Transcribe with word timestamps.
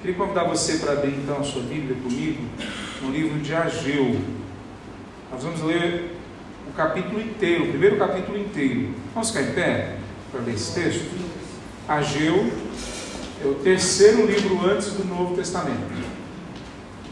Queria 0.00 0.16
convidar 0.16 0.44
você 0.44 0.78
para 0.78 0.92
abrir 0.92 1.12
então 1.12 1.38
a 1.38 1.44
sua 1.44 1.60
Bíblia 1.60 1.94
comigo 2.02 2.42
no 3.02 3.10
livro 3.10 3.38
de 3.38 3.54
Ageu. 3.54 4.18
Nós 5.30 5.42
vamos 5.42 5.60
ler 5.60 6.16
o 6.66 6.72
capítulo 6.72 7.20
inteiro, 7.20 7.64
o 7.64 7.68
primeiro 7.68 7.98
capítulo 7.98 8.38
inteiro. 8.38 8.94
Vamos 9.12 9.28
ficar 9.28 9.42
em 9.42 9.52
pé 9.52 9.96
para 10.32 10.40
ler 10.40 10.54
esse 10.54 10.72
texto? 10.72 11.04
Ageu 11.86 12.50
é 13.44 13.46
o 13.46 13.56
terceiro 13.56 14.24
livro 14.24 14.64
antes 14.70 14.92
do 14.94 15.04
Novo 15.04 15.36
Testamento. 15.36 15.92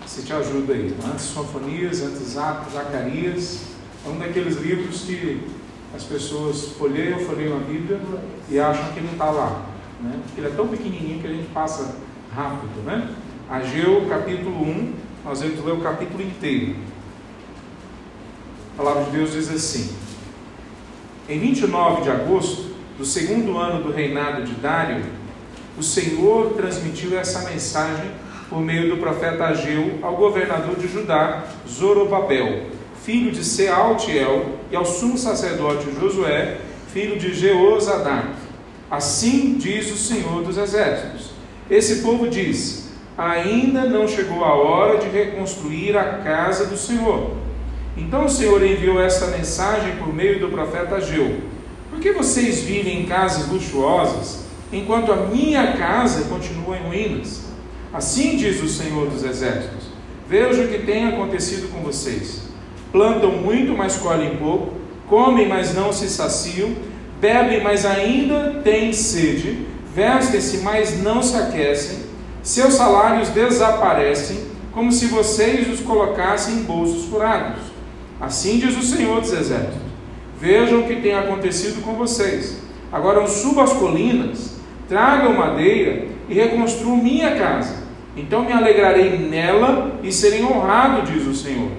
Se 0.06 0.22
te 0.22 0.32
ajuda 0.32 0.72
aí. 0.72 0.96
Antes 1.12 1.26
Sofonias, 1.26 2.00
antes 2.00 2.20
Zacarias. 2.22 3.64
É 4.06 4.08
um 4.08 4.18
daqueles 4.18 4.56
livros 4.56 5.02
que 5.02 5.46
as 5.94 6.04
pessoas 6.04 6.68
folheiam, 6.78 7.18
folheiam 7.18 7.58
a 7.58 7.60
Bíblia 7.60 8.00
e 8.48 8.58
acham 8.58 8.94
que 8.94 9.00
não 9.02 9.12
está 9.12 9.30
lá. 9.30 9.66
Né? 10.00 10.20
Porque 10.24 10.40
ele 10.40 10.48
é 10.48 10.56
tão 10.56 10.68
pequenininho 10.68 11.20
que 11.20 11.26
a 11.26 11.30
gente 11.30 11.48
passa 11.48 12.07
rápido. 12.34 12.82
Né? 12.84 13.08
Ageu, 13.48 14.06
capítulo 14.08 14.62
1, 14.62 14.92
nós 15.24 15.40
vamos 15.40 15.64
ler 15.64 15.72
o 15.72 15.80
capítulo 15.80 16.22
inteiro. 16.22 16.76
A 18.74 18.82
palavra 18.82 19.04
de 19.04 19.10
Deus 19.10 19.32
diz 19.32 19.50
assim: 19.50 19.92
Em 21.28 21.38
29 21.38 22.02
de 22.02 22.10
agosto 22.10 22.74
do 22.96 23.04
segundo 23.04 23.58
ano 23.58 23.82
do 23.82 23.92
reinado 23.92 24.42
de 24.42 24.52
Dário, 24.54 25.04
o 25.76 25.82
Senhor 25.82 26.54
transmitiu 26.54 27.18
essa 27.18 27.48
mensagem 27.48 28.10
por 28.48 28.60
meio 28.60 28.90
do 28.90 28.96
profeta 28.96 29.46
Ageu 29.46 29.98
ao 30.02 30.16
governador 30.16 30.76
de 30.76 30.88
Judá, 30.88 31.44
Zorobabel, 31.68 32.66
filho 33.04 33.30
de 33.30 33.44
Sealtiel, 33.44 34.58
e 34.70 34.76
ao 34.76 34.84
sumo 34.84 35.16
sacerdote 35.16 35.86
Josué, 36.00 36.58
filho 36.92 37.18
de 37.18 37.34
Jeozadak. 37.34 38.28
Assim 38.90 39.58
diz 39.58 39.90
o 39.90 39.96
Senhor 39.96 40.42
dos 40.42 40.56
Exércitos: 40.56 41.17
Esse 41.70 41.96
povo 41.96 42.28
diz: 42.28 42.88
Ainda 43.16 43.84
não 43.84 44.06
chegou 44.06 44.44
a 44.44 44.54
hora 44.54 44.98
de 44.98 45.08
reconstruir 45.08 45.96
a 45.96 46.18
casa 46.18 46.66
do 46.66 46.76
Senhor. 46.76 47.36
Então 47.96 48.26
o 48.26 48.30
Senhor 48.30 48.64
enviou 48.64 49.00
esta 49.00 49.26
mensagem 49.26 49.96
por 49.96 50.12
meio 50.14 50.40
do 50.40 50.48
profeta 50.48 50.96
Ageu: 50.96 51.40
Por 51.90 52.00
que 52.00 52.12
vocês 52.12 52.62
vivem 52.62 53.02
em 53.02 53.06
casas 53.06 53.48
luxuosas, 53.48 54.44
enquanto 54.72 55.12
a 55.12 55.16
minha 55.16 55.72
casa 55.72 56.28
continua 56.28 56.76
em 56.76 56.82
ruínas? 56.82 57.46
Assim 57.92 58.36
diz 58.36 58.62
o 58.62 58.68
Senhor 58.68 59.08
dos 59.08 59.24
Exércitos: 59.24 59.88
Veja 60.28 60.62
o 60.62 60.68
que 60.68 60.78
tem 60.78 61.08
acontecido 61.08 61.72
com 61.72 61.80
vocês 61.80 62.48
plantam 62.92 63.32
muito, 63.32 63.76
mas 63.76 63.96
colhem 63.96 64.36
pouco, 64.36 64.72
comem, 65.08 65.48
mas 65.48 65.74
não 65.74 65.92
se 65.92 66.08
saciam, 66.08 66.70
bebem, 67.20 67.62
mas 67.62 67.84
ainda 67.84 68.60
têm 68.64 68.92
sede, 68.92 69.66
vestem-se, 69.94 70.58
mas 70.58 71.02
não 71.02 71.22
se 71.22 71.36
aquecem, 71.36 71.98
seus 72.42 72.74
salários 72.74 73.28
desaparecem, 73.30 74.38
como 74.72 74.92
se 74.92 75.06
vocês 75.06 75.68
os 75.68 75.80
colocassem 75.80 76.54
em 76.54 76.62
bolsos 76.62 77.06
furados. 77.06 77.62
Assim 78.20 78.58
diz 78.58 78.76
o 78.76 78.82
Senhor 78.82 79.20
dos 79.20 79.32
Exércitos: 79.32 79.78
Vejam 80.40 80.80
o 80.80 80.86
que 80.86 80.96
tem 80.96 81.14
acontecido 81.14 81.82
com 81.82 81.94
vocês. 81.94 82.58
Agora 82.92 83.26
subam 83.26 83.64
as 83.64 83.72
colinas, 83.72 84.56
tragam 84.88 85.34
madeira 85.34 86.06
e 86.28 86.34
reconstruam 86.34 86.96
minha 86.96 87.36
casa. 87.36 87.74
Então 88.16 88.44
me 88.44 88.52
alegrarei 88.52 89.18
nela 89.18 89.98
e 90.02 90.12
serei 90.12 90.42
honrado, 90.42 91.10
diz 91.10 91.26
o 91.26 91.34
Senhor. 91.34 91.70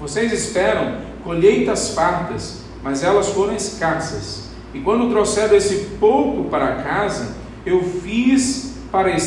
Vocês 0.00 0.32
esperam 0.32 0.98
colheitas 1.24 1.90
fartas, 1.90 2.62
mas 2.82 3.02
elas 3.02 3.28
foram 3.28 3.54
escassas. 3.54 4.41
E 4.74 4.80
quando 4.80 5.10
trouxeram 5.10 5.56
esse 5.56 5.96
pouco 6.00 6.44
para 6.48 6.76
casa, 6.76 7.36
eu 7.64 7.82
fiz 7.82 8.72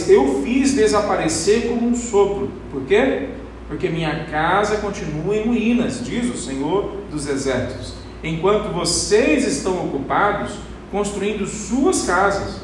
eu 0.07 0.43
fiz 0.43 0.73
desaparecer 0.73 1.69
como 1.69 1.87
um 1.87 1.95
sopro. 1.95 2.51
Por 2.71 2.83
quê? 2.83 3.29
Porque 3.67 3.89
minha 3.89 4.25
casa 4.25 4.77
continua 4.77 5.35
em 5.35 5.47
ruínas, 5.47 6.05
diz 6.05 6.29
o 6.29 6.37
Senhor 6.37 6.97
dos 7.09 7.27
Exércitos, 7.27 7.95
enquanto 8.23 8.71
vocês 8.71 9.47
estão 9.47 9.83
ocupados 9.85 10.51
construindo 10.91 11.47
suas 11.47 12.03
casas. 12.03 12.61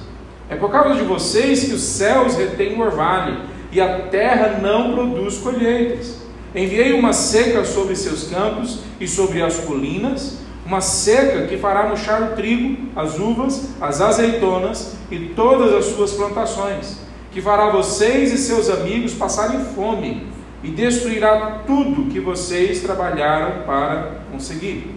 É 0.48 0.56
por 0.56 0.70
causa 0.70 0.96
de 0.96 1.04
vocês 1.04 1.64
que 1.64 1.74
os 1.74 1.82
céus 1.82 2.36
retêm 2.36 2.76
o 2.76 2.82
orvalho 2.82 3.46
e 3.72 3.82
a 3.82 4.02
terra 4.02 4.60
não 4.62 4.94
produz 4.94 5.38
colheitas. 5.38 6.22
Enviei 6.54 6.94
uma 6.94 7.14
seca 7.14 7.64
sobre 7.64 7.96
seus 7.96 8.26
campos 8.26 8.80
e 9.00 9.08
sobre 9.08 9.42
as 9.42 9.58
colinas, 9.62 10.40
uma 10.66 10.82
seca 10.82 11.48
que 11.48 11.58
fará 11.58 11.88
murchar 11.88 12.22
o 12.24 12.36
trigo, 12.36 12.90
as 12.96 13.18
uvas, 13.20 13.70
as 13.82 14.00
azeitonas 14.02 14.96
e 15.10 15.20
todas 15.36 15.74
as 15.74 15.86
suas 15.86 16.14
plantações, 16.14 16.98
que 17.32 17.42
fará 17.42 17.70
vocês 17.70 18.32
e 18.32 18.38
seus 18.38 18.70
amigos 18.70 19.14
passarem 19.14 19.66
fome 19.74 20.28
e 20.64 20.70
destruirá 20.70 21.64
tudo 21.66 22.12
que 22.12 22.20
vocês 22.20 22.82
trabalharam 22.82 23.64
para 23.64 24.22
conseguir. 24.32 24.96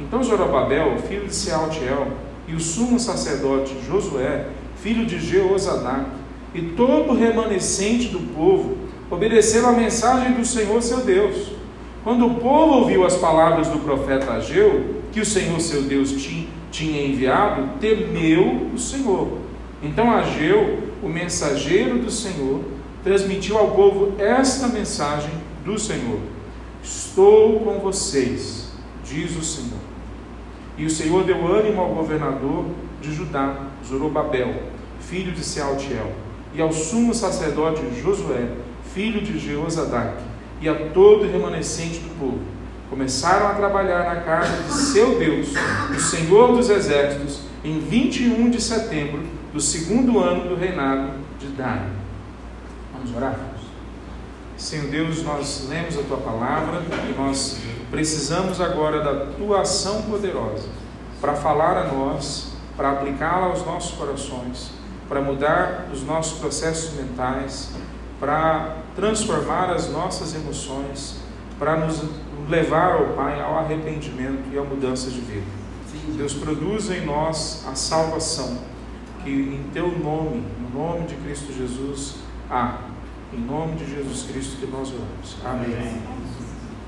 Então 0.00 0.22
Zorobabel, 0.22 0.98
filho 1.08 1.26
de 1.26 1.34
Sealtiel, 1.34 2.08
e 2.48 2.54
o 2.54 2.60
sumo 2.60 2.98
sacerdote 2.98 3.76
Josué, 3.86 4.46
filho 4.82 5.06
de 5.06 5.20
Jeozadak, 5.20 6.06
e 6.52 6.62
todo 6.62 7.10
o 7.10 7.16
remanescente 7.16 8.08
do 8.08 8.20
povo 8.34 8.76
obedeceram 9.10 9.68
à 9.68 9.72
mensagem 9.72 10.32
do 10.32 10.44
Senhor 10.44 10.82
seu 10.82 10.98
Deus. 11.02 11.59
Quando 12.02 12.26
o 12.26 12.34
povo 12.36 12.78
ouviu 12.78 13.04
as 13.04 13.16
palavras 13.16 13.68
do 13.68 13.78
profeta 13.80 14.32
Ageu, 14.32 15.02
que 15.12 15.20
o 15.20 15.26
Senhor 15.26 15.60
seu 15.60 15.82
Deus 15.82 16.14
tinha 16.70 17.06
enviado, 17.06 17.78
temeu 17.78 18.70
o 18.74 18.78
Senhor. 18.78 19.38
Então 19.82 20.10
Ageu, 20.10 20.78
o 21.02 21.08
mensageiro 21.08 21.98
do 21.98 22.10
Senhor, 22.10 22.62
transmitiu 23.04 23.58
ao 23.58 23.72
povo 23.72 24.14
esta 24.18 24.68
mensagem 24.68 25.30
do 25.64 25.78
Senhor: 25.78 26.20
Estou 26.82 27.60
com 27.60 27.78
vocês, 27.80 28.72
diz 29.04 29.36
o 29.36 29.42
Senhor. 29.42 29.80
E 30.78 30.86
o 30.86 30.90
Senhor 30.90 31.24
deu 31.24 31.46
ânimo 31.46 31.80
ao 31.82 31.90
governador 31.90 32.64
de 33.02 33.12
Judá, 33.12 33.66
Zorobabel, 33.86 34.54
filho 35.00 35.32
de 35.32 35.44
Sealtiel, 35.44 36.12
e 36.54 36.62
ao 36.62 36.72
sumo 36.72 37.14
sacerdote 37.14 37.82
Josué, 38.00 38.48
filho 38.94 39.20
de 39.20 39.38
Jeozadak, 39.38 40.29
e 40.60 40.68
a 40.68 40.74
todo 40.90 41.24
o 41.24 41.30
remanescente 41.30 42.00
do 42.00 42.18
povo. 42.18 42.40
Começaram 42.88 43.48
a 43.48 43.54
trabalhar 43.54 44.14
na 44.14 44.20
casa 44.20 44.62
de 44.64 44.72
seu 44.72 45.18
Deus, 45.18 45.48
o 45.96 46.00
Senhor 46.00 46.56
dos 46.56 46.68
Exércitos, 46.68 47.42
em 47.64 47.78
21 47.78 48.50
de 48.50 48.60
setembro 48.60 49.22
do 49.52 49.60
segundo 49.60 50.18
ano 50.18 50.48
do 50.48 50.56
reinado 50.56 51.12
de 51.38 51.46
Dário. 51.48 51.90
Vamos 52.92 53.14
orar? 53.16 53.38
Senhor 54.56 54.88
Deus, 54.88 55.22
nós 55.22 55.66
lemos 55.70 55.98
a 55.98 56.02
tua 56.02 56.18
palavra 56.18 56.82
e 57.08 57.18
nós 57.18 57.58
precisamos 57.90 58.60
agora 58.60 59.02
da 59.02 59.26
tua 59.32 59.62
ação 59.62 60.02
poderosa 60.02 60.68
para 61.20 61.34
falar 61.34 61.76
a 61.78 61.84
nós, 61.92 62.52
para 62.76 62.90
aplicá-la 62.90 63.46
aos 63.46 63.64
nossos 63.64 63.96
corações, 63.96 64.70
para 65.08 65.20
mudar 65.20 65.88
os 65.92 66.02
nossos 66.02 66.38
processos 66.38 66.94
mentais, 66.94 67.70
para 68.18 68.79
transformar 68.94 69.70
as 69.70 69.90
nossas 69.90 70.34
emoções, 70.34 71.20
para 71.58 71.76
nos 71.76 72.02
levar 72.48 72.92
ao 72.92 73.08
Pai 73.14 73.40
ao 73.40 73.58
arrependimento 73.58 74.44
e 74.52 74.58
à 74.58 74.62
mudança 74.62 75.10
de 75.10 75.20
vida. 75.20 75.46
Sim. 75.90 76.14
Deus 76.16 76.34
produza 76.34 76.96
em 76.96 77.04
nós 77.04 77.64
a 77.68 77.74
salvação, 77.74 78.58
que 79.22 79.30
em 79.30 79.70
teu 79.72 79.86
nome, 79.98 80.42
no 80.58 80.78
nome 80.78 81.06
de 81.06 81.14
Cristo 81.16 81.52
Jesus, 81.52 82.16
há. 82.50 82.78
Em 83.32 83.38
nome 83.38 83.76
de 83.76 83.88
Jesus 83.88 84.24
Cristo 84.24 84.56
que 84.56 84.66
nós 84.66 84.88
oramos. 84.88 85.36
Amém. 85.44 85.72
Amém. 85.72 86.02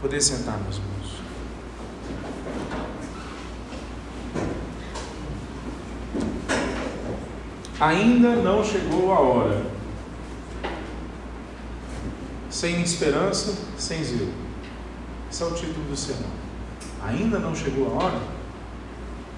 Poder 0.01 0.21
sentar, 0.21 0.59
meus 0.59 0.79
irmãos. 0.79 0.93
Ainda 7.79 8.37
não 8.37 8.65
chegou 8.65 9.13
a 9.13 9.21
hora 9.21 9.82
sem 12.53 12.83
esperança, 12.83 13.55
sem 13.79 14.05
zelo. 14.05 14.31
Esse 15.31 15.43
é 15.43 15.47
o 15.47 15.55
título 15.55 15.87
do 15.89 15.97
sermão. 15.97 16.31
Ainda 17.03 17.39
não 17.39 17.55
chegou 17.55 17.89
a 17.89 18.05
hora? 18.05 18.21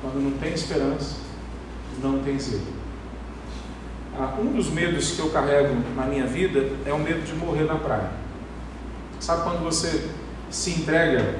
Quando 0.02 0.20
não 0.20 0.32
tem 0.32 0.52
esperança, 0.52 1.14
não 2.02 2.18
tem 2.24 2.36
zelo. 2.38 2.66
Ah, 4.18 4.36
um 4.40 4.52
dos 4.52 4.68
medos 4.68 5.12
que 5.12 5.20
eu 5.20 5.30
carrego 5.30 5.76
na 5.94 6.06
minha 6.06 6.26
vida 6.26 6.68
é 6.84 6.92
o 6.92 6.98
medo 6.98 7.24
de 7.24 7.32
morrer 7.34 7.64
na 7.64 7.76
praia. 7.76 8.10
Sabe 9.20 9.44
quando 9.44 9.62
você 9.62 10.10
se 10.50 10.70
entrega 10.70 11.38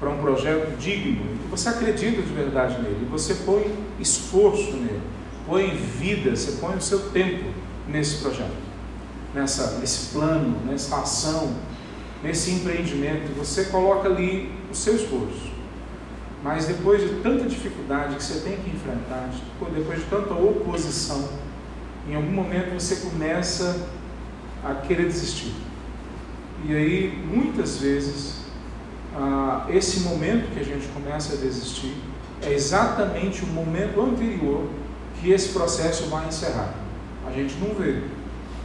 para 0.00 0.08
um 0.08 0.16
projeto 0.16 0.76
digno, 0.78 1.22
você 1.50 1.68
acredita 1.68 2.22
de 2.22 2.32
verdade 2.32 2.80
nele, 2.82 3.06
você 3.10 3.34
põe 3.34 3.72
esforço 4.00 4.72
nele, 4.72 5.00
põe 5.46 5.76
vida, 5.76 6.34
você 6.34 6.52
põe 6.52 6.74
o 6.74 6.80
seu 6.80 7.10
tempo 7.10 7.50
nesse 7.86 8.16
projeto 8.16 8.71
nessa, 9.34 9.78
nesse 9.78 10.12
plano, 10.12 10.58
nessa 10.66 10.96
ação, 10.96 11.54
nesse 12.22 12.50
empreendimento, 12.52 13.34
você 13.36 13.64
coloca 13.64 14.08
ali 14.08 14.52
o 14.70 14.74
seu 14.74 14.96
esforço. 14.96 15.52
Mas 16.42 16.66
depois 16.66 17.00
de 17.00 17.20
tanta 17.20 17.44
dificuldade 17.48 18.16
que 18.16 18.22
você 18.22 18.40
tem 18.40 18.56
que 18.56 18.70
enfrentar, 18.70 19.30
depois 19.74 20.00
de 20.00 20.06
tanta 20.06 20.34
oposição, 20.34 21.28
em 22.08 22.16
algum 22.16 22.32
momento 22.32 22.72
você 22.74 22.96
começa 22.96 23.86
a 24.64 24.74
querer 24.74 25.06
desistir. 25.06 25.54
E 26.64 26.74
aí, 26.74 27.24
muitas 27.32 27.78
vezes, 27.78 28.42
ah, 29.14 29.66
esse 29.68 30.00
momento 30.00 30.52
que 30.52 30.60
a 30.60 30.64
gente 30.64 30.86
começa 30.88 31.34
a 31.34 31.36
desistir 31.36 31.94
é 32.42 32.52
exatamente 32.52 33.44
o 33.44 33.46
momento 33.46 34.00
anterior 34.00 34.68
que 35.20 35.30
esse 35.30 35.50
processo 35.50 36.06
vai 36.06 36.26
encerrar. 36.26 36.74
A 37.26 37.30
gente 37.30 37.54
não 37.58 37.74
vê, 37.74 38.02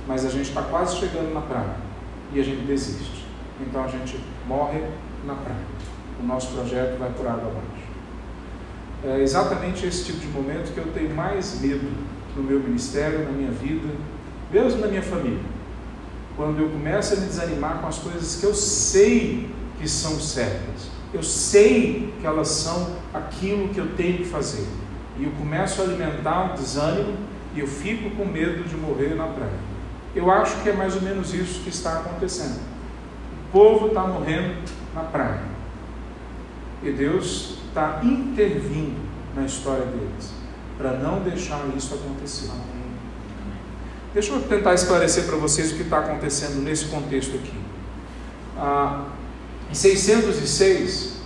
mas 0.07 0.25
a 0.25 0.29
gente 0.29 0.49
está 0.49 0.61
quase 0.61 0.95
chegando 0.97 1.33
na 1.33 1.41
praia 1.41 1.75
e 2.33 2.39
a 2.39 2.43
gente 2.43 2.65
desiste. 2.65 3.25
Então 3.59 3.83
a 3.83 3.87
gente 3.87 4.19
morre 4.47 4.81
na 5.25 5.35
praia. 5.35 5.65
O 6.21 6.25
nosso 6.25 6.53
projeto 6.53 6.97
vai 6.97 7.09
por 7.11 7.27
água 7.27 7.51
abaixo. 7.51 7.87
É 9.03 9.21
exatamente 9.21 9.85
esse 9.85 10.05
tipo 10.05 10.19
de 10.19 10.27
momento 10.27 10.73
que 10.73 10.79
eu 10.79 10.91
tenho 10.93 11.13
mais 11.13 11.59
medo 11.61 11.87
no 12.35 12.43
meu 12.43 12.59
ministério, 12.59 13.25
na 13.25 13.31
minha 13.31 13.51
vida, 13.51 13.87
mesmo 14.51 14.81
na 14.81 14.87
minha 14.87 15.01
família. 15.01 15.39
Quando 16.35 16.59
eu 16.59 16.69
começo 16.69 17.13
a 17.13 17.17
me 17.17 17.25
desanimar 17.25 17.79
com 17.79 17.87
as 17.87 17.97
coisas 17.99 18.39
que 18.39 18.45
eu 18.45 18.53
sei 18.53 19.49
que 19.79 19.87
são 19.87 20.19
certas, 20.19 20.89
eu 21.13 21.23
sei 21.23 22.13
que 22.19 22.25
elas 22.25 22.47
são 22.47 22.95
aquilo 23.13 23.69
que 23.69 23.79
eu 23.79 23.95
tenho 23.95 24.17
que 24.17 24.25
fazer, 24.25 24.67
e 25.19 25.23
eu 25.23 25.31
começo 25.31 25.81
a 25.81 25.85
alimentar 25.85 26.51
um 26.51 26.55
desânimo 26.55 27.15
e 27.55 27.59
eu 27.59 27.67
fico 27.67 28.11
com 28.11 28.25
medo 28.25 28.63
de 28.63 28.75
morrer 28.75 29.15
na 29.15 29.27
praia. 29.27 29.76
Eu 30.15 30.31
acho 30.31 30.61
que 30.61 30.69
é 30.69 30.73
mais 30.73 30.95
ou 30.95 31.01
menos 31.01 31.33
isso 31.33 31.61
que 31.61 31.69
está 31.69 31.99
acontecendo. 31.99 32.59
O 33.47 33.51
povo 33.51 33.87
está 33.87 34.01
morrendo 34.05 34.55
na 34.93 35.03
praia. 35.03 35.41
E 36.83 36.91
Deus 36.91 37.57
está 37.67 38.01
intervindo 38.03 38.99
na 39.35 39.43
história 39.43 39.85
deles 39.85 40.31
para 40.77 40.91
não 40.93 41.21
deixar 41.21 41.61
isso 41.75 41.95
acontecer. 41.95 42.51
Deixa 44.13 44.31
eu 44.31 44.41
tentar 44.41 44.73
esclarecer 44.73 45.25
para 45.25 45.37
vocês 45.37 45.71
o 45.71 45.75
que 45.75 45.83
está 45.83 45.99
acontecendo 45.99 46.61
nesse 46.61 46.85
contexto 46.85 47.35
aqui. 47.35 47.57
Ah, 48.57 49.05
em 49.69 49.75
606, 49.75 51.17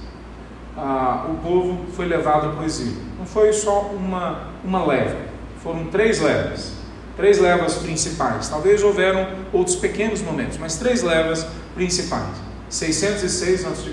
ah, 0.75 1.27
o 1.29 1.35
povo 1.35 1.85
foi 1.93 2.05
levado 2.05 2.53
para 2.53 2.63
o 2.63 2.65
exílio. 2.65 3.01
Não 3.17 3.25
foi 3.25 3.53
só 3.53 3.91
uma, 3.93 4.47
uma 4.63 4.85
leva, 4.85 5.17
foram 5.61 5.85
três 5.85 6.19
levas. 6.19 6.80
Três 7.15 7.39
levas 7.39 7.75
principais. 7.75 8.49
Talvez 8.49 8.83
houveram 8.83 9.27
outros 9.51 9.75
pequenos 9.75 10.21
momentos, 10.21 10.57
mas 10.57 10.77
três 10.77 11.03
levas 11.03 11.45
principais. 11.75 12.29
606 12.69 13.65
a.C., 13.65 13.91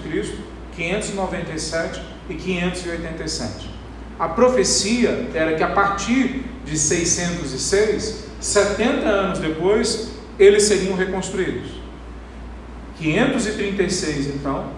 597 0.77 2.01
e 2.31 2.35
587. 2.35 3.71
A 4.19 4.29
profecia 4.29 5.29
era 5.35 5.55
que 5.55 5.63
a 5.63 5.71
partir 5.71 6.45
de 6.65 6.79
606, 6.79 8.25
70 8.41 9.07
anos 9.07 9.39
depois, 9.39 10.11
eles 10.39 10.65
seriam 10.65 10.95
reconstruídos. 10.95 11.71
536, 12.99 14.27
então, 14.27 14.71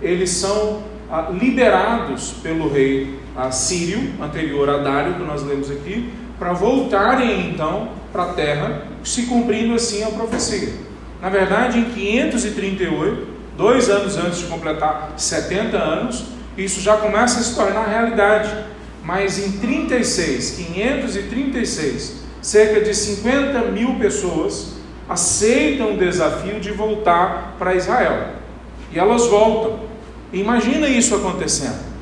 eles 0.00 0.30
são 0.30 0.84
ah, 1.10 1.30
liberados 1.30 2.34
pelo 2.42 2.72
rei 2.72 3.18
ah, 3.36 3.50
sírio, 3.50 4.12
anterior 4.20 4.68
a 4.70 4.78
Dário, 4.78 5.14
que 5.14 5.22
nós 5.22 5.42
lemos 5.42 5.70
aqui, 5.70 6.12
para 6.44 6.52
voltarem 6.52 7.48
então 7.48 7.88
para 8.12 8.24
a 8.24 8.32
terra, 8.34 8.82
se 9.02 9.22
cumprindo 9.22 9.72
assim 9.72 10.04
a 10.04 10.08
profecia. 10.08 10.74
Na 11.22 11.30
verdade, 11.30 11.78
em 11.78 11.84
538, 11.86 13.26
dois 13.56 13.88
anos 13.88 14.18
antes 14.18 14.40
de 14.40 14.44
completar 14.44 15.14
70 15.16 15.74
anos, 15.78 16.26
isso 16.58 16.82
já 16.82 16.98
começa 16.98 17.40
a 17.40 17.42
se 17.42 17.54
tornar 17.54 17.86
realidade. 17.86 18.54
Mas 19.02 19.38
em 19.38 19.52
36, 19.52 20.50
536, 20.50 22.16
cerca 22.42 22.82
de 22.82 22.94
50 22.94 23.60
mil 23.70 23.94
pessoas 23.94 24.74
aceitam 25.08 25.94
o 25.94 25.96
desafio 25.96 26.60
de 26.60 26.72
voltar 26.72 27.56
para 27.58 27.74
Israel. 27.74 28.34
E 28.92 28.98
elas 28.98 29.26
voltam. 29.28 29.80
Imagina 30.30 30.88
isso 30.88 31.14
acontecendo. 31.14 31.93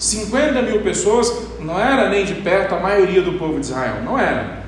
50 0.00 0.62
mil 0.62 0.80
pessoas 0.80 1.30
não 1.60 1.78
era 1.78 2.08
nem 2.08 2.24
de 2.24 2.36
perto 2.36 2.74
a 2.74 2.80
maioria 2.80 3.20
do 3.20 3.34
povo 3.34 3.60
de 3.60 3.66
Israel, 3.66 3.96
não 4.02 4.18
era. 4.18 4.64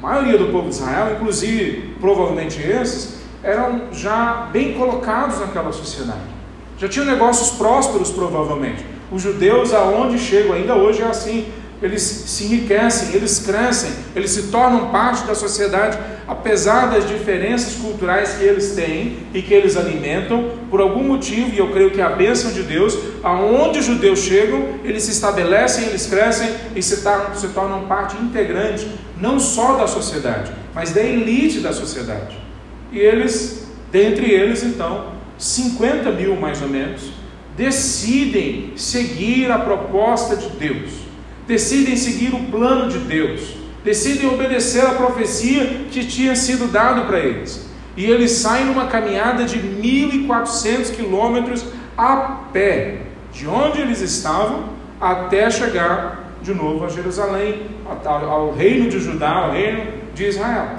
A 0.00 0.06
maioria 0.06 0.38
do 0.38 0.46
povo 0.52 0.68
de 0.68 0.76
Israel, 0.76 1.14
inclusive 1.16 1.96
provavelmente 2.00 2.62
esses, 2.62 3.16
eram 3.42 3.92
já 3.92 4.48
bem 4.52 4.74
colocados 4.74 5.40
naquela 5.40 5.72
sociedade. 5.72 6.20
Já 6.78 6.88
tinham 6.88 7.04
negócios 7.04 7.50
prósperos, 7.58 8.12
provavelmente. 8.12 8.86
Os 9.10 9.22
judeus, 9.22 9.74
aonde 9.74 10.20
chegam, 10.20 10.54
ainda 10.54 10.76
hoje 10.76 11.02
é 11.02 11.06
assim, 11.06 11.48
eles 11.82 12.02
se 12.02 12.44
enriquecem, 12.44 13.14
eles 13.14 13.38
crescem, 13.38 13.90
eles 14.14 14.30
se 14.30 14.44
tornam 14.44 14.90
parte 14.90 15.26
da 15.26 15.34
sociedade, 15.34 15.98
apesar 16.26 16.86
das 16.86 17.06
diferenças 17.06 17.74
culturais 17.74 18.34
que 18.38 18.44
eles 18.44 18.74
têm 18.74 19.18
e 19.34 19.42
que 19.42 19.52
eles 19.52 19.76
alimentam, 19.76 20.52
por 20.70 20.80
algum 20.80 21.04
motivo, 21.04 21.54
e 21.54 21.58
eu 21.58 21.70
creio 21.70 21.90
que 21.90 22.00
é 22.00 22.04
a 22.04 22.10
bênção 22.10 22.50
de 22.50 22.62
Deus, 22.62 22.98
aonde 23.22 23.78
os 23.78 23.84
judeus 23.84 24.20
chegam, 24.20 24.80
eles 24.84 25.02
se 25.02 25.12
estabelecem, 25.12 25.86
eles 25.86 26.06
crescem 26.06 26.50
e 26.74 26.82
se 26.82 27.02
tornam, 27.02 27.34
se 27.34 27.48
tornam 27.48 27.82
parte 27.86 28.16
integrante, 28.16 28.88
não 29.20 29.38
só 29.38 29.76
da 29.76 29.86
sociedade, 29.86 30.50
mas 30.74 30.92
da 30.92 31.02
elite 31.02 31.60
da 31.60 31.72
sociedade. 31.72 32.36
E 32.90 32.98
eles, 32.98 33.66
dentre 33.92 34.30
eles, 34.30 34.62
então, 34.62 35.12
50 35.38 36.10
mil 36.12 36.36
mais 36.36 36.62
ou 36.62 36.68
menos, 36.68 37.12
decidem 37.56 38.72
seguir 38.76 39.50
a 39.50 39.58
proposta 39.58 40.36
de 40.36 40.48
Deus, 40.50 41.05
decidem 41.46 41.96
seguir 41.96 42.34
o 42.34 42.44
plano 42.44 42.90
de 42.90 42.98
Deus, 42.98 43.54
decidem 43.84 44.28
obedecer 44.28 44.84
a 44.84 44.94
profecia 44.94 45.86
que 45.90 46.04
tinha 46.04 46.34
sido 46.34 46.70
dado 46.70 47.06
para 47.06 47.20
eles. 47.20 47.68
E 47.96 48.04
eles 48.04 48.32
saem 48.32 48.66
numa 48.66 48.86
caminhada 48.86 49.44
de 49.44 49.58
1.400 49.58 50.94
quilômetros 50.94 51.64
a 51.96 52.16
pé, 52.52 53.02
de 53.32 53.46
onde 53.46 53.80
eles 53.80 54.00
estavam 54.00 54.70
até 55.00 55.50
chegar 55.50 56.32
de 56.42 56.52
novo 56.52 56.84
a 56.84 56.88
Jerusalém, 56.88 57.62
ao 58.04 58.52
reino 58.52 58.88
de 58.88 58.98
Judá, 58.98 59.30
ao 59.30 59.52
reino 59.52 59.84
de 60.14 60.24
Israel. 60.26 60.76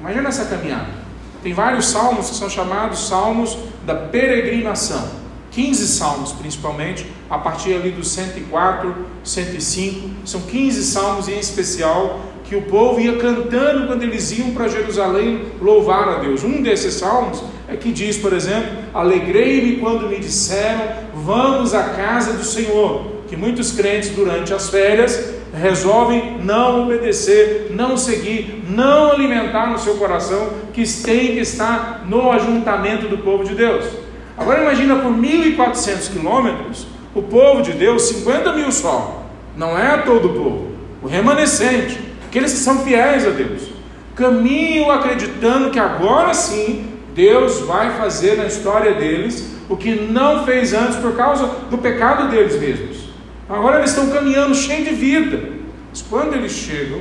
Imagina 0.00 0.28
essa 0.28 0.44
caminhada. 0.44 1.06
Tem 1.42 1.52
vários 1.52 1.86
salmos 1.86 2.30
que 2.30 2.36
são 2.36 2.48
chamados 2.48 3.06
salmos 3.08 3.56
da 3.84 3.94
peregrinação. 3.94 5.25
15 5.56 5.88
salmos, 5.88 6.32
principalmente, 6.32 7.06
a 7.30 7.38
partir 7.38 7.72
ali 7.72 7.90
do 7.90 8.04
104, 8.04 8.94
105, 9.24 10.10
são 10.26 10.42
15 10.42 10.82
salmos 10.82 11.28
em 11.28 11.38
especial 11.38 12.20
que 12.44 12.54
o 12.54 12.62
povo 12.62 13.00
ia 13.00 13.16
cantando 13.16 13.86
quando 13.86 14.02
eles 14.02 14.30
iam 14.38 14.50
para 14.50 14.68
Jerusalém 14.68 15.46
louvar 15.58 16.10
a 16.10 16.18
Deus. 16.18 16.44
Um 16.44 16.60
desses 16.60 16.92
salmos 16.92 17.42
é 17.66 17.74
que 17.74 17.90
diz, 17.90 18.18
por 18.18 18.34
exemplo: 18.34 18.68
Alegrei-me 18.92 19.78
quando 19.78 20.10
me 20.10 20.20
disseram, 20.20 20.88
vamos 21.14 21.72
à 21.72 21.84
casa 21.84 22.34
do 22.34 22.44
Senhor. 22.44 23.16
Que 23.26 23.34
muitos 23.34 23.72
crentes, 23.72 24.10
durante 24.10 24.52
as 24.52 24.68
férias, 24.68 25.36
resolvem 25.54 26.38
não 26.42 26.82
obedecer, 26.82 27.68
não 27.70 27.96
seguir, 27.96 28.62
não 28.68 29.12
alimentar 29.12 29.70
no 29.70 29.78
seu 29.78 29.94
coração, 29.94 30.50
que 30.74 30.86
tem 31.02 31.28
que 31.28 31.40
estar 31.40 32.04
no 32.06 32.30
ajuntamento 32.30 33.08
do 33.08 33.16
povo 33.16 33.42
de 33.42 33.54
Deus. 33.54 34.05
Agora 34.36 34.62
imagina 34.62 34.96
por 34.96 35.12
1.400 35.12 36.12
quilômetros, 36.12 36.86
o 37.14 37.22
povo 37.22 37.62
de 37.62 37.72
Deus, 37.72 38.02
50 38.02 38.52
mil 38.52 38.70
só, 38.70 39.26
não 39.56 39.78
é 39.78 39.96
todo 39.98 40.26
o 40.28 40.34
povo, 40.34 40.70
o 41.02 41.06
remanescente, 41.06 41.98
aqueles 42.26 42.52
que 42.52 42.58
são 42.58 42.80
fiéis 42.80 43.26
a 43.26 43.30
Deus, 43.30 43.70
caminham 44.14 44.90
acreditando 44.90 45.70
que 45.70 45.78
agora 45.78 46.34
sim 46.34 46.86
Deus 47.14 47.60
vai 47.60 47.96
fazer 47.96 48.36
na 48.36 48.44
história 48.44 48.94
deles 48.94 49.56
o 49.68 49.76
que 49.76 49.94
não 49.94 50.44
fez 50.44 50.74
antes 50.74 50.96
por 50.96 51.16
causa 51.16 51.46
do 51.70 51.78
pecado 51.78 52.30
deles 52.30 52.60
mesmos. 52.60 53.08
Agora 53.48 53.78
eles 53.78 53.90
estão 53.90 54.10
caminhando 54.10 54.54
cheio 54.54 54.84
de 54.84 54.90
vida. 54.90 55.50
Mas 55.90 56.02
quando 56.02 56.34
eles 56.34 56.52
chegam 56.52 57.00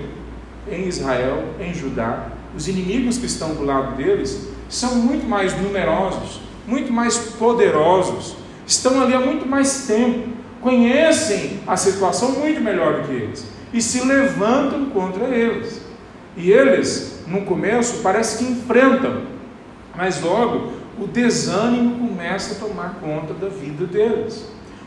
em 0.71 0.87
Israel, 0.87 1.43
em 1.59 1.73
Judá, 1.73 2.27
os 2.55 2.67
inimigos 2.67 3.17
que 3.17 3.25
estão 3.25 3.55
do 3.55 3.65
lado 3.65 3.95
deles 3.97 4.47
são 4.69 4.95
muito 4.95 5.27
mais 5.27 5.59
numerosos, 5.59 6.39
muito 6.67 6.91
mais 6.91 7.17
poderosos, 7.17 8.35
estão 8.65 9.01
ali 9.01 9.13
há 9.13 9.19
muito 9.19 9.45
mais 9.45 9.85
tempo, 9.85 10.29
conhecem 10.61 11.59
a 11.67 11.77
situação 11.77 12.31
muito 12.31 12.59
melhor 12.59 13.01
do 13.01 13.07
que 13.07 13.13
eles 13.13 13.45
e 13.73 13.81
se 13.81 14.05
levantam 14.05 14.85
contra 14.85 15.27
eles. 15.27 15.81
E 16.35 16.51
eles, 16.51 17.23
no 17.27 17.41
começo, 17.41 18.01
parece 18.01 18.43
que 18.43 18.51
enfrentam, 18.51 19.21
mas 19.95 20.21
logo 20.21 20.73
o 20.99 21.07
desânimo 21.07 22.07
começa 22.07 22.55
a 22.55 22.67
tomar 22.67 22.95
conta 22.95 23.33
da 23.33 23.47
vida 23.47 23.85
deles. 23.85 24.45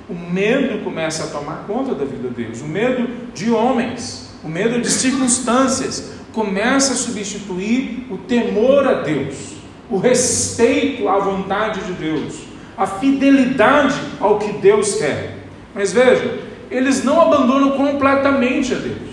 O 0.08 0.14
medo 0.14 0.82
começa 0.82 1.25
a 1.25 1.26
tomar 1.26 1.64
conta 1.66 1.94
da 1.94 2.04
vida 2.04 2.28
deles. 2.28 2.62
O 2.62 2.66
medo 2.66 3.08
de 3.35 3.50
homens, 3.50 4.30
o 4.42 4.49
medo 4.49 4.80
de 4.80 4.90
circunstâncias 4.90 6.12
começa 6.32 6.94
a 6.94 6.97
substituir 6.97 8.06
o 8.11 8.16
temor 8.16 8.87
a 8.87 8.94
Deus 9.02 9.58
o 9.90 9.97
respeito 9.97 11.09
à 11.09 11.18
vontade 11.18 11.80
de 11.80 11.92
Deus, 11.92 12.40
a 12.76 12.87
fidelidade 12.87 13.99
ao 14.21 14.38
que 14.38 14.52
Deus 14.52 14.97
quer. 14.97 15.38
Mas 15.75 15.92
veja, 15.92 16.40
eles 16.71 17.02
não 17.04 17.21
abandonam 17.21 17.73
completamente 17.73 18.75
a 18.75 18.78
Deus. 18.78 19.09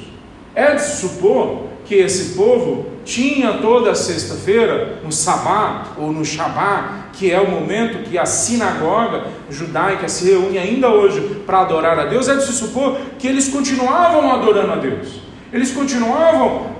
É 0.53 0.75
de 0.75 0.81
supor 0.81 1.65
que 1.85 1.95
esse 1.95 2.35
povo 2.35 2.87
tinha 3.05 3.59
toda 3.59 3.93
sexta-feira, 3.93 4.99
no 5.03 5.11
Sabá 5.11 5.93
ou 5.97 6.11
no 6.11 6.25
Shabá, 6.25 7.09
que 7.13 7.31
é 7.31 7.39
o 7.39 7.49
momento 7.49 8.09
que 8.09 8.17
a 8.17 8.25
sinagoga 8.25 9.27
judaica 9.49 10.09
se 10.09 10.25
reúne 10.31 10.57
ainda 10.57 10.89
hoje 10.89 11.41
para 11.45 11.61
adorar 11.61 11.99
a 11.99 12.05
Deus, 12.05 12.27
é 12.27 12.35
de 12.35 12.43
se 12.43 12.53
supor 12.53 12.97
que 13.19 13.27
eles 13.27 13.47
continuavam 13.47 14.31
adorando 14.31 14.73
a 14.73 14.75
Deus. 14.77 15.21
Eles 15.53 15.71
continuavam 15.71 16.74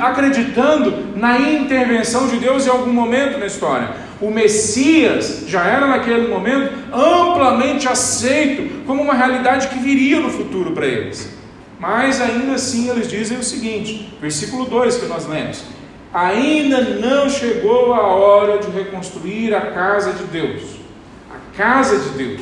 acreditando 0.00 1.16
na 1.16 1.38
intervenção 1.38 2.28
de 2.28 2.36
Deus 2.36 2.66
em 2.66 2.70
algum 2.70 2.92
momento 2.92 3.38
na 3.38 3.46
história. 3.46 3.90
O 4.20 4.30
Messias 4.30 5.44
já 5.46 5.64
era 5.64 5.86
naquele 5.86 6.28
momento 6.28 6.72
amplamente 6.92 7.88
aceito 7.88 8.84
como 8.86 9.02
uma 9.02 9.14
realidade 9.14 9.68
que 9.68 9.78
viria 9.78 10.20
no 10.20 10.30
futuro 10.30 10.72
para 10.72 10.86
eles. 10.86 11.34
Mas 11.78 12.20
ainda 12.20 12.54
assim 12.54 12.88
eles 12.88 13.08
dizem 13.08 13.38
o 13.38 13.42
seguinte, 13.42 14.16
versículo 14.20 14.64
2 14.64 14.96
que 14.96 15.06
nós 15.06 15.26
lemos: 15.26 15.64
Ainda 16.12 16.80
não 16.80 17.28
chegou 17.28 17.92
a 17.92 18.06
hora 18.06 18.58
de 18.58 18.70
reconstruir 18.70 19.54
a 19.54 19.72
casa 19.72 20.12
de 20.12 20.24
Deus. 20.24 20.62
A 21.30 21.56
casa 21.56 21.98
de 21.98 22.10
Deus, 22.10 22.40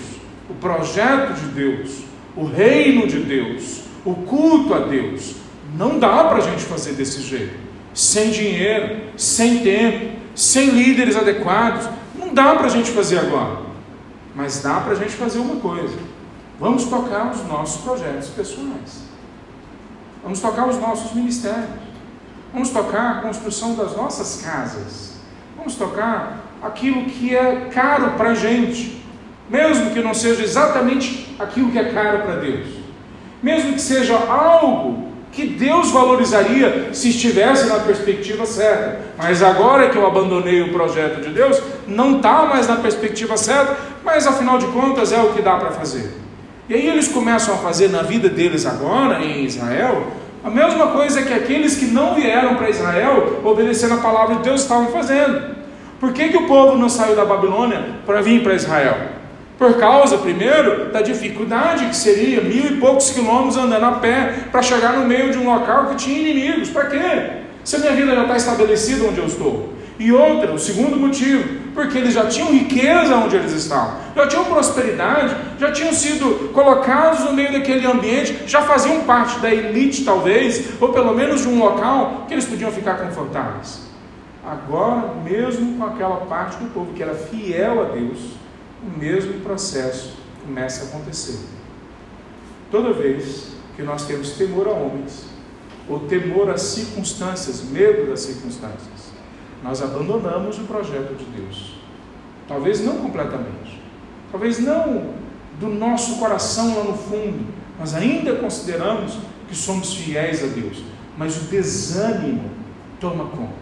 o 0.49 0.54
projeto 0.54 1.35
de 1.35 1.47
Deus, 1.47 2.04
o 2.37 2.44
reino 2.44 3.06
de 3.06 3.18
Deus, 3.18 3.80
o 4.04 4.14
culto 4.14 4.75
a 4.75 4.80
Deus. 4.80 5.41
Não 5.74 5.98
dá 5.98 6.24
para 6.24 6.36
a 6.36 6.40
gente 6.40 6.64
fazer 6.64 6.92
desse 6.92 7.22
jeito. 7.22 7.58
Sem 7.94 8.30
dinheiro, 8.30 9.00
sem 9.16 9.62
tempo, 9.62 10.18
sem 10.34 10.70
líderes 10.70 11.16
adequados. 11.16 11.88
Não 12.14 12.32
dá 12.32 12.54
para 12.54 12.66
a 12.66 12.70
gente 12.70 12.90
fazer 12.90 13.18
agora. 13.18 13.58
Mas 14.34 14.62
dá 14.62 14.80
para 14.80 14.92
a 14.92 14.96
gente 14.96 15.12
fazer 15.12 15.38
uma 15.38 15.56
coisa. 15.56 15.96
Vamos 16.58 16.84
tocar 16.84 17.30
os 17.30 17.46
nossos 17.46 17.82
projetos 17.82 18.28
pessoais. 18.28 19.02
Vamos 20.22 20.40
tocar 20.40 20.68
os 20.68 20.78
nossos 20.78 21.12
ministérios. 21.12 21.68
Vamos 22.52 22.70
tocar 22.70 23.18
a 23.18 23.20
construção 23.22 23.74
das 23.74 23.96
nossas 23.96 24.42
casas. 24.42 25.14
Vamos 25.56 25.74
tocar 25.74 26.38
aquilo 26.62 27.06
que 27.06 27.34
é 27.34 27.68
caro 27.72 28.12
para 28.12 28.30
a 28.30 28.34
gente. 28.34 29.02
Mesmo 29.48 29.90
que 29.90 30.00
não 30.00 30.14
seja 30.14 30.42
exatamente 30.42 31.34
aquilo 31.38 31.70
que 31.70 31.78
é 31.78 31.92
caro 31.92 32.22
para 32.22 32.36
Deus. 32.36 32.68
Mesmo 33.42 33.72
que 33.72 33.80
seja 33.80 34.16
algo 34.16 35.12
que 35.32 35.46
Deus 35.46 35.90
valorizaria 35.90 36.90
se 36.92 37.08
estivesse 37.08 37.66
na 37.66 37.76
perspectiva 37.76 38.44
certa. 38.44 39.00
Mas 39.16 39.42
agora 39.42 39.88
que 39.88 39.96
eu 39.96 40.06
abandonei 40.06 40.60
o 40.60 40.72
projeto 40.72 41.22
de 41.22 41.30
Deus, 41.30 41.60
não 41.88 42.16
está 42.16 42.44
mais 42.44 42.68
na 42.68 42.76
perspectiva 42.76 43.36
certa, 43.38 43.76
mas 44.04 44.26
afinal 44.26 44.58
de 44.58 44.66
contas 44.66 45.10
é 45.10 45.20
o 45.20 45.32
que 45.32 45.40
dá 45.40 45.56
para 45.56 45.70
fazer. 45.70 46.12
E 46.68 46.74
aí 46.74 46.86
eles 46.86 47.08
começam 47.08 47.54
a 47.54 47.58
fazer 47.58 47.88
na 47.88 48.02
vida 48.02 48.28
deles 48.28 48.66
agora, 48.66 49.24
em 49.24 49.44
Israel, 49.44 50.06
a 50.44 50.50
mesma 50.50 50.88
coisa 50.88 51.22
que 51.22 51.32
aqueles 51.32 51.76
que 51.76 51.86
não 51.86 52.14
vieram 52.14 52.56
para 52.56 52.68
Israel, 52.68 53.40
obedecendo 53.42 53.94
a 53.94 53.98
palavra 53.98 54.36
de 54.36 54.42
Deus, 54.42 54.62
estavam 54.62 54.88
fazendo. 54.88 55.56
Por 55.98 56.12
que, 56.12 56.28
que 56.28 56.36
o 56.36 56.46
povo 56.46 56.76
não 56.76 56.88
saiu 56.88 57.16
da 57.16 57.24
Babilônia 57.24 58.00
para 58.04 58.20
vir 58.20 58.42
para 58.42 58.54
Israel? 58.54 58.96
Por 59.59 59.78
causa, 59.78 60.18
primeiro, 60.18 60.90
da 60.90 61.02
dificuldade 61.02 61.87
que 61.87 61.97
seria 61.97 62.40
mil 62.40 62.64
e 62.64 62.76
poucos 62.78 63.11
quilômetros 63.11 63.56
andando 63.56 63.85
a 63.85 63.92
pé 63.92 64.47
para 64.50 64.62
chegar 64.62 64.94
no 64.94 65.06
meio 65.06 65.30
de 65.30 65.38
um 65.38 65.44
local 65.44 65.87
que 65.87 65.97
tinha 65.97 66.18
inimigos. 66.18 66.71
Para 66.71 66.87
quê? 66.87 67.30
Se 67.62 67.76
a 67.76 67.78
minha 67.78 67.92
vida 67.92 68.14
já 68.14 68.23
está 68.23 68.37
estabelecida 68.37 69.06
onde 69.09 69.18
eu 69.18 69.26
estou. 69.26 69.73
E 69.99 70.11
outra, 70.11 70.52
o 70.52 70.59
segundo 70.59 70.97
motivo, 70.97 71.61
porque 71.75 71.97
eles 71.97 72.14
já 72.14 72.26
tinham 72.26 72.50
riqueza 72.50 73.14
onde 73.14 73.37
eles 73.37 73.52
estavam, 73.52 73.99
já 74.16 74.26
tinham 74.26 74.44
prosperidade, 74.47 75.37
já 75.61 75.71
tinham 75.71 75.92
sido 75.92 76.52
colocados 76.52 77.21
no 77.21 77.32
meio 77.32 77.52
daquele 77.52 77.87
ambiente, 77.87 78.42
já 78.47 78.62
faziam 78.62 79.02
parte 79.02 79.38
da 79.38 79.52
elite, 79.52 80.04
talvez, 80.04 80.73
ou 80.80 80.88
pelo 80.88 81.14
menos 81.14 81.42
de 81.42 81.49
um 81.49 81.59
local 81.59 82.25
que 82.26 82.35
eles 82.35 82.47
podiam 82.47 82.73
ficar 82.73 82.94
confortáveis. 82.94 83.82
Agora, 84.44 85.14
mesmo 85.23 85.78
com 85.78 85.85
aquela 85.85 86.16
parte 86.16 86.56
do 86.56 86.68
povo 86.71 86.92
que 86.94 87.02
era 87.02 87.14
fiel 87.14 87.82
a 87.82 87.85
Deus, 87.94 88.18
o 88.82 88.98
mesmo 88.98 89.40
processo 89.40 90.14
começa 90.44 90.84
a 90.84 90.88
acontecer. 90.88 91.38
Toda 92.70 92.92
vez 92.92 93.52
que 93.76 93.82
nós 93.82 94.06
temos 94.06 94.32
temor 94.32 94.66
a 94.66 94.72
homens, 94.72 95.26
ou 95.88 96.00
temor 96.00 96.50
às 96.50 96.62
circunstâncias, 96.62 97.62
medo 97.62 98.10
das 98.10 98.20
circunstâncias, 98.20 99.12
nós 99.62 99.82
abandonamos 99.82 100.58
o 100.58 100.62
projeto 100.62 101.14
de 101.14 101.24
Deus. 101.24 101.74
Talvez 102.48 102.84
não 102.84 102.98
completamente, 102.98 103.80
talvez 104.30 104.58
não 104.58 105.14
do 105.60 105.68
nosso 105.68 106.18
coração 106.18 106.76
lá 106.76 106.84
no 106.84 106.96
fundo, 106.96 107.46
mas 107.78 107.94
ainda 107.94 108.36
consideramos 108.36 109.18
que 109.48 109.54
somos 109.54 109.94
fiéis 109.94 110.42
a 110.42 110.46
Deus, 110.48 110.82
mas 111.16 111.36
o 111.36 111.44
desânimo 111.44 112.50
toma 113.00 113.26
conta, 113.26 113.52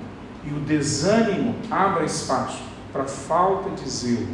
e 0.45 0.51
o 0.51 0.61
desânimo 0.61 1.55
abre 1.71 2.07
espaço 2.07 2.63
para 2.93 3.05
falta 3.05 3.71
de 3.71 3.89
zelo, 3.89 4.29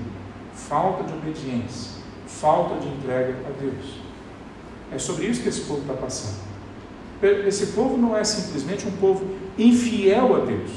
falta 0.69 1.05
de 1.05 1.13
obediência, 1.13 2.03
falta 2.27 2.81
de 2.81 2.89
entrega 2.89 3.35
a 3.47 3.61
Deus. 3.61 4.01
É 4.93 4.99
sobre 4.99 5.27
isso 5.27 5.43
que 5.43 5.49
esse 5.49 5.63
povo 5.63 5.81
está 5.81 5.95
passando. 5.95 6.47
Esse 7.47 7.69
povo 7.69 7.97
não 7.97 8.17
é 8.17 8.23
simplesmente 8.25 8.87
um 8.87 8.93
povo 8.93 9.25
infiel 9.59 10.37
a 10.37 10.45
Deus, 10.45 10.71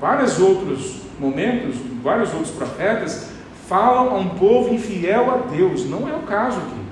vários 0.00 0.40
outros 0.40 1.02
momentos, 1.18 1.76
vários 2.02 2.32
outros 2.32 2.50
profetas 2.50 3.30
falam 3.68 4.10
a 4.10 4.18
um 4.18 4.30
povo 4.30 4.74
infiel 4.74 5.30
a 5.30 5.36
Deus. 5.54 5.88
Não 5.88 6.08
é 6.08 6.14
o 6.14 6.22
caso 6.22 6.58
aqui. 6.58 6.82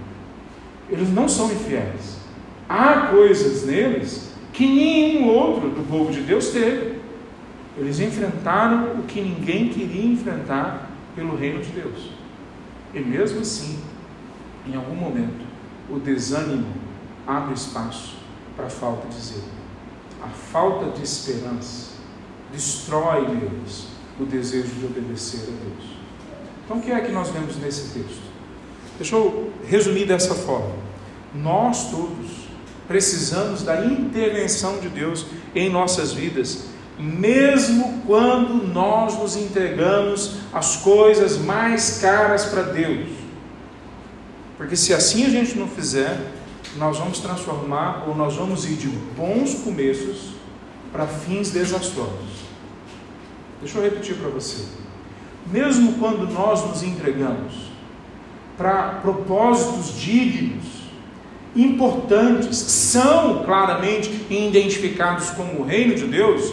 Eles 0.91 1.11
não 1.11 1.29
são 1.29 1.47
infiéis. 1.47 2.19
Há 2.69 3.09
coisas 3.09 3.67
neles 3.67 4.33
que 4.53 4.67
nenhum 4.67 5.29
outro 5.29 5.71
do 5.71 5.87
povo 5.89 6.13
de 6.13 6.21
Deus 6.21 6.49
teve. 6.49 7.01
Eles 7.77 8.01
enfrentaram 8.01 9.01
o 9.01 9.03
que 9.05 9.21
ninguém 9.21 9.69
queria 9.69 10.13
enfrentar 10.13 10.91
pelo 11.15 11.37
reino 11.37 11.61
de 11.61 11.71
Deus. 11.71 12.20
E 12.93 13.01
mesmo 13.01 13.41
assim, 13.41 13.79
em 14.67 14.75
algum 14.75 14.95
momento, 14.95 15.47
o 15.89 15.99
desânimo 15.99 16.73
abre 17.27 17.55
espaço 17.55 18.17
para 18.57 18.67
a 18.67 18.71
falta 18.71 19.09
de 19.09 19.21
zelo, 19.21 19.45
a 20.23 20.29
falta 20.29 20.91
de 20.91 21.03
esperança 21.03 21.91
destrói 22.53 23.29
neles 23.29 23.87
o 24.19 24.25
desejo 24.25 24.75
de 24.75 24.87
obedecer 24.87 25.41
a 25.43 25.65
Deus. 25.65 25.91
Então, 26.65 26.79
o 26.79 26.81
que 26.81 26.93
é 26.93 27.01
que 27.01 27.13
nós 27.13 27.31
vemos 27.31 27.57
nesse 27.57 27.99
texto? 27.99 28.23
Deixa 28.99 29.17
eu 29.17 29.53
resumir 29.67 30.07
dessa 30.07 30.35
forma. 30.35 30.75
Nós 31.35 31.91
todos 31.91 32.49
precisamos 32.87 33.63
da 33.63 33.85
intervenção 33.87 34.79
de 34.79 34.89
Deus 34.89 35.27
em 35.55 35.71
nossas 35.71 36.13
vidas, 36.13 36.67
mesmo 37.01 38.03
quando 38.07 38.67
nós 38.67 39.19
nos 39.19 39.37
entregamos 39.37 40.37
às 40.53 40.77
coisas 40.77 41.39
mais 41.39 41.99
caras 42.01 42.45
para 42.45 42.63
Deus. 42.63 43.09
Porque 44.57 44.77
se 44.77 44.93
assim 44.93 45.25
a 45.25 45.31
gente 45.31 45.59
não 45.59 45.67
fizer, 45.67 46.19
nós 46.77 46.99
vamos 46.99 47.19
transformar 47.19 48.05
ou 48.07 48.15
nós 48.15 48.37
vamos 48.37 48.65
ir 48.65 48.75
de 48.75 48.89
bons 48.89 49.55
começos 49.55 50.35
para 50.93 51.07
fins 51.07 51.51
desastrosos. 51.51 52.41
Deixa 53.61 53.79
eu 53.79 53.83
repetir 53.83 54.17
para 54.17 54.29
você. 54.29 54.65
Mesmo 55.51 55.95
quando 55.95 56.31
nós 56.31 56.67
nos 56.69 56.83
entregamos 56.83 57.71
para 58.57 59.01
propósitos 59.01 59.99
dignos, 59.99 60.81
importantes, 61.57 62.57
são 62.57 63.43
claramente 63.45 64.27
identificados 64.31 65.31
como 65.31 65.61
o 65.61 65.65
reino 65.65 65.95
de 65.95 66.07
Deus, 66.07 66.53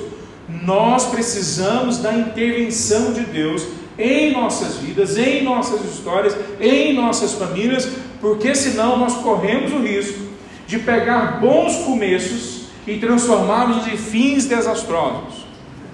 nós 0.50 1.06
precisamos 1.06 1.98
da 1.98 2.14
intervenção 2.14 3.12
de 3.12 3.22
Deus 3.22 3.64
em 3.98 4.32
nossas 4.32 4.78
vidas, 4.78 5.18
em 5.18 5.44
nossas 5.44 5.84
histórias, 5.84 6.36
em 6.60 6.94
nossas 6.94 7.34
famílias, 7.34 7.90
porque 8.22 8.54
senão 8.56 8.98
nós 8.98 9.16
corremos 9.16 9.74
o 9.74 9.80
risco 9.80 10.20
de 10.68 10.80
pegar 10.80 11.40
bons 11.40 11.78
começos 11.84 12.68
e 12.86 12.98
transformá-los 12.98 13.88
em 13.88 13.98
fins 13.98 14.46
desastrosos. 14.46 15.46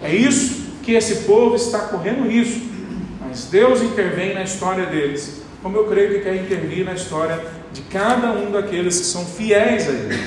É 0.02 0.14
isso 0.14 0.64
que 0.84 0.94
esse 0.94 1.24
povo 1.24 1.56
está 1.56 1.80
correndo 1.80 2.28
risco, 2.28 2.62
mas 3.22 3.46
Deus 3.46 3.82
intervém 3.82 4.34
na 4.34 4.44
história 4.44 4.86
deles, 4.86 5.42
como 5.62 5.78
eu 5.78 5.86
creio 5.86 6.16
que 6.16 6.20
quer 6.20 6.36
intervir 6.36 6.84
na 6.84 6.94
história 6.94 7.44
de 7.72 7.82
cada 7.84 8.32
um 8.32 8.52
daqueles 8.52 9.00
que 9.00 9.06
são 9.06 9.26
fiéis 9.26 9.88
a 9.88 9.92
Ele. 9.92 10.20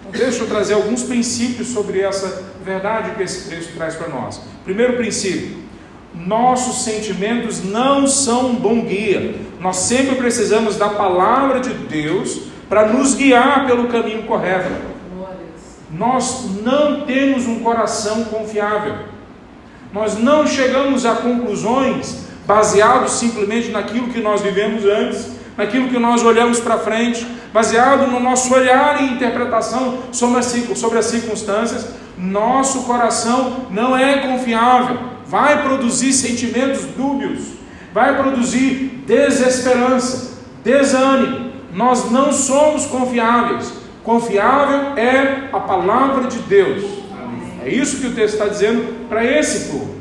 Então, 0.00 0.12
deixa 0.12 0.42
eu 0.42 0.46
trazer 0.46 0.74
alguns 0.74 1.02
princípios 1.02 1.68
sobre 1.68 2.00
essa 2.00 2.51
verdade 2.62 3.12
que 3.16 3.22
esse 3.22 3.48
texto 3.48 3.74
traz 3.74 3.94
para 3.94 4.08
nós. 4.08 4.40
Primeiro 4.64 4.96
princípio: 4.96 5.58
nossos 6.14 6.84
sentimentos 6.84 7.64
não 7.64 8.06
são 8.06 8.50
um 8.50 8.54
bom 8.56 8.82
guia. 8.82 9.34
Nós 9.60 9.76
sempre 9.76 10.16
precisamos 10.16 10.76
da 10.76 10.88
palavra 10.88 11.60
de 11.60 11.72
Deus 11.72 12.42
para 12.68 12.88
nos 12.88 13.14
guiar 13.14 13.66
pelo 13.66 13.88
caminho 13.88 14.22
correto. 14.24 14.92
Nós 15.90 16.46
não 16.62 17.02
temos 17.02 17.46
um 17.46 17.60
coração 17.60 18.24
confiável. 18.24 18.94
Nós 19.92 20.16
não 20.18 20.46
chegamos 20.46 21.04
a 21.04 21.16
conclusões 21.16 22.22
baseados 22.46 23.12
simplesmente 23.12 23.70
naquilo 23.70 24.08
que 24.08 24.20
nós 24.20 24.40
vivemos 24.40 24.84
antes, 24.84 25.32
naquilo 25.56 25.88
que 25.88 25.98
nós 25.98 26.24
olhamos 26.24 26.60
para 26.60 26.78
frente, 26.78 27.26
baseado 27.52 28.10
no 28.10 28.18
nosso 28.18 28.52
olhar 28.54 29.02
e 29.02 29.12
interpretação 29.12 29.98
sobre 30.10 30.38
as, 30.38 30.46
sobre 30.76 30.98
as 30.98 31.06
circunstâncias. 31.06 31.86
Nosso 32.22 32.84
coração 32.84 33.66
não 33.70 33.96
é 33.96 34.18
confiável, 34.18 34.96
vai 35.26 35.60
produzir 35.64 36.12
sentimentos 36.12 36.84
dúbios, 36.96 37.40
vai 37.92 38.16
produzir 38.16 39.02
desesperança, 39.04 40.38
desânimo. 40.62 41.50
Nós 41.74 42.12
não 42.12 42.32
somos 42.32 42.86
confiáveis. 42.86 43.72
Confiável 44.04 44.96
é 44.96 45.48
a 45.52 45.58
palavra 45.58 46.28
de 46.28 46.38
Deus. 46.38 46.84
É 47.64 47.68
isso 47.68 48.00
que 48.00 48.06
o 48.06 48.14
texto 48.14 48.34
está 48.34 48.46
dizendo 48.46 49.08
para 49.08 49.24
esse 49.24 49.72
povo. 49.72 49.96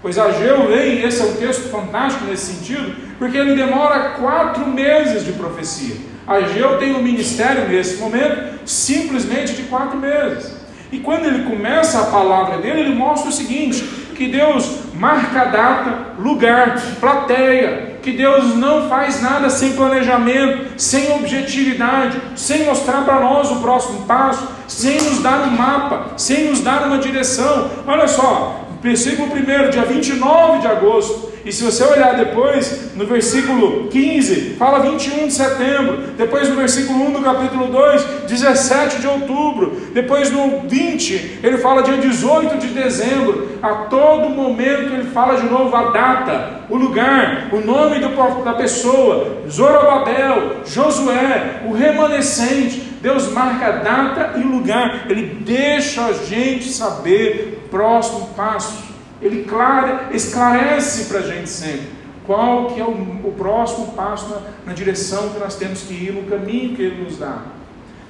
Pois 0.00 0.18
Ageu 0.18 0.68
vem, 0.68 1.02
esse 1.02 1.20
é 1.20 1.24
um 1.24 1.34
texto 1.34 1.68
fantástico 1.70 2.24
nesse 2.24 2.54
sentido, 2.54 2.96
porque 3.18 3.36
ele 3.36 3.54
demora 3.54 4.10
quatro 4.10 4.66
meses 4.66 5.22
de 5.22 5.32
profecia. 5.32 5.96
Ageu 6.26 6.78
tem 6.78 6.94
um 6.94 7.02
ministério 7.02 7.68
nesse 7.68 7.96
momento 7.96 8.58
simplesmente 8.64 9.52
de 9.52 9.64
quatro 9.64 9.98
meses. 9.98 10.57
E 10.90 10.98
quando 10.98 11.26
ele 11.26 11.44
começa 11.44 12.00
a 12.00 12.06
palavra 12.06 12.58
dele, 12.58 12.80
ele 12.80 12.94
mostra 12.94 13.28
o 13.28 13.32
seguinte: 13.32 13.82
que 14.14 14.26
Deus 14.26 14.80
marca 14.94 15.44
data, 15.44 16.14
lugar, 16.18 16.80
plateia, 16.98 17.98
que 18.02 18.12
Deus 18.12 18.56
não 18.56 18.88
faz 18.88 19.22
nada 19.22 19.50
sem 19.50 19.74
planejamento, 19.74 20.72
sem 20.76 21.12
objetividade, 21.12 22.20
sem 22.34 22.64
mostrar 22.64 23.04
para 23.04 23.20
nós 23.20 23.50
o 23.50 23.60
próximo 23.60 24.06
passo, 24.06 24.48
sem 24.66 25.00
nos 25.00 25.22
dar 25.22 25.42
um 25.42 25.50
mapa, 25.50 26.12
sem 26.16 26.48
nos 26.48 26.60
dar 26.60 26.86
uma 26.86 26.98
direção. 26.98 27.70
Olha 27.86 28.08
só, 28.08 28.67
versículo 28.82 29.28
1, 29.32 29.70
dia 29.70 29.84
29 29.84 30.60
de 30.60 30.66
agosto. 30.66 31.28
E 31.44 31.52
se 31.52 31.64
você 31.64 31.82
olhar 31.84 32.14
depois, 32.14 32.94
no 32.94 33.06
versículo 33.06 33.88
15, 33.88 34.56
fala 34.58 34.80
21 34.80 35.28
de 35.28 35.32
setembro. 35.32 35.98
Depois 36.16 36.48
no 36.48 36.56
versículo 36.56 37.06
1 37.06 37.12
do 37.12 37.22
capítulo 37.22 37.68
2, 37.68 38.02
17 38.28 39.00
de 39.00 39.06
outubro. 39.06 39.80
Depois 39.94 40.30
no 40.30 40.68
20, 40.68 41.40
ele 41.42 41.56
fala 41.56 41.82
dia 41.82 41.96
18 41.96 42.58
de 42.58 42.68
dezembro. 42.68 43.48
A 43.62 43.86
todo 43.86 44.28
momento 44.28 44.92
ele 44.92 45.04
fala 45.04 45.40
de 45.40 45.48
novo 45.48 45.74
a 45.74 45.90
data, 45.90 46.60
o 46.68 46.76
lugar, 46.76 47.48
o 47.52 47.60
nome 47.60 47.98
do, 47.98 48.44
da 48.44 48.52
pessoa. 48.52 49.38
Zorobabel, 49.48 50.56
Josué, 50.66 51.62
o 51.66 51.72
remanescente. 51.72 52.88
Deus 53.00 53.30
marca 53.32 53.72
data 53.72 54.38
e 54.38 54.42
lugar. 54.42 55.06
Ele 55.08 55.40
deixa 55.44 56.04
a 56.06 56.12
gente 56.12 56.68
saber 56.68 57.57
próximo 57.70 58.28
passo. 58.36 58.88
Ele 59.20 59.44
clara, 59.44 60.10
esclarece 60.12 61.06
para 61.06 61.20
a 61.20 61.22
gente 61.22 61.48
sempre 61.48 61.98
qual 62.28 62.66
que 62.66 62.78
é 62.78 62.84
o, 62.84 62.90
o 62.90 63.34
próximo 63.38 63.92
passo 63.92 64.28
na, 64.28 64.40
na, 64.66 64.72
direção 64.74 65.30
que 65.30 65.38
nós 65.38 65.56
temos 65.56 65.80
que 65.80 65.94
ir, 65.94 66.12
no 66.12 66.24
caminho 66.24 66.76
que 66.76 66.82
ele 66.82 67.02
nos 67.02 67.16
dá. 67.16 67.38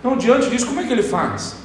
Então, 0.01 0.17
diante 0.17 0.51
disso, 0.51 0.67
como 0.67 0.81
é 0.81 0.85
que 0.85 0.93
ele 0.93 1.05
faz? 1.05 1.57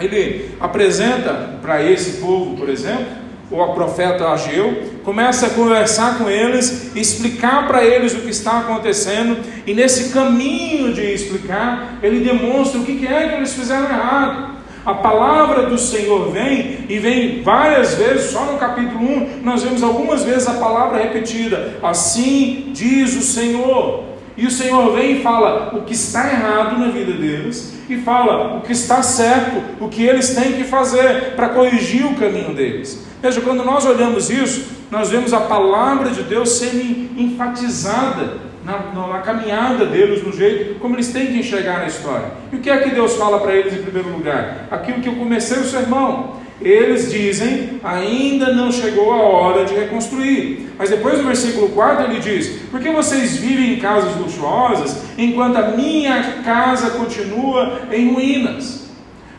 Ele 0.00 0.54
apresenta 0.60 1.58
para 1.60 1.82
esse 1.82 2.20
povo, 2.20 2.56
por 2.56 2.68
exemplo, 2.68 3.06
o 3.50 3.74
profeta 3.74 4.28
Ageu, 4.28 4.92
começa 5.02 5.46
a 5.46 5.50
conversar 5.50 6.18
com 6.18 6.30
eles, 6.30 6.94
explicar 6.94 7.66
para 7.66 7.84
eles 7.84 8.12
o 8.14 8.20
que 8.20 8.30
está 8.30 8.60
acontecendo, 8.60 9.38
e 9.66 9.74
nesse 9.74 10.12
caminho 10.12 10.92
de 10.92 11.02
explicar, 11.02 11.98
ele 12.00 12.20
demonstra 12.20 12.78
o 12.78 12.84
que 12.84 13.06
é 13.06 13.28
que 13.28 13.34
eles 13.34 13.54
fizeram 13.54 13.86
errado. 13.86 14.57
A 14.88 14.94
palavra 14.94 15.66
do 15.66 15.76
Senhor 15.76 16.30
vem 16.30 16.86
e 16.88 16.98
vem 16.98 17.42
várias 17.42 17.96
vezes, 17.96 18.30
só 18.30 18.46
no 18.46 18.56
capítulo 18.56 19.04
1, 19.04 19.42
nós 19.42 19.62
vemos 19.62 19.82
algumas 19.82 20.24
vezes 20.24 20.48
a 20.48 20.54
palavra 20.54 21.02
repetida: 21.02 21.74
Assim 21.82 22.70
diz 22.72 23.14
o 23.14 23.20
Senhor. 23.20 24.04
E 24.34 24.46
o 24.46 24.50
Senhor 24.50 24.90
vem 24.94 25.18
e 25.18 25.22
fala 25.22 25.76
o 25.76 25.82
que 25.82 25.92
está 25.92 26.32
errado 26.32 26.78
na 26.78 26.88
vida 26.88 27.12
deles 27.12 27.74
e 27.86 27.98
fala 27.98 28.56
o 28.56 28.62
que 28.62 28.72
está 28.72 29.02
certo, 29.02 29.62
o 29.78 29.88
que 29.88 30.02
eles 30.02 30.34
têm 30.34 30.54
que 30.54 30.64
fazer 30.64 31.34
para 31.36 31.50
corrigir 31.50 32.06
o 32.06 32.14
caminho 32.14 32.54
deles. 32.54 33.06
Veja, 33.20 33.42
quando 33.42 33.62
nós 33.62 33.84
olhamos 33.84 34.30
isso, 34.30 34.68
nós 34.90 35.10
vemos 35.10 35.34
a 35.34 35.40
palavra 35.40 36.08
de 36.08 36.22
Deus 36.22 36.48
sendo 36.52 37.10
enfatizada 37.20 38.47
na, 38.68 39.08
na, 39.08 39.18
caminhada 39.20 39.86
deles, 39.86 40.22
no 40.22 40.30
jeito 40.30 40.78
como 40.78 40.94
eles 40.94 41.08
têm 41.08 41.28
que 41.28 41.38
enxergar 41.38 41.80
a 41.80 41.86
história. 41.86 42.26
E 42.52 42.56
o 42.56 42.58
que 42.60 42.68
é 42.68 42.76
que 42.78 42.90
Deus 42.90 43.14
fala 43.16 43.40
para 43.40 43.54
eles 43.54 43.72
em 43.72 43.82
primeiro 43.82 44.10
lugar? 44.10 44.68
Aquilo 44.70 45.00
que 45.00 45.08
eu 45.08 45.14
comecei 45.14 45.58
o 45.58 45.64
sermão. 45.64 46.36
Eles 46.60 47.10
dizem, 47.12 47.80
ainda 47.84 48.52
não 48.52 48.72
chegou 48.72 49.12
a 49.12 49.16
hora 49.16 49.64
de 49.64 49.74
reconstruir. 49.74 50.70
Mas 50.76 50.90
depois 50.90 51.16
no 51.18 51.24
versículo 51.24 51.68
4 51.68 52.06
ele 52.06 52.20
diz: 52.20 52.62
Porque 52.70 52.90
vocês 52.90 53.36
vivem 53.36 53.74
em 53.74 53.80
casas 53.80 54.16
luxuosas, 54.16 55.02
enquanto 55.16 55.56
a 55.56 55.68
minha 55.68 56.20
casa 56.44 56.90
continua 56.90 57.82
em 57.92 58.12
ruínas. 58.12 58.88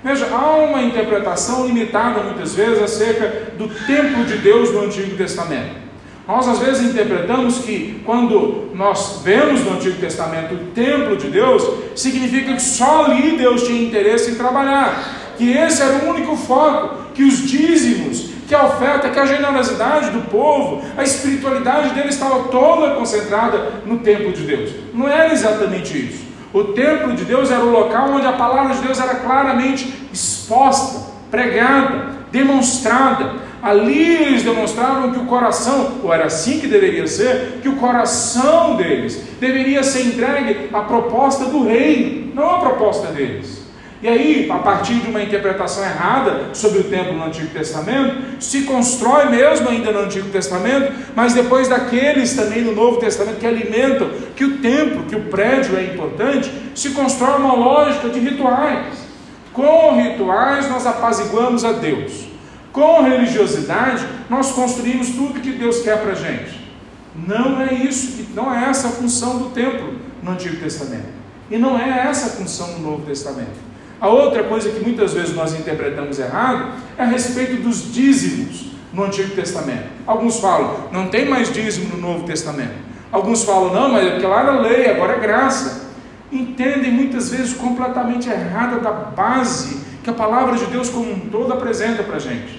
Veja, 0.01 0.29
há 0.31 0.55
uma 0.55 0.81
interpretação 0.81 1.67
limitada 1.67 2.23
muitas 2.23 2.55
vezes 2.55 2.81
acerca 2.81 3.51
do 3.57 3.67
templo 3.85 4.23
de 4.23 4.37
Deus 4.37 4.71
no 4.71 4.85
Antigo 4.85 5.17
Testamento. 5.17 5.88
Nós 6.29 6.47
às 6.47 6.59
vezes 6.59 6.91
interpretamos 6.91 7.57
que 7.57 8.03
quando 8.05 8.69
nós 8.75 9.21
vemos 9.23 9.65
no 9.65 9.73
Antigo 9.73 9.99
Testamento 9.99 10.53
o 10.53 10.57
templo 10.75 11.17
de 11.17 11.27
Deus, 11.27 11.67
significa 11.95 12.53
que 12.53 12.61
só 12.61 13.05
ali 13.05 13.35
Deus 13.35 13.63
tinha 13.63 13.81
interesse 13.81 14.29
em 14.29 14.35
trabalhar, 14.35 15.33
que 15.39 15.51
esse 15.51 15.81
era 15.81 16.05
o 16.05 16.09
único 16.11 16.35
foco, 16.35 17.13
que 17.15 17.23
os 17.23 17.49
dízimos, 17.49 18.29
que 18.47 18.53
a 18.53 18.63
oferta, 18.63 19.09
que 19.09 19.17
a 19.17 19.25
generosidade 19.25 20.11
do 20.11 20.29
povo, 20.29 20.83
a 20.95 21.01
espiritualidade 21.01 21.95
dele 21.95 22.09
estava 22.09 22.43
toda 22.49 22.93
concentrada 22.93 23.81
no 23.87 23.97
templo 23.97 24.31
de 24.31 24.43
Deus. 24.43 24.69
Não 24.93 25.07
era 25.07 25.33
exatamente 25.33 25.97
isso. 25.97 26.25
O 26.53 26.63
templo 26.65 27.15
de 27.15 27.25
Deus 27.25 27.49
era 27.49 27.63
o 27.63 27.71
local 27.71 28.11
onde 28.11 28.27
a 28.27 28.33
palavra 28.33 28.75
de 28.75 28.81
Deus 28.81 28.99
era 28.99 29.15
claramente 29.15 29.91
exposta, 30.13 31.09
pregada, 31.31 32.19
demonstrada. 32.31 33.48
Ali 33.61 34.15
eles 34.15 34.43
demonstraram 34.43 35.11
que 35.11 35.19
o 35.19 35.25
coração, 35.25 35.99
ou 36.03 36.13
era 36.13 36.25
assim 36.25 36.59
que 36.59 36.67
deveria 36.67 37.05
ser, 37.07 37.59
que 37.61 37.67
o 37.67 37.75
coração 37.75 38.75
deles 38.75 39.21
deveria 39.39 39.83
ser 39.83 40.03
entregue 40.03 40.69
à 40.71 40.81
proposta 40.81 41.45
do 41.45 41.67
reino, 41.67 42.33
não 42.33 42.55
à 42.55 42.59
proposta 42.59 43.07
deles. 43.07 43.59
E 44.01 44.07
aí, 44.07 44.49
a 44.49 44.59
partir 44.59 44.93
de 44.93 45.09
uma 45.09 45.21
interpretação 45.21 45.83
errada 45.83 46.51
sobre 46.53 46.79
o 46.79 46.83
templo 46.85 47.17
no 47.17 47.25
Antigo 47.25 47.49
Testamento, 47.49 48.15
se 48.39 48.61
constrói 48.61 49.25
mesmo 49.25 49.67
ainda 49.67 49.91
no 49.91 49.99
Antigo 49.99 50.29
Testamento, 50.29 50.93
mas 51.13 51.33
depois 51.33 51.67
daqueles 51.67 52.33
também 52.33 52.61
no 52.61 52.73
Novo 52.73 52.97
Testamento 52.97 53.39
que 53.39 53.45
alimentam 53.45 54.09
que 54.37 54.45
o 54.45 54.57
templo, 54.59 55.03
que 55.03 55.17
o 55.17 55.23
prédio 55.23 55.77
é 55.77 55.83
importante, 55.83 56.49
se 56.73 56.91
constrói 56.91 57.39
uma 57.39 57.53
lógica 57.53 58.07
de 58.07 58.19
rituais. 58.19 59.09
Com 59.51 60.01
rituais 60.01 60.69
nós 60.69 60.87
apaziguamos 60.87 61.65
a 61.65 61.73
Deus. 61.73 62.28
Com 62.71 63.01
religiosidade, 63.01 64.05
nós 64.29 64.51
construímos 64.51 65.09
tudo 65.09 65.39
que 65.39 65.51
Deus 65.51 65.81
quer 65.81 65.99
para 66.01 66.11
a 66.11 66.15
gente. 66.15 66.69
Não 67.15 67.61
é 67.61 67.73
isso, 67.73 68.27
não 68.35 68.53
é 68.53 68.69
essa 68.69 68.89
a 68.89 68.91
função 68.91 69.39
do 69.39 69.49
templo 69.49 69.95
no 70.21 70.31
Antigo 70.31 70.57
Testamento. 70.57 71.07
E 71.49 71.57
não 71.57 71.79
é 71.79 72.07
essa 72.07 72.27
a 72.27 72.29
função 72.29 72.73
no 72.73 72.91
Novo 72.91 73.05
Testamento. 73.05 73.69
A 73.99 74.07
outra 74.07 74.43
coisa 74.43 74.69
que 74.69 74.79
muitas 74.79 75.13
vezes 75.13 75.35
nós 75.35 75.53
interpretamos 75.53 76.19
errado 76.19 76.73
é 76.97 77.03
a 77.03 77.05
respeito 77.05 77.61
dos 77.61 77.91
dízimos 77.91 78.67
no 78.93 79.03
Antigo 79.03 79.35
Testamento. 79.35 79.89
Alguns 80.05 80.39
falam, 80.39 80.87
não 80.91 81.07
tem 81.07 81.27
mais 81.27 81.51
dízimo 81.51 81.95
no 81.95 82.01
Novo 82.01 82.25
Testamento. 82.25 82.75
Alguns 83.11 83.43
falam, 83.43 83.73
não, 83.73 83.89
mas 83.89 84.07
aquela 84.07 84.39
era 84.39 84.59
lei, 84.59 84.89
agora 84.89 85.13
é 85.13 85.19
graça. 85.19 85.89
Entendem 86.31 86.91
muitas 86.91 87.29
vezes 87.29 87.53
completamente 87.53 88.29
errada 88.29 88.79
da 88.79 88.91
base 88.91 89.81
que 90.03 90.09
a 90.09 90.13
palavra 90.13 90.55
de 90.55 90.65
Deus 90.65 90.89
como 90.89 91.11
um 91.11 91.19
todo 91.19 91.51
apresenta 91.51 92.03
para 92.03 92.17
a 92.17 92.19
gente. 92.19 92.58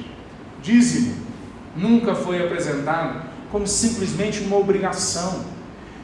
Dízimo 0.62 1.14
nunca 1.76 2.14
foi 2.14 2.44
apresentado 2.44 3.22
como 3.50 3.66
simplesmente 3.66 4.40
uma 4.40 4.56
obrigação. 4.56 5.44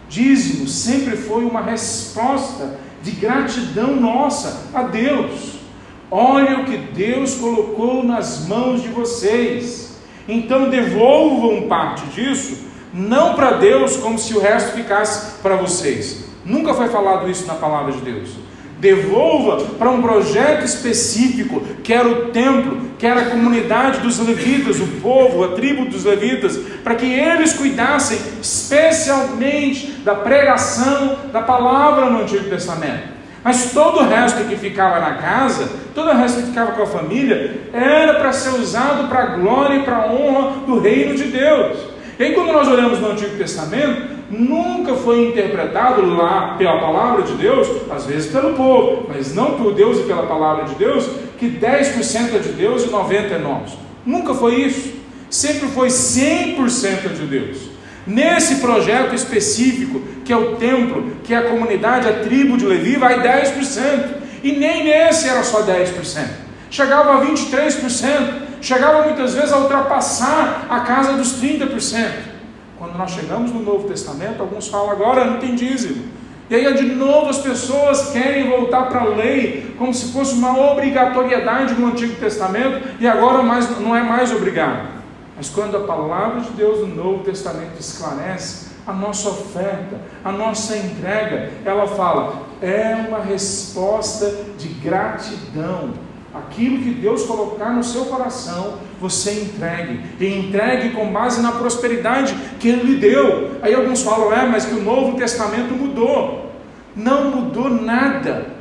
Dízimo 0.09 0.67
sempre 0.67 1.17
foi 1.17 1.45
uma 1.45 1.61
resposta 1.61 2.79
de 3.03 3.11
gratidão 3.13 3.97
nossa 3.97 4.69
a 4.75 4.83
Deus. 4.83 5.57
Olha 6.11 6.61
o 6.61 6.65
que 6.65 6.77
Deus 6.77 7.35
colocou 7.35 8.05
nas 8.05 8.47
mãos 8.47 8.83
de 8.83 8.89
vocês. 8.89 9.97
Então 10.29 10.71
devolvam 10.71 11.69
parte 11.69 12.05
disso, 12.07 12.67
não 12.93 13.35
para 13.35 13.53
Deus 13.53 13.97
como 13.97 14.19
se 14.19 14.35
o 14.35 14.41
resto 14.41 14.73
ficasse 14.73 15.39
para 15.41 15.57
vocês. 15.57 16.25
Nunca 16.45 16.75
foi 16.75 16.89
falado 16.89 17.31
isso 17.31 17.47
na 17.47 17.55
palavra 17.55 17.93
de 17.93 18.01
Deus 18.01 18.46
devolva 18.79 19.65
para 19.79 19.91
um 19.91 20.03
projeto 20.03 20.65
específico, 20.65 21.63
que 21.83 21.93
era 21.93 22.09
o 22.09 22.27
templo, 22.27 22.91
que 22.99 23.07
era 23.07 23.23
a 23.23 23.31
comunidade 23.31 24.01
dos 24.01 24.19
levitas, 24.19 24.81
o 24.81 24.87
povo, 25.01 25.45
a 25.45 25.49
tribo 25.49 25.87
dos 25.87 26.05
levitas, 26.05 26.59
para 26.85 26.95
que 26.95 27.07
eles 27.07 27.53
cuidassem 27.55 28.19
especialmente 28.41 29.93
da 30.05 30.15
pregação 30.15 31.17
da 31.33 31.43
palavra 31.43 32.11
no 32.11 32.23
Antigo 32.23 32.49
Testamento. 32.49 33.17
Mas 33.43 33.71
todo 33.73 34.01
o 34.01 34.09
resto 34.09 34.45
que 34.49 34.57
ficava 34.57 34.99
na 34.99 35.15
casa, 35.15 35.71
todo 35.95 36.11
o 36.11 36.17
resto 36.17 36.41
que 36.41 36.49
ficava 36.49 36.73
com 36.73 36.83
a 36.83 36.87
família, 36.87 37.69
era 37.73 38.15
para 38.15 38.33
ser 38.33 38.59
usado 38.61 39.09
para 39.09 39.23
a 39.23 39.27
glória 39.37 39.77
e 39.77 39.83
para 39.85 39.99
a 39.99 40.13
honra 40.13 40.67
do 40.67 40.81
reino 40.81 41.15
de 41.15 41.25
Deus. 41.25 41.79
E 42.19 42.25
aí, 42.25 42.33
quando 42.33 42.53
nós 42.53 42.67
olhamos 42.67 42.99
no 42.99 43.13
Antigo 43.13 43.37
Testamento, 43.37 44.16
nunca 44.31 44.95
foi 44.95 45.29
interpretado 45.29 46.05
lá 46.15 46.55
pela 46.59 46.79
palavra 46.81 47.23
de 47.23 47.35
Deus, 47.35 47.69
às 47.91 48.07
vezes 48.07 48.31
pelo 48.31 48.55
povo, 48.55 49.07
mas 49.09 49.35
não 49.35 49.53
por 49.53 49.73
Deus 49.73 49.99
e 49.99 50.03
pela 50.03 50.25
palavra 50.25 50.65
de 50.65 50.75
Deus, 50.75 51.09
que 51.39 51.49
10% 51.49 52.35
é 52.35 52.39
de 52.39 52.51
Deus 52.51 52.85
e 52.85 52.89
90% 52.89 53.33
é 53.33 53.39
nosso. 53.39 53.79
Nunca 54.05 54.35
foi 54.35 54.57
isso. 54.63 54.95
Sempre 55.29 55.69
foi 55.69 55.89
100% 55.89 57.15
de 57.15 57.27
Deus. 57.27 57.59
Nesse 58.07 58.57
projeto 58.57 59.15
específico, 59.15 60.01
que 60.25 60.33
é 60.33 60.37
o 60.37 60.55
templo, 60.57 61.13
que 61.25 61.35
é 61.35 61.39
a 61.39 61.51
comunidade, 61.51 62.09
a 62.09 62.21
tribo 62.21 62.57
de 62.57 62.65
Levi, 62.65 62.97
vai 62.97 63.21
10%. 63.21 64.17
E 64.45 64.53
nem 64.53 64.85
nesse 64.85 65.29
era 65.29 65.43
só 65.43 65.63
10%. 65.63 66.25
Chegava 66.71 67.17
a 67.17 67.27
23%. 67.27 68.47
Chegava 68.61 69.03
muitas 69.03 69.35
vezes 69.35 69.53
a 69.53 69.59
ultrapassar 69.59 70.67
a 70.71 70.81
casa 70.81 71.15
dos 71.15 71.41
30%. 71.41 72.36
Quando 72.79 72.97
nós 72.97 73.11
chegamos 73.13 73.53
no 73.53 73.63
Novo 73.63 73.89
Testamento, 73.89 74.41
alguns 74.41 74.69
falam 74.69 74.91
agora 74.91 75.25
não 75.25 75.39
tem 75.39 75.55
dízimo. 75.55 76.05
E 76.49 76.55
aí 76.55 76.75
de 76.75 76.95
novo 76.95 77.29
as 77.29 77.39
pessoas 77.39 78.11
querem 78.11 78.49
voltar 78.49 78.89
para 78.89 79.01
a 79.01 79.05
lei 79.05 79.75
como 79.77 79.93
se 79.93 80.13
fosse 80.13 80.35
uma 80.35 80.71
obrigatoriedade 80.71 81.75
no 81.75 81.89
Antigo 81.89 82.15
Testamento 82.21 82.87
e 83.01 83.07
agora 83.07 83.43
mais, 83.43 83.81
não 83.81 83.97
é 83.97 84.03
mais 84.03 84.33
obrigado. 84.33 84.89
Mas 85.37 85.49
quando 85.51 85.77
a 85.77 85.81
palavra 85.81 86.41
de 86.41 86.51
Deus 86.51 86.87
no 86.87 86.95
Novo 86.95 87.25
Testamento 87.25 87.79
esclarece 87.79 88.67
a 88.87 88.93
nossa 88.93 89.29
oferta, 89.29 90.01
a 90.25 90.31
nossa 90.31 90.77
entrega, 90.77 91.51
ela 91.65 91.89
fala, 91.89 92.43
é 92.63 92.95
uma 93.09 93.19
resposta 93.19 94.33
de 94.57 94.69
gratidão. 94.69 95.95
Aquilo 96.39 96.79
que 96.79 96.91
Deus 96.91 97.25
colocar 97.25 97.71
no 97.71 97.83
seu 97.83 98.07
coração, 98.07 98.79
você 99.01 99.43
entregue. 99.43 100.01
E 100.21 100.27
entregue 100.27 100.91
com 100.91 101.13
base 101.13 101.41
na 101.41 101.53
prosperidade 101.53 102.35
que 102.59 102.69
Ele 102.69 102.95
lhe 102.95 102.99
deu. 102.99 103.53
Aí 103.63 103.75
alguns 103.75 104.03
falam, 104.03 104.33
é, 104.33 104.47
mas 104.47 104.67
que 104.67 104.75
o 104.75 104.83
Novo 104.83 105.17
Testamento 105.17 105.75
mudou. 105.75 106.53
Não 106.95 107.31
mudou 107.31 107.69
nada. 107.69 108.55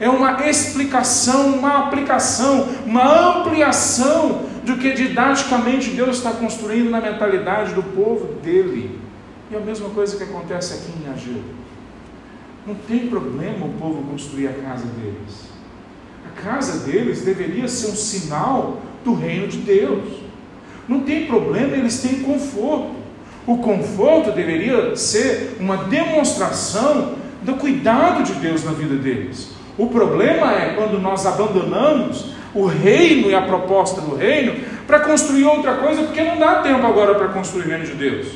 É 0.00 0.08
uma 0.08 0.48
explicação, 0.48 1.54
uma 1.56 1.86
aplicação, 1.86 2.68
uma 2.86 3.38
ampliação 3.38 4.42
do 4.64 4.76
que 4.76 4.92
didaticamente 4.92 5.90
Deus 5.90 6.18
está 6.18 6.32
construindo 6.32 6.90
na 6.90 7.00
mentalidade 7.00 7.74
do 7.74 7.82
povo 7.82 8.34
dele. 8.40 9.00
E 9.50 9.56
a 9.56 9.60
mesma 9.60 9.88
coisa 9.90 10.16
que 10.16 10.22
acontece 10.22 10.74
aqui 10.74 10.92
em 11.02 11.12
Ageu. 11.12 11.42
Não 12.66 12.74
tem 12.74 13.08
problema 13.08 13.66
o 13.66 13.72
povo 13.72 14.02
construir 14.10 14.48
a 14.48 14.52
casa 14.52 14.86
deles. 14.86 15.57
A 16.28 16.40
casa 16.40 16.86
deles 16.86 17.22
deveria 17.22 17.68
ser 17.68 17.88
um 17.88 17.96
sinal 17.96 18.80
do 19.04 19.14
reino 19.14 19.48
de 19.48 19.58
Deus. 19.58 20.04
Não 20.86 21.00
tem 21.00 21.26
problema, 21.26 21.76
eles 21.76 22.00
têm 22.00 22.20
conforto. 22.20 22.90
O 23.46 23.58
conforto 23.58 24.32
deveria 24.32 24.94
ser 24.94 25.56
uma 25.58 25.84
demonstração 25.84 27.14
do 27.42 27.54
cuidado 27.54 28.22
de 28.24 28.34
Deus 28.34 28.64
na 28.64 28.72
vida 28.72 28.96
deles. 28.96 29.50
O 29.78 29.86
problema 29.86 30.52
é 30.52 30.74
quando 30.74 31.00
nós 31.00 31.24
abandonamos 31.24 32.32
o 32.54 32.66
reino 32.66 33.30
e 33.30 33.34
a 33.34 33.42
proposta 33.42 34.00
do 34.00 34.16
reino 34.16 34.56
para 34.86 35.00
construir 35.00 35.44
outra 35.44 35.74
coisa, 35.74 36.02
porque 36.02 36.22
não 36.22 36.38
dá 36.38 36.56
tempo 36.56 36.86
agora 36.86 37.14
para 37.14 37.28
construir 37.28 37.64
o 37.64 37.68
reino 37.68 37.84
de 37.84 37.94
Deus. 37.94 38.26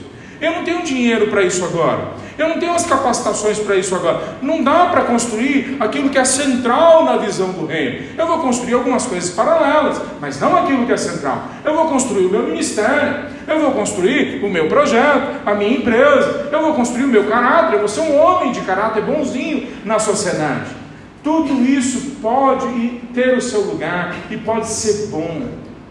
Eu 0.42 0.56
não 0.56 0.64
tenho 0.64 0.82
dinheiro 0.82 1.28
para 1.28 1.44
isso 1.44 1.64
agora. 1.64 2.20
Eu 2.36 2.48
não 2.48 2.58
tenho 2.58 2.74
as 2.74 2.84
capacitações 2.84 3.60
para 3.60 3.76
isso 3.76 3.94
agora. 3.94 4.38
Não 4.42 4.64
dá 4.64 4.86
para 4.86 5.02
construir 5.02 5.76
aquilo 5.78 6.10
que 6.10 6.18
é 6.18 6.24
central 6.24 7.04
na 7.04 7.16
visão 7.18 7.52
do 7.52 7.64
reino. 7.64 8.06
Eu 8.18 8.26
vou 8.26 8.38
construir 8.40 8.74
algumas 8.74 9.06
coisas 9.06 9.30
paralelas, 9.30 10.00
mas 10.20 10.40
não 10.40 10.56
aquilo 10.56 10.84
que 10.84 10.92
é 10.92 10.96
central. 10.96 11.44
Eu 11.64 11.76
vou 11.76 11.86
construir 11.86 12.26
o 12.26 12.30
meu 12.30 12.42
ministério. 12.42 13.30
Eu 13.46 13.60
vou 13.60 13.70
construir 13.70 14.42
o 14.42 14.48
meu 14.48 14.66
projeto, 14.66 15.42
a 15.46 15.54
minha 15.54 15.78
empresa. 15.78 16.48
Eu 16.50 16.60
vou 16.60 16.74
construir 16.74 17.04
o 17.04 17.08
meu 17.08 17.24
caráter. 17.28 17.74
Eu 17.74 17.78
vou 17.78 17.88
ser 17.88 18.00
um 18.00 18.18
homem 18.18 18.50
de 18.50 18.62
caráter 18.62 19.04
bonzinho 19.04 19.68
na 19.84 20.00
sociedade. 20.00 20.70
Tudo 21.22 21.62
isso 21.64 22.16
pode 22.20 23.00
ter 23.14 23.36
o 23.36 23.40
seu 23.40 23.60
lugar 23.60 24.16
e 24.28 24.36
pode 24.36 24.66
ser 24.66 25.06
bom 25.06 25.42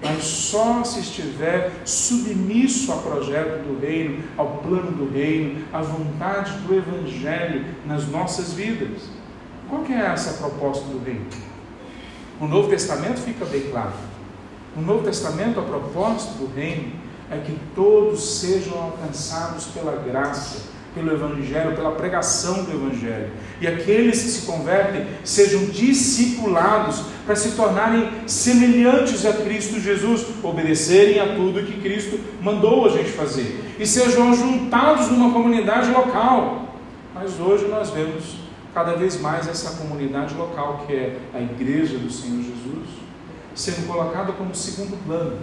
mas 0.03 0.23
só 0.23 0.83
se 0.83 0.99
estiver 0.99 1.71
submisso 1.85 2.91
ao 2.91 2.99
projeto 2.99 3.63
do 3.63 3.79
reino, 3.79 4.23
ao 4.35 4.57
plano 4.57 4.91
do 4.91 5.11
reino, 5.11 5.63
à 5.71 5.81
vontade 5.81 6.51
do 6.59 6.75
Evangelho 6.75 7.65
nas 7.85 8.07
nossas 8.07 8.53
vidas. 8.53 9.03
Qual 9.69 9.83
que 9.83 9.93
é 9.93 10.05
essa 10.05 10.33
proposta 10.33 10.85
do 10.85 11.03
reino? 11.03 11.27
O 12.39 12.47
Novo 12.47 12.69
Testamento 12.69 13.19
fica 13.19 13.45
bem 13.45 13.69
claro. 13.69 13.93
No 14.75 14.81
Novo 14.81 15.03
Testamento, 15.03 15.59
a 15.59 15.63
proposta 15.63 16.33
do 16.33 16.51
reino 16.53 16.93
é 17.29 17.37
que 17.37 17.57
todos 17.75 18.39
sejam 18.39 18.81
alcançados 18.81 19.65
pela 19.65 19.95
graça 19.97 20.70
pelo 20.93 21.11
Evangelho, 21.13 21.75
pela 21.75 21.91
pregação 21.91 22.63
do 22.63 22.71
Evangelho. 22.71 23.31
E 23.59 23.67
aqueles 23.67 24.21
que 24.21 24.29
se 24.29 24.45
convertem 24.45 25.05
sejam 25.23 25.65
discipulados 25.65 27.03
para 27.25 27.35
se 27.35 27.51
tornarem 27.51 28.09
semelhantes 28.27 29.25
a 29.25 29.33
Cristo 29.33 29.79
Jesus, 29.79 30.25
obedecerem 30.43 31.19
a 31.19 31.35
tudo 31.35 31.65
que 31.65 31.79
Cristo 31.79 32.19
mandou 32.41 32.85
a 32.85 32.89
gente 32.89 33.11
fazer 33.11 33.73
e 33.79 33.85
sejam 33.85 34.33
juntados 34.33 35.09
numa 35.09 35.31
comunidade 35.31 35.89
local. 35.91 36.75
Mas 37.15 37.39
hoje 37.39 37.67
nós 37.67 37.89
vemos 37.89 38.37
cada 38.73 38.93
vez 38.93 39.19
mais 39.19 39.47
essa 39.47 39.77
comunidade 39.77 40.33
local, 40.35 40.83
que 40.85 40.93
é 40.93 41.17
a 41.33 41.39
igreja 41.39 41.97
do 41.97 42.11
Senhor 42.11 42.41
Jesus, 42.41 42.87
sendo 43.53 43.87
colocada 43.87 44.31
como 44.33 44.55
segundo 44.55 44.97
plano, 45.05 45.39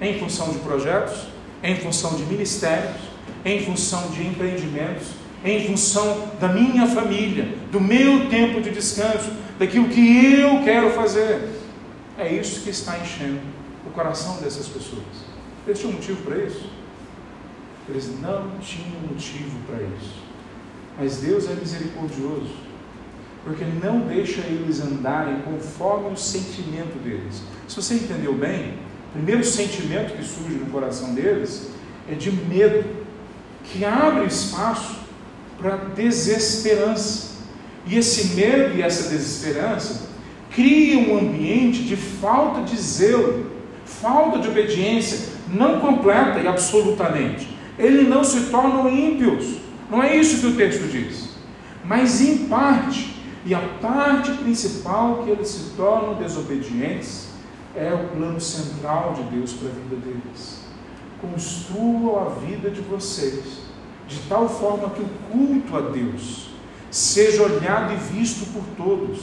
em 0.00 0.18
função 0.18 0.48
de 0.48 0.58
projetos, 0.58 1.28
em 1.62 1.76
função 1.76 2.14
de 2.16 2.24
ministérios, 2.24 3.11
em 3.44 3.64
função 3.64 4.10
de 4.10 4.26
empreendimentos, 4.26 5.08
em 5.44 5.66
função 5.66 6.30
da 6.40 6.48
minha 6.48 6.86
família, 6.86 7.56
do 7.70 7.80
meu 7.80 8.28
tempo 8.28 8.60
de 8.60 8.70
descanso, 8.70 9.30
daquilo 9.58 9.88
que 9.88 10.40
eu 10.40 10.62
quero 10.62 10.90
fazer. 10.90 11.48
É 12.16 12.32
isso 12.32 12.60
que 12.60 12.70
está 12.70 12.98
enchendo 12.98 13.40
o 13.86 13.90
coração 13.90 14.36
dessas 14.36 14.68
pessoas. 14.68 15.02
Eles 15.66 15.78
tinham 15.78 15.92
motivo 15.92 16.22
para 16.22 16.36
isso? 16.38 16.70
Eles 17.88 18.10
não 18.20 18.50
tinham 18.60 19.00
motivo 19.10 19.58
para 19.66 19.82
isso. 19.82 20.22
Mas 20.98 21.16
Deus 21.16 21.48
é 21.50 21.54
misericordioso, 21.54 22.54
porque 23.44 23.64
Ele 23.64 23.80
não 23.82 24.00
deixa 24.00 24.42
eles 24.42 24.80
andarem 24.80 25.40
conforme 25.40 26.12
o 26.12 26.16
sentimento 26.16 27.02
deles. 27.02 27.42
Se 27.66 27.76
você 27.76 27.94
entendeu 27.94 28.34
bem, 28.34 28.74
o 29.08 29.12
primeiro 29.14 29.42
sentimento 29.42 30.14
que 30.16 30.24
surge 30.24 30.54
no 30.54 30.66
coração 30.66 31.14
deles 31.14 31.70
é 32.10 32.14
de 32.14 32.30
medo 32.30 33.01
que 33.64 33.84
abre 33.84 34.26
espaço 34.26 34.96
para 35.58 35.76
desesperança. 35.94 37.32
E 37.86 37.96
esse 37.96 38.34
medo 38.34 38.76
e 38.76 38.82
essa 38.82 39.08
desesperança 39.08 40.08
cria 40.50 40.98
um 40.98 41.18
ambiente 41.18 41.82
de 41.82 41.96
falta 41.96 42.62
de 42.62 42.76
zelo, 42.76 43.50
falta 43.84 44.38
de 44.38 44.48
obediência, 44.48 45.30
não 45.48 45.80
completa 45.80 46.40
e 46.40 46.46
absolutamente. 46.46 47.48
Eles 47.78 48.08
não 48.08 48.22
se 48.22 48.50
tornam 48.50 48.88
ímpios, 48.88 49.56
não 49.90 50.02
é 50.02 50.16
isso 50.16 50.40
que 50.40 50.46
o 50.46 50.56
texto 50.56 50.88
diz, 50.90 51.30
mas 51.84 52.20
em 52.20 52.46
parte, 52.46 53.16
e 53.44 53.54
a 53.54 53.60
parte 53.80 54.30
principal 54.32 55.22
que 55.24 55.30
eles 55.30 55.48
se 55.48 55.70
tornam 55.70 56.14
desobedientes 56.14 57.28
é 57.74 57.92
o 57.92 58.16
plano 58.16 58.40
central 58.40 59.14
de 59.14 59.36
Deus 59.36 59.52
para 59.54 59.68
a 59.68 59.72
vida 59.72 59.96
deles 59.96 60.61
construam 61.22 62.18
a 62.18 62.30
vida 62.30 62.68
de 62.68 62.80
vocês 62.80 63.62
de 64.08 64.18
tal 64.28 64.48
forma 64.48 64.90
que 64.90 65.00
o 65.00 65.08
culto 65.30 65.76
a 65.76 65.80
Deus 65.80 66.48
seja 66.90 67.44
olhado 67.44 67.94
e 67.94 67.96
visto 67.96 68.52
por 68.52 68.64
todos. 68.76 69.20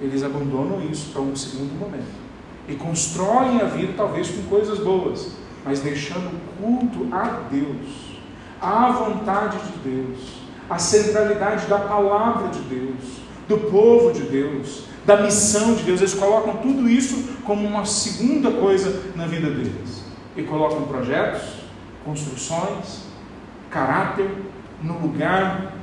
Eles 0.00 0.22
abandonam 0.22 0.82
isso 0.90 1.10
para 1.12 1.22
um 1.22 1.36
segundo 1.36 1.78
momento 1.78 2.20
e 2.68 2.74
constroem 2.74 3.60
a 3.60 3.66
vida 3.66 3.94
talvez 3.96 4.28
com 4.28 4.42
coisas 4.42 4.78
boas, 4.80 5.32
mas 5.64 5.80
deixando 5.80 6.28
o 6.28 6.62
culto 6.62 7.14
a 7.14 7.42
Deus, 7.50 8.18
a 8.60 8.90
vontade 8.90 9.58
de 9.58 9.90
Deus, 9.90 10.18
a 10.68 10.78
centralidade 10.78 11.66
da 11.66 11.78
palavra 11.78 12.48
de 12.48 12.60
Deus, 12.60 13.20
do 13.48 13.58
povo 13.70 14.12
de 14.12 14.22
Deus, 14.22 14.84
da 15.04 15.16
missão 15.22 15.74
de 15.74 15.82
Deus. 15.84 16.00
Eles 16.00 16.14
colocam 16.14 16.56
tudo 16.58 16.88
isso 16.88 17.36
como 17.44 17.66
uma 17.66 17.84
segunda 17.84 18.50
coisa 18.50 19.02
na 19.16 19.26
vida 19.26 19.50
deles 19.50 19.99
e 20.40 20.44
colocam 20.44 20.82
projetos, 20.82 21.42
construções, 22.04 23.04
caráter 23.70 24.30
no 24.82 24.98
lugar 24.98 25.74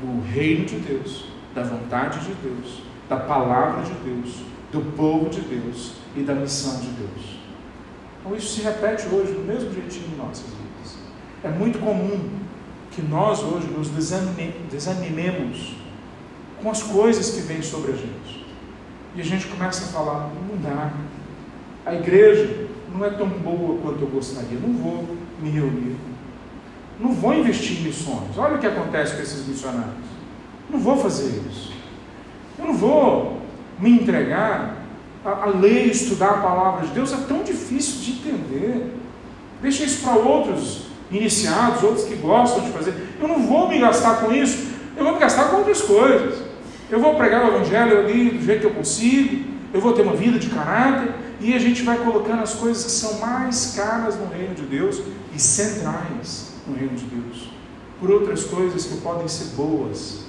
do 0.00 0.22
reino 0.32 0.64
de 0.64 0.76
Deus, 0.76 1.24
da 1.54 1.62
vontade 1.62 2.20
de 2.20 2.34
Deus, 2.34 2.82
da 3.08 3.16
palavra 3.16 3.82
de 3.82 3.92
Deus, 4.04 4.42
do 4.72 4.80
povo 4.96 5.28
de 5.28 5.40
Deus 5.40 5.94
e 6.16 6.22
da 6.22 6.34
missão 6.34 6.80
de 6.80 6.88
Deus. 6.90 7.40
Então 8.20 8.36
isso 8.36 8.54
se 8.54 8.62
repete 8.62 9.06
hoje 9.12 9.32
do 9.32 9.40
mesmo 9.40 9.72
jeitinho 9.72 10.10
em 10.14 10.16
nossas 10.16 10.46
vidas. 10.46 10.98
É 11.42 11.48
muito 11.48 11.78
comum 11.80 12.30
que 12.92 13.02
nós 13.02 13.42
hoje 13.42 13.66
nos 13.68 13.88
desanimemos 14.70 15.76
com 16.62 16.70
as 16.70 16.82
coisas 16.82 17.30
que 17.30 17.40
vêm 17.40 17.62
sobre 17.62 17.92
a 17.92 17.96
gente. 17.96 18.46
E 19.16 19.20
a 19.20 19.24
gente 19.24 19.46
começa 19.48 19.84
a 19.84 19.88
falar, 19.88 20.30
não 20.48 20.56
dá. 20.58 20.92
A 21.84 21.94
igreja 21.94 22.68
não 22.94 23.04
é 23.04 23.10
tão 23.10 23.28
boa 23.28 23.78
quanto 23.82 24.02
eu 24.02 24.08
gostaria, 24.08 24.58
não 24.58 24.72
vou 24.72 25.16
me 25.40 25.50
reunir. 25.50 25.96
Não 26.98 27.12
vou 27.12 27.34
investir 27.34 27.80
em 27.80 27.84
missões. 27.84 28.36
Olha 28.36 28.56
o 28.56 28.58
que 28.58 28.66
acontece 28.66 29.16
com 29.16 29.22
esses 29.22 29.46
missionários. 29.46 29.94
Não 30.68 30.78
vou 30.78 30.96
fazer 30.98 31.42
isso. 31.50 31.72
Eu 32.58 32.66
não 32.66 32.74
vou 32.74 33.40
me 33.78 33.90
entregar 33.90 34.76
a, 35.24 35.30
a 35.30 35.46
ler 35.46 35.86
e 35.86 35.90
estudar 35.90 36.30
a 36.30 36.38
palavra 36.38 36.86
de 36.86 36.92
Deus 36.92 37.12
é 37.12 37.16
tão 37.26 37.42
difícil 37.42 38.00
de 38.00 38.12
entender. 38.12 38.94
Deixa 39.62 39.84
isso 39.84 40.02
para 40.02 40.16
outros 40.16 40.86
iniciados, 41.10 41.82
outros 41.82 42.04
que 42.04 42.14
gostam 42.16 42.64
de 42.64 42.70
fazer. 42.70 42.94
Eu 43.20 43.28
não 43.28 43.40
vou 43.42 43.68
me 43.68 43.78
gastar 43.78 44.20
com 44.20 44.32
isso, 44.32 44.68
eu 44.96 45.04
vou 45.04 45.14
me 45.14 45.20
gastar 45.20 45.44
com 45.44 45.56
outras 45.56 45.82
coisas. 45.82 46.42
Eu 46.90 47.00
vou 47.00 47.14
pregar 47.14 47.44
o 47.44 47.54
Evangelho 47.54 47.98
ali 47.98 48.30
do 48.30 48.44
jeito 48.44 48.60
que 48.60 48.66
eu 48.66 48.74
consigo, 48.74 49.44
eu 49.72 49.80
vou 49.80 49.92
ter 49.92 50.02
uma 50.02 50.14
vida 50.14 50.38
de 50.38 50.48
caráter, 50.48 51.14
e 51.40 51.54
a 51.54 51.58
gente 51.58 51.82
vai 51.82 51.96
colocando 51.98 52.42
as 52.42 52.54
coisas 52.54 52.84
que 52.84 52.90
são 52.90 53.18
mais 53.18 53.74
caras 53.74 54.16
no 54.16 54.26
reino 54.26 54.54
de 54.54 54.62
Deus 54.62 55.00
e 55.34 55.38
centrais 55.38 56.52
no 56.66 56.76
reino 56.76 56.94
de 56.94 57.04
Deus, 57.06 57.50
por 57.98 58.10
outras 58.10 58.44
coisas 58.44 58.84
que 58.84 58.98
podem 58.98 59.26
ser 59.26 59.56
boas. 59.56 60.24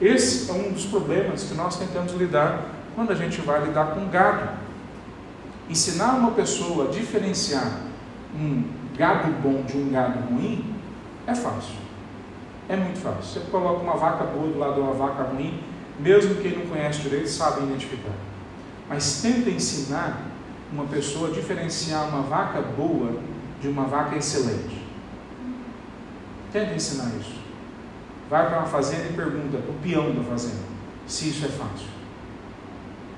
Esse 0.00 0.50
é 0.50 0.52
um 0.52 0.72
dos 0.72 0.84
problemas 0.84 1.44
que 1.44 1.54
nós 1.54 1.78
tentamos 1.78 2.12
lidar 2.12 2.66
quando 2.94 3.10
a 3.10 3.14
gente 3.14 3.40
vai 3.40 3.64
lidar 3.64 3.94
com 3.94 4.06
gado. 4.08 4.50
Ensinar 5.70 6.14
uma 6.16 6.32
pessoa 6.32 6.88
a 6.88 6.90
diferenciar 6.90 7.80
um 8.38 8.64
gado 8.98 9.32
bom 9.42 9.62
de 9.62 9.78
um 9.78 9.90
gado 9.90 10.18
ruim 10.28 10.74
é 11.26 11.34
fácil. 11.34 11.76
É 12.68 12.76
muito 12.76 12.98
fácil. 12.98 13.22
Você 13.22 13.40
coloca 13.50 13.82
uma 13.82 13.96
vaca 13.96 14.24
boa 14.24 14.48
do 14.48 14.58
lado 14.58 14.74
de 14.74 14.80
uma 14.80 14.92
vaca 14.92 15.22
ruim, 15.22 15.58
mesmo 15.98 16.34
quem 16.36 16.58
não 16.58 16.66
conhece 16.66 17.00
direito 17.00 17.28
sabe 17.28 17.62
identificar. 17.62 18.12
Mas 18.88 19.22
tenta 19.22 19.48
ensinar 19.48 20.33
uma 20.74 20.84
pessoa 20.86 21.30
diferenciar 21.30 22.08
uma 22.08 22.22
vaca 22.22 22.60
boa 22.60 23.16
de 23.62 23.68
uma 23.68 23.84
vaca 23.84 24.16
excelente. 24.16 24.82
Tenta 26.52 26.74
ensinar 26.74 27.12
isso. 27.20 27.38
Vai 28.28 28.48
para 28.48 28.58
uma 28.58 28.66
fazenda 28.66 29.08
e 29.08 29.12
pergunta 29.12 29.58
o 29.58 29.74
peão 29.82 30.12
da 30.12 30.22
fazenda 30.24 30.74
se 31.06 31.28
isso 31.28 31.44
é 31.44 31.48
fácil. 31.48 31.86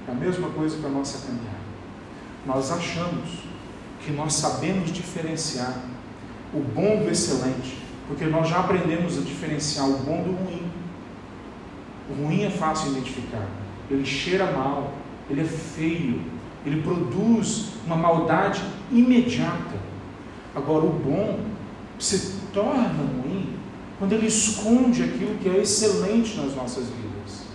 É 0.06 0.12
a 0.12 0.14
mesma 0.14 0.50
coisa 0.50 0.76
para 0.78 0.88
a 0.88 0.92
nossa 0.92 1.26
caminhada. 1.26 1.56
Nós 2.44 2.70
achamos 2.70 3.28
que 4.04 4.12
nós 4.12 4.34
sabemos 4.34 4.92
diferenciar 4.92 5.74
o 6.54 6.60
bom 6.60 7.02
do 7.02 7.10
excelente, 7.10 7.78
porque 8.06 8.24
nós 8.24 8.48
já 8.48 8.60
aprendemos 8.60 9.18
a 9.18 9.22
diferenciar 9.22 9.88
o 9.88 9.98
bom 9.98 10.22
do 10.22 10.32
ruim. 10.32 10.70
O 12.10 12.24
ruim 12.24 12.44
é 12.44 12.50
fácil 12.50 12.92
identificar, 12.92 13.46
ele 13.90 14.04
cheira 14.04 14.52
mal, 14.52 14.94
ele 15.28 15.40
é 15.40 15.44
feio, 15.44 16.22
ele 16.66 16.82
produz 16.82 17.68
uma 17.86 17.96
maldade 17.96 18.60
imediata. 18.90 19.76
Agora, 20.54 20.84
o 20.84 20.90
bom 20.90 21.38
se 21.98 22.40
torna 22.52 22.88
ruim 22.88 23.54
quando 23.98 24.12
ele 24.12 24.26
esconde 24.26 25.04
aquilo 25.04 25.38
que 25.38 25.48
é 25.48 25.58
excelente 25.58 26.36
nas 26.36 26.54
nossas 26.56 26.86
vidas. 26.86 27.46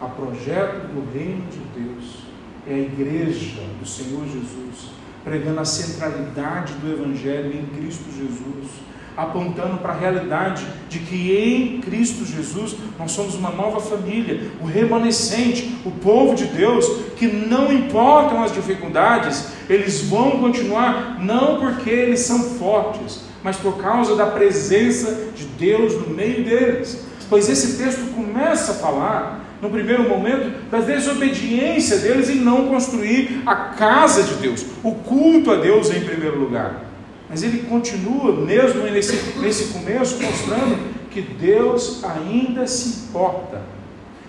Há 0.00 0.06
projeto 0.06 0.92
no 0.94 1.10
reino 1.12 1.44
de 1.50 1.58
Deus, 1.80 2.18
é 2.66 2.74
a 2.74 2.78
igreja 2.78 3.62
do 3.80 3.86
Senhor 3.86 4.24
Jesus, 4.26 4.90
pregando 5.24 5.60
a 5.60 5.64
centralidade 5.64 6.74
do 6.74 6.92
Evangelho 6.92 7.52
em 7.52 7.66
Cristo 7.66 8.04
Jesus 8.12 8.89
apontando 9.20 9.76
para 9.76 9.92
a 9.92 9.96
realidade 9.96 10.66
de 10.88 10.98
que 10.98 11.36
em 11.36 11.80
Cristo 11.82 12.24
Jesus 12.24 12.74
nós 12.98 13.12
somos 13.12 13.34
uma 13.34 13.50
nova 13.50 13.78
família, 13.78 14.50
o 14.62 14.64
remanescente, 14.64 15.76
o 15.84 15.90
povo 15.90 16.34
de 16.34 16.46
Deus, 16.46 16.86
que 17.16 17.26
não 17.26 17.70
importam 17.70 18.42
as 18.42 18.50
dificuldades, 18.50 19.52
eles 19.68 20.00
vão 20.02 20.40
continuar, 20.40 21.18
não 21.20 21.60
porque 21.60 21.90
eles 21.90 22.20
são 22.20 22.42
fortes, 22.42 23.22
mas 23.44 23.56
por 23.56 23.76
causa 23.76 24.16
da 24.16 24.26
presença 24.26 25.28
de 25.34 25.44
Deus 25.44 25.94
no 25.94 26.14
meio 26.14 26.42
deles. 26.42 27.04
Pois 27.28 27.48
esse 27.48 27.76
texto 27.76 28.14
começa 28.14 28.72
a 28.72 28.76
falar, 28.76 29.44
no 29.60 29.68
primeiro 29.68 30.08
momento, 30.08 30.70
da 30.70 30.80
desobediência 30.80 31.98
deles 31.98 32.30
em 32.30 32.36
não 32.36 32.68
construir 32.68 33.42
a 33.44 33.54
casa 33.54 34.22
de 34.22 34.34
Deus, 34.36 34.64
o 34.82 34.92
culto 34.92 35.50
a 35.50 35.56
Deus 35.56 35.90
em 35.90 36.00
primeiro 36.00 36.40
lugar. 36.40 36.89
Mas 37.30 37.44
ele 37.44 37.62
continua, 37.62 38.32
mesmo 38.32 38.82
nesse, 38.82 39.38
nesse 39.38 39.72
começo, 39.72 40.20
mostrando 40.20 40.76
que 41.12 41.22
Deus 41.22 42.02
ainda 42.02 42.66
se 42.66 43.04
importa, 43.04 43.62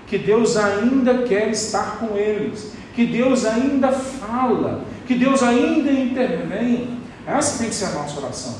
que 0.05 0.19
Deus 0.19 0.55
ainda 0.55 1.23
quer 1.23 1.49
estar 1.49 1.97
com 1.97 2.15
eles, 2.15 2.73
que 2.93 3.07
Deus 3.07 3.43
ainda 3.43 3.91
fala, 3.91 4.83
que 5.07 5.15
Deus 5.15 5.41
ainda 5.41 5.91
intervém. 5.91 6.99
Essa 7.25 7.57
tem 7.57 7.69
que 7.69 7.75
ser 7.75 7.85
a 7.85 7.93
nossa 7.93 8.19
oração. 8.19 8.55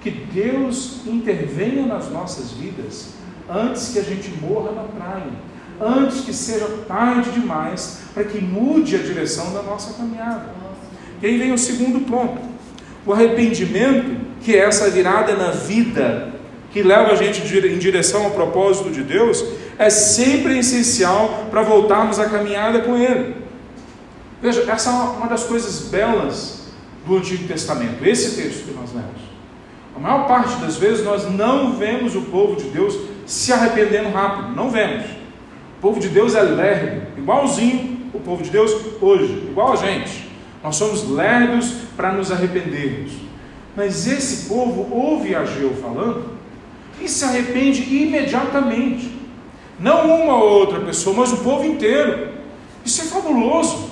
Que 0.00 0.10
Deus 0.10 1.00
intervenha 1.06 1.84
nas 1.84 2.10
nossas 2.10 2.52
vidas 2.52 3.10
antes 3.50 3.92
que 3.92 3.98
a 3.98 4.02
gente 4.02 4.30
morra 4.40 4.72
na 4.72 4.84
praia, 4.84 5.32
antes 5.78 6.20
que 6.22 6.32
seja 6.32 6.66
tarde 6.88 7.32
demais, 7.32 8.00
para 8.14 8.24
que 8.24 8.40
mude 8.40 8.96
a 8.96 9.02
direção 9.02 9.52
da 9.52 9.62
nossa 9.62 9.92
caminhada. 9.92 10.46
E 11.22 11.26
aí 11.26 11.36
vem 11.36 11.52
o 11.52 11.58
segundo 11.58 12.06
ponto 12.06 12.53
o 13.06 13.12
arrependimento, 13.12 14.16
que 14.42 14.54
é 14.54 14.60
essa 14.60 14.90
virada 14.90 15.34
na 15.34 15.50
vida, 15.50 16.32
que 16.72 16.82
leva 16.82 17.12
a 17.12 17.14
gente 17.14 17.40
em 17.40 17.78
direção 17.78 18.24
ao 18.24 18.30
propósito 18.32 18.90
de 18.90 19.02
Deus, 19.02 19.44
é 19.78 19.88
sempre 19.90 20.58
essencial 20.58 21.46
para 21.50 21.62
voltarmos 21.62 22.18
à 22.18 22.28
caminhada 22.28 22.80
com 22.80 22.96
Ele. 22.96 23.36
Veja, 24.42 24.64
essa 24.70 24.90
é 24.90 24.92
uma 24.92 25.26
das 25.26 25.44
coisas 25.44 25.88
belas 25.88 26.68
do 27.06 27.16
Antigo 27.16 27.46
Testamento, 27.46 28.04
esse 28.04 28.40
texto 28.40 28.66
que 28.66 28.74
nós 28.74 28.92
lemos. 28.92 29.22
A 29.96 29.98
maior 30.00 30.26
parte 30.26 30.56
das 30.56 30.76
vezes 30.76 31.04
nós 31.04 31.30
não 31.30 31.76
vemos 31.76 32.16
o 32.16 32.22
povo 32.22 32.56
de 32.56 32.64
Deus 32.64 32.98
se 33.26 33.52
arrependendo 33.52 34.10
rápido, 34.10 34.54
não 34.56 34.70
vemos. 34.70 35.04
O 35.78 35.80
povo 35.80 36.00
de 36.00 36.08
Deus 36.08 36.34
é 36.34 36.42
lerdo, 36.42 37.06
igualzinho 37.16 38.10
o 38.12 38.20
povo 38.20 38.42
de 38.42 38.50
Deus 38.50 38.74
hoje, 39.00 39.32
igual 39.48 39.72
a 39.72 39.76
gente. 39.76 40.23
Nós 40.64 40.76
somos 40.76 41.06
lerdos 41.10 41.74
para 41.94 42.10
nos 42.10 42.32
arrependermos. 42.32 43.12
Mas 43.76 44.06
esse 44.06 44.48
povo 44.48 44.88
ouve 44.90 45.34
Ageu 45.34 45.74
falando 45.74 46.30
e 46.98 47.06
se 47.06 47.22
arrepende 47.22 47.82
imediatamente. 47.94 49.12
Não 49.78 50.06
uma 50.06 50.36
ou 50.36 50.60
outra 50.60 50.80
pessoa, 50.80 51.14
mas 51.14 51.32
o 51.34 51.38
povo 51.38 51.66
inteiro. 51.66 52.28
Isso 52.82 53.02
é 53.02 53.04
fabuloso. 53.04 53.90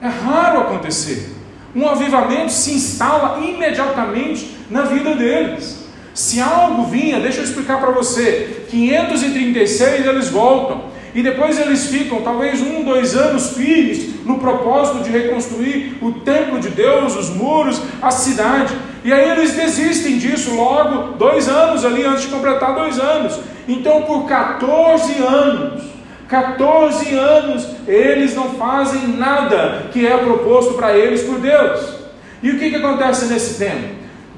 É 0.00 0.08
raro 0.08 0.60
acontecer. 0.60 1.34
Um 1.74 1.86
avivamento 1.86 2.50
se 2.50 2.72
instala 2.72 3.38
imediatamente 3.44 4.56
na 4.70 4.82
vida 4.82 5.14
deles. 5.14 5.84
Se 6.14 6.40
algo 6.40 6.84
vinha, 6.84 7.20
deixa 7.20 7.40
eu 7.40 7.44
explicar 7.44 7.78
para 7.78 7.90
você: 7.90 8.64
536 8.70 10.06
eles 10.06 10.30
voltam. 10.30 10.95
E 11.16 11.22
depois 11.22 11.58
eles 11.58 11.86
ficam 11.86 12.20
talvez 12.20 12.60
um, 12.60 12.84
dois 12.84 13.16
anos 13.16 13.56
firmes 13.56 14.22
no 14.26 14.38
propósito 14.38 15.02
de 15.02 15.08
reconstruir 15.08 15.96
o 16.02 16.12
templo 16.12 16.60
de 16.60 16.68
Deus, 16.68 17.16
os 17.16 17.30
muros, 17.30 17.80
a 18.02 18.10
cidade. 18.10 18.76
E 19.02 19.10
aí 19.10 19.30
eles 19.30 19.52
desistem 19.52 20.18
disso 20.18 20.54
logo, 20.54 21.14
dois 21.14 21.48
anos 21.48 21.86
ali 21.86 22.04
antes 22.04 22.24
de 22.24 22.28
completar 22.28 22.74
dois 22.74 22.98
anos. 22.98 23.40
Então, 23.66 24.02
por 24.02 24.26
14 24.26 25.14
anos, 25.22 25.84
14 26.28 27.14
anos, 27.14 27.66
eles 27.88 28.34
não 28.34 28.50
fazem 28.50 29.08
nada 29.16 29.86
que 29.94 30.06
é 30.06 30.18
proposto 30.18 30.74
para 30.74 30.94
eles 30.94 31.22
por 31.22 31.38
Deus. 31.38 31.94
E 32.42 32.50
o 32.50 32.58
que, 32.58 32.68
que 32.68 32.76
acontece 32.76 33.24
nesse 33.32 33.58
tempo? 33.58 33.88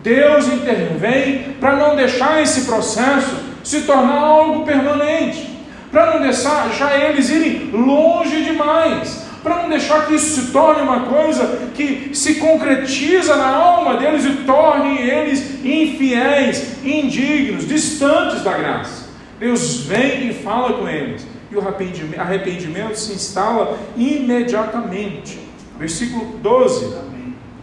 Deus 0.01 0.47
intervém 0.47 1.57
para 1.59 1.75
não 1.75 1.97
deixar 1.97 2.41
esse 2.41 2.67
processo 2.67 3.35
se 3.65 3.81
tornar 3.81 4.21
algo 4.21 4.65
permanente 4.65 5.58
para 5.91 6.15
não 6.15 6.21
deixar 6.21 6.71
já 6.71 6.97
eles 6.97 7.31
irem 7.31 7.71
longe 7.71 8.45
demais, 8.45 9.27
para 9.43 9.63
não 9.63 9.69
deixar 9.69 10.07
que 10.07 10.15
isso 10.15 10.41
se 10.41 10.53
torne 10.53 10.83
uma 10.83 11.01
coisa 11.01 11.71
que 11.75 12.11
se 12.13 12.37
concretiza 12.37 13.37
na 13.37 13.49
alma 13.49 13.97
deles 13.97 14.25
e 14.25 14.45
torne 14.45 14.99
eles 14.99 15.65
infiéis, 15.65 16.85
indignos, 16.85 17.67
distantes 17.67 18.43
da 18.43 18.53
graça. 18.53 19.09
Deus 19.39 19.83
vem 19.83 20.31
e 20.31 20.35
fala 20.35 20.75
com 20.75 20.89
eles, 20.89 21.27
e 21.51 21.57
o 21.57 21.61
arrependimento, 21.61 22.21
arrependimento 22.21 22.97
se 22.97 23.13
instala 23.13 23.79
imediatamente. 23.97 25.39
Versículo 25.79 26.39
12 26.43 27.09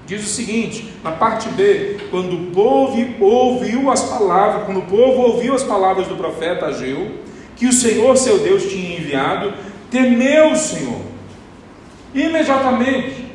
diz 0.06 0.24
o 0.24 0.30
seguinte, 0.30 0.94
na 1.04 1.12
parte 1.12 1.50
B: 1.50 1.98
quando 2.12 2.36
o 2.36 2.46
povo 2.52 2.98
ouviu 3.20 3.92
as 3.92 4.04
palavras, 4.04 4.64
quando 4.66 4.80
o 4.80 4.84
povo 4.84 5.22
ouviu 5.22 5.54
as 5.54 5.64
palavras 5.64 6.08
do 6.08 6.16
profeta 6.16 6.68
Ageu, 6.68 7.25
que 7.56 7.68
o 7.68 7.74
Senhor 7.74 8.18
seu 8.18 8.40
Deus 8.40 8.64
tinha 8.64 8.98
enviado, 8.98 9.54
temeu 9.90 10.52
o 10.52 10.56
Senhor. 10.56 11.02
Imediatamente. 12.14 13.26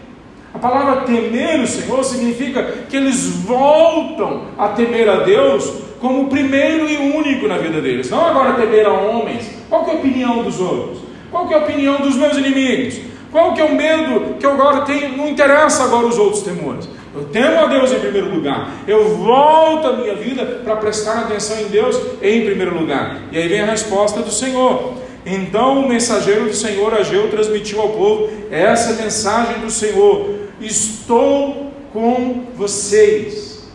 A 0.53 0.59
palavra 0.59 1.03
temer 1.03 1.61
o 1.61 1.67
Senhor 1.67 2.03
significa 2.03 2.63
que 2.89 2.97
eles 2.97 3.25
voltam 3.27 4.47
a 4.59 4.69
temer 4.69 5.09
a 5.09 5.21
Deus 5.21 5.73
como 6.01 6.23
o 6.23 6.29
primeiro 6.29 6.89
e 6.89 6.97
único 6.97 7.47
na 7.47 7.59
vida 7.59 7.81
deles. 7.81 8.11
Não 8.11 8.25
agora 8.25 8.55
temer 8.55 8.87
a 8.87 8.93
homens. 8.93 9.49
Qual 9.69 9.87
é 9.87 9.91
a 9.91 9.95
opinião 9.95 10.43
dos 10.43 10.59
outros? 10.61 10.99
Qual 11.31 11.49
é 11.51 11.55
a 11.55 11.59
opinião 11.59 11.99
dos 11.99 12.17
meus 12.17 12.37
inimigos? 12.37 13.01
Qual 13.31 13.55
que 13.55 13.61
é 13.61 13.65
o 13.65 13.75
medo 13.75 14.35
que 14.41 14.45
eu 14.45 14.53
agora 14.53 14.81
tenho? 14.81 15.17
Não 15.17 15.29
interessa 15.29 15.85
agora 15.85 16.07
os 16.07 16.19
outros 16.19 16.43
temores. 16.43 16.89
Eu 17.13 17.25
temo 17.25 17.59
a 17.59 17.67
Deus 17.67 17.91
em 17.93 17.99
primeiro 17.99 18.33
lugar. 18.33 18.71
Eu 18.87 19.17
volto 19.17 19.89
a 19.89 19.97
minha 19.97 20.15
vida 20.15 20.45
para 20.63 20.77
prestar 20.77 21.21
atenção 21.21 21.61
em 21.61 21.67
Deus 21.67 21.97
em 22.23 22.45
primeiro 22.45 22.79
lugar. 22.79 23.23
E 23.33 23.39
aí 23.39 23.49
vem 23.49 23.61
a 23.61 23.67
resposta 23.67 24.21
do 24.21 24.31
Senhor. 24.31 24.95
Então 25.27 25.81
o 25.81 25.89
mensageiro 25.89 26.47
do 26.47 26.55
Senhor 26.55 26.95
Ageu 26.95 27.29
transmitiu 27.29 27.81
ao 27.81 27.91
povo 27.91 28.31
essa 28.51 29.03
mensagem 29.03 29.59
do 29.59 29.71
Senhor: 29.71 30.35
Estou 30.61 31.73
com 31.93 32.47
vocês. 32.57 33.69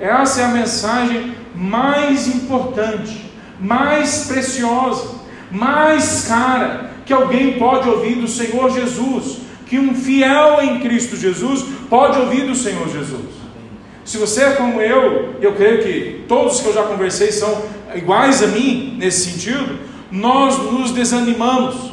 Essa 0.00 0.42
é 0.42 0.44
a 0.44 0.48
mensagem 0.48 1.34
mais 1.54 2.26
importante, 2.28 3.30
mais 3.60 4.26
preciosa, 4.26 5.18
mais 5.50 6.26
cara 6.28 6.90
que 7.04 7.12
alguém 7.12 7.58
pode 7.58 7.88
ouvir 7.88 8.16
do 8.16 8.28
Senhor 8.28 8.70
Jesus, 8.70 9.38
que 9.68 9.78
um 9.78 9.94
fiel 9.94 10.60
em 10.62 10.80
Cristo 10.80 11.16
Jesus 11.16 11.64
pode 11.90 12.18
ouvir 12.18 12.46
do 12.46 12.54
Senhor 12.54 12.88
Jesus. 12.88 13.38
Se 14.04 14.16
você 14.16 14.44
é 14.44 14.50
como 14.52 14.80
eu, 14.80 15.34
eu 15.40 15.54
creio 15.54 15.82
que 15.82 16.24
todos 16.26 16.60
que 16.60 16.66
eu 16.66 16.72
já 16.72 16.82
conversei 16.84 17.30
são 17.30 17.62
iguais 17.94 18.42
a 18.42 18.46
mim 18.46 18.96
nesse 18.98 19.30
sentido, 19.30 19.78
nós 20.10 20.56
nos 20.58 20.92
desanimamos, 20.92 21.92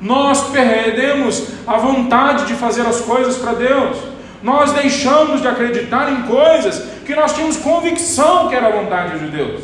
nós 0.00 0.48
perdemos 0.48 1.48
a 1.66 1.76
vontade 1.76 2.46
de 2.46 2.54
fazer 2.54 2.86
as 2.86 3.02
coisas 3.02 3.36
para 3.36 3.52
Deus, 3.52 3.98
nós 4.42 4.72
deixamos 4.72 5.42
de 5.42 5.48
acreditar 5.48 6.10
em 6.10 6.22
coisas 6.22 6.82
que 7.04 7.14
nós 7.14 7.34
tínhamos 7.34 7.58
convicção 7.58 8.48
que 8.48 8.54
era 8.54 8.68
a 8.68 8.80
vontade 8.80 9.18
de 9.18 9.26
Deus. 9.26 9.60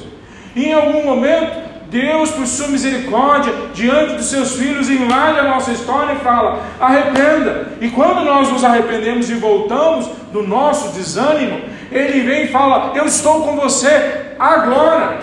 E 0.54 0.66
em 0.66 0.74
algum 0.74 1.04
momento, 1.04 1.67
Deus, 1.90 2.31
por 2.31 2.46
sua 2.46 2.68
misericórdia, 2.68 3.53
diante 3.72 4.14
dos 4.14 4.27
seus 4.27 4.57
filhos, 4.57 4.90
invade 4.90 5.38
a 5.38 5.44
nossa 5.44 5.70
história 5.70 6.12
e 6.12 6.18
fala: 6.18 6.62
arrependa. 6.79 7.72
E 7.81 7.88
quando 7.88 8.24
nós 8.24 8.51
nos 8.51 8.62
arrependemos 8.62 9.31
e 9.31 9.35
voltamos 9.35 10.07
do 10.33 10.42
nosso 10.42 10.92
desânimo, 10.92 11.61
Ele 11.90 12.20
vem 12.20 12.44
e 12.44 12.48
fala: 12.48 12.92
Eu 12.94 13.07
estou 13.07 13.42
com 13.42 13.57
você 13.57 14.35
agora, 14.38 15.18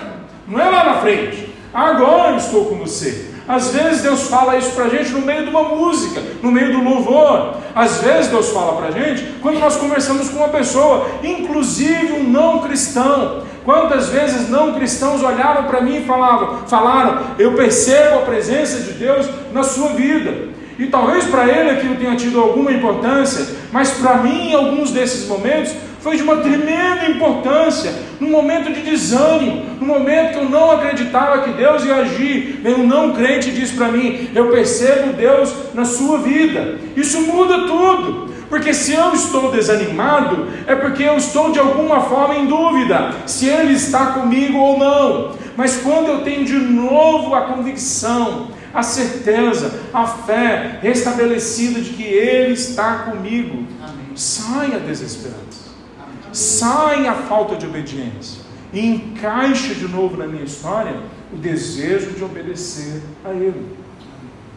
não 0.47 0.60
é 0.60 0.69
lá 0.69 0.84
na 0.86 0.93
frente, 0.95 1.54
agora 1.73 2.32
eu 2.32 2.38
estou 2.38 2.65
com 2.65 2.75
você. 2.78 3.36
Às 3.47 3.71
vezes 3.71 4.01
Deus 4.01 4.23
fala 4.23 4.58
isso 4.58 4.71
para 4.71 4.86
a 4.86 4.89
gente 4.89 5.12
no 5.12 5.21
meio 5.21 5.43
de 5.43 5.51
uma 5.51 5.63
música, 5.63 6.19
no 6.41 6.51
meio 6.51 6.71
do 6.71 6.84
louvor. 6.84 7.58
Às 7.75 8.01
vezes 8.01 8.32
Deus 8.32 8.49
fala 8.49 8.75
para 8.75 8.88
a 8.88 8.91
gente 8.91 9.36
quando 9.39 9.60
nós 9.60 9.75
conversamos 9.75 10.30
com 10.30 10.38
uma 10.38 10.49
pessoa, 10.49 11.08
inclusive 11.23 12.13
um 12.13 12.23
não 12.23 12.60
cristão. 12.60 13.43
Quantas 13.65 14.10
vezes 14.10 14.47
não 14.47 14.75
cristãos 14.75 15.23
olharam 15.23 15.63
para 15.63 15.82
mim 15.82 15.97
e 15.97 16.06
falavam, 16.06 16.67
falaram, 16.67 17.36
eu 17.39 17.54
percebo 17.54 18.19
a 18.19 18.21
presença 18.21 18.80
de 18.80 18.91
Deus 18.91 19.28
na 19.51 19.63
sua 19.63 19.89
vida. 19.89 20.54
E 20.78 20.86
talvez 20.86 21.25
para 21.25 21.47
ele 21.47 21.71
aquilo 21.71 21.95
tenha 21.95 22.15
tido 22.15 22.39
alguma 22.39 22.71
importância, 22.71 23.43
mas 23.71 23.91
para 23.91 24.17
mim, 24.17 24.51
em 24.51 24.54
alguns 24.54 24.91
desses 24.91 25.28
momentos, 25.28 25.73
foi 25.99 26.17
de 26.17 26.21
uma 26.21 26.38
tremenda 26.38 27.10
importância, 27.10 27.91
num 28.19 28.30
momento 28.30 28.71
de 28.71 28.82
desânimo, 28.82 29.65
num 29.80 29.88
momento 29.88 30.34
que 30.34 30.38
eu 30.38 30.49
não 30.49 30.69
acreditava 30.69 31.41
que 31.41 31.54
Deus 31.54 31.84
ia 31.84 31.95
agir. 31.95 32.60
Vem 32.62 32.75
um 32.75 32.86
não 32.86 33.13
crente 33.13 33.49
e 33.49 33.54
diz 33.54 33.71
para 33.71 33.88
mim: 33.88 34.30
Eu 34.36 34.51
percebo 34.51 35.13
Deus 35.13 35.51
na 35.73 35.84
sua 35.84 36.19
vida. 36.19 36.78
Isso 36.95 37.21
muda 37.21 37.65
tudo. 37.65 38.35
Porque 38.49 38.73
se 38.73 38.93
eu 38.93 39.13
estou 39.13 39.51
desanimado, 39.51 40.47
é 40.67 40.75
porque 40.75 41.03
eu 41.03 41.17
estou 41.17 41.51
de 41.51 41.60
alguma 41.60 42.01
forma 42.01 42.36
em 42.36 42.45
dúvida 42.45 43.13
se 43.25 43.47
Ele 43.47 43.73
está 43.73 44.08
comigo 44.08 44.58
ou 44.58 44.77
não. 44.77 45.36
Mas 45.58 45.77
quando 45.77 46.08
eu 46.08 46.23
tenho 46.23 46.45
de 46.45 46.58
novo 46.58 47.34
a 47.34 47.41
convicção, 47.41 48.49
a 48.73 48.84
certeza, 48.84 49.79
a 49.93 50.05
fé 50.05 50.79
restabelecida 50.81 51.79
de 51.79 51.91
que 51.91 52.03
Ele 52.03 52.53
está 52.53 52.99
comigo, 52.99 53.65
Amém. 53.81 54.15
sai 54.15 54.75
a 54.75 54.79
desesperança, 54.79 55.71
Amém. 55.97 56.34
sai 56.34 57.08
a 57.08 57.13
falta 57.13 57.55
de 57.55 57.65
obediência 57.65 58.43
e 58.73 58.86
encaixa 58.86 59.73
de 59.73 59.88
novo 59.88 60.17
na 60.17 60.27
minha 60.27 60.43
história 60.43 60.99
o 61.31 61.38
desejo 61.38 62.12
de 62.12 62.23
obedecer 62.23 63.01
a 63.23 63.29
Ele. 63.29 63.65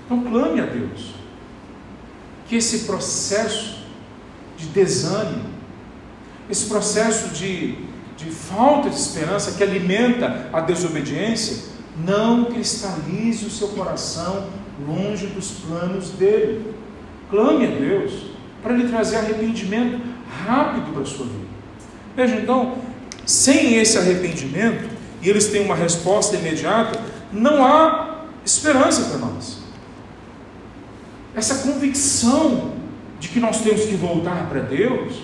Então 0.05 0.25
clame 0.25 0.61
a 0.61 0.65
Deus 0.65 1.15
que 2.49 2.57
esse 2.57 2.81
processo 2.81 3.78
de 4.59 4.67
desânimo, 4.67 5.45
esse 6.51 6.67
processo 6.67 7.29
de, 7.29 7.77
de 8.17 8.31
falta 8.31 8.91
de 8.91 8.97
esperança 8.97 9.53
que 9.53 9.63
alimenta 9.63 10.51
a 10.53 10.61
desobediência, 10.61 11.69
não 12.05 12.47
cristalize 12.47 13.47
o 13.47 13.51
seu 13.51 13.69
coração 13.69 14.49
longe 14.87 15.27
dos 15.29 15.51
planos 15.51 16.11
dele. 16.11 16.75
Clame 17.31 17.67
a 17.67 17.71
Deus 17.71 18.31
para 18.63 18.75
lhe 18.75 18.89
trazer 18.89 19.17
arrependimento 19.17 20.01
rápido 20.47 20.93
para 20.93 21.03
a 21.03 21.07
sua 21.07 21.27
vida. 21.27 21.49
Veja, 22.17 22.37
então, 22.37 22.79
sem 23.25 23.77
esse 23.77 23.97
arrependimento, 23.97 24.89
e 25.23 25.29
eles 25.29 25.49
têm 25.49 25.65
uma 25.65 25.75
resposta 25.75 26.37
imediata, 26.37 27.01
não 27.33 27.65
há 27.65 28.25
esperança 28.45 29.03
para 29.03 29.19
nós. 29.19 29.59
Essa 31.35 31.57
convicção 31.57 32.78
de 33.19 33.29
que 33.29 33.41
nós 33.41 33.61
temos 33.61 33.85
que 33.85 33.95
voltar 33.95 34.47
para 34.49 34.61
Deus, 34.61 35.15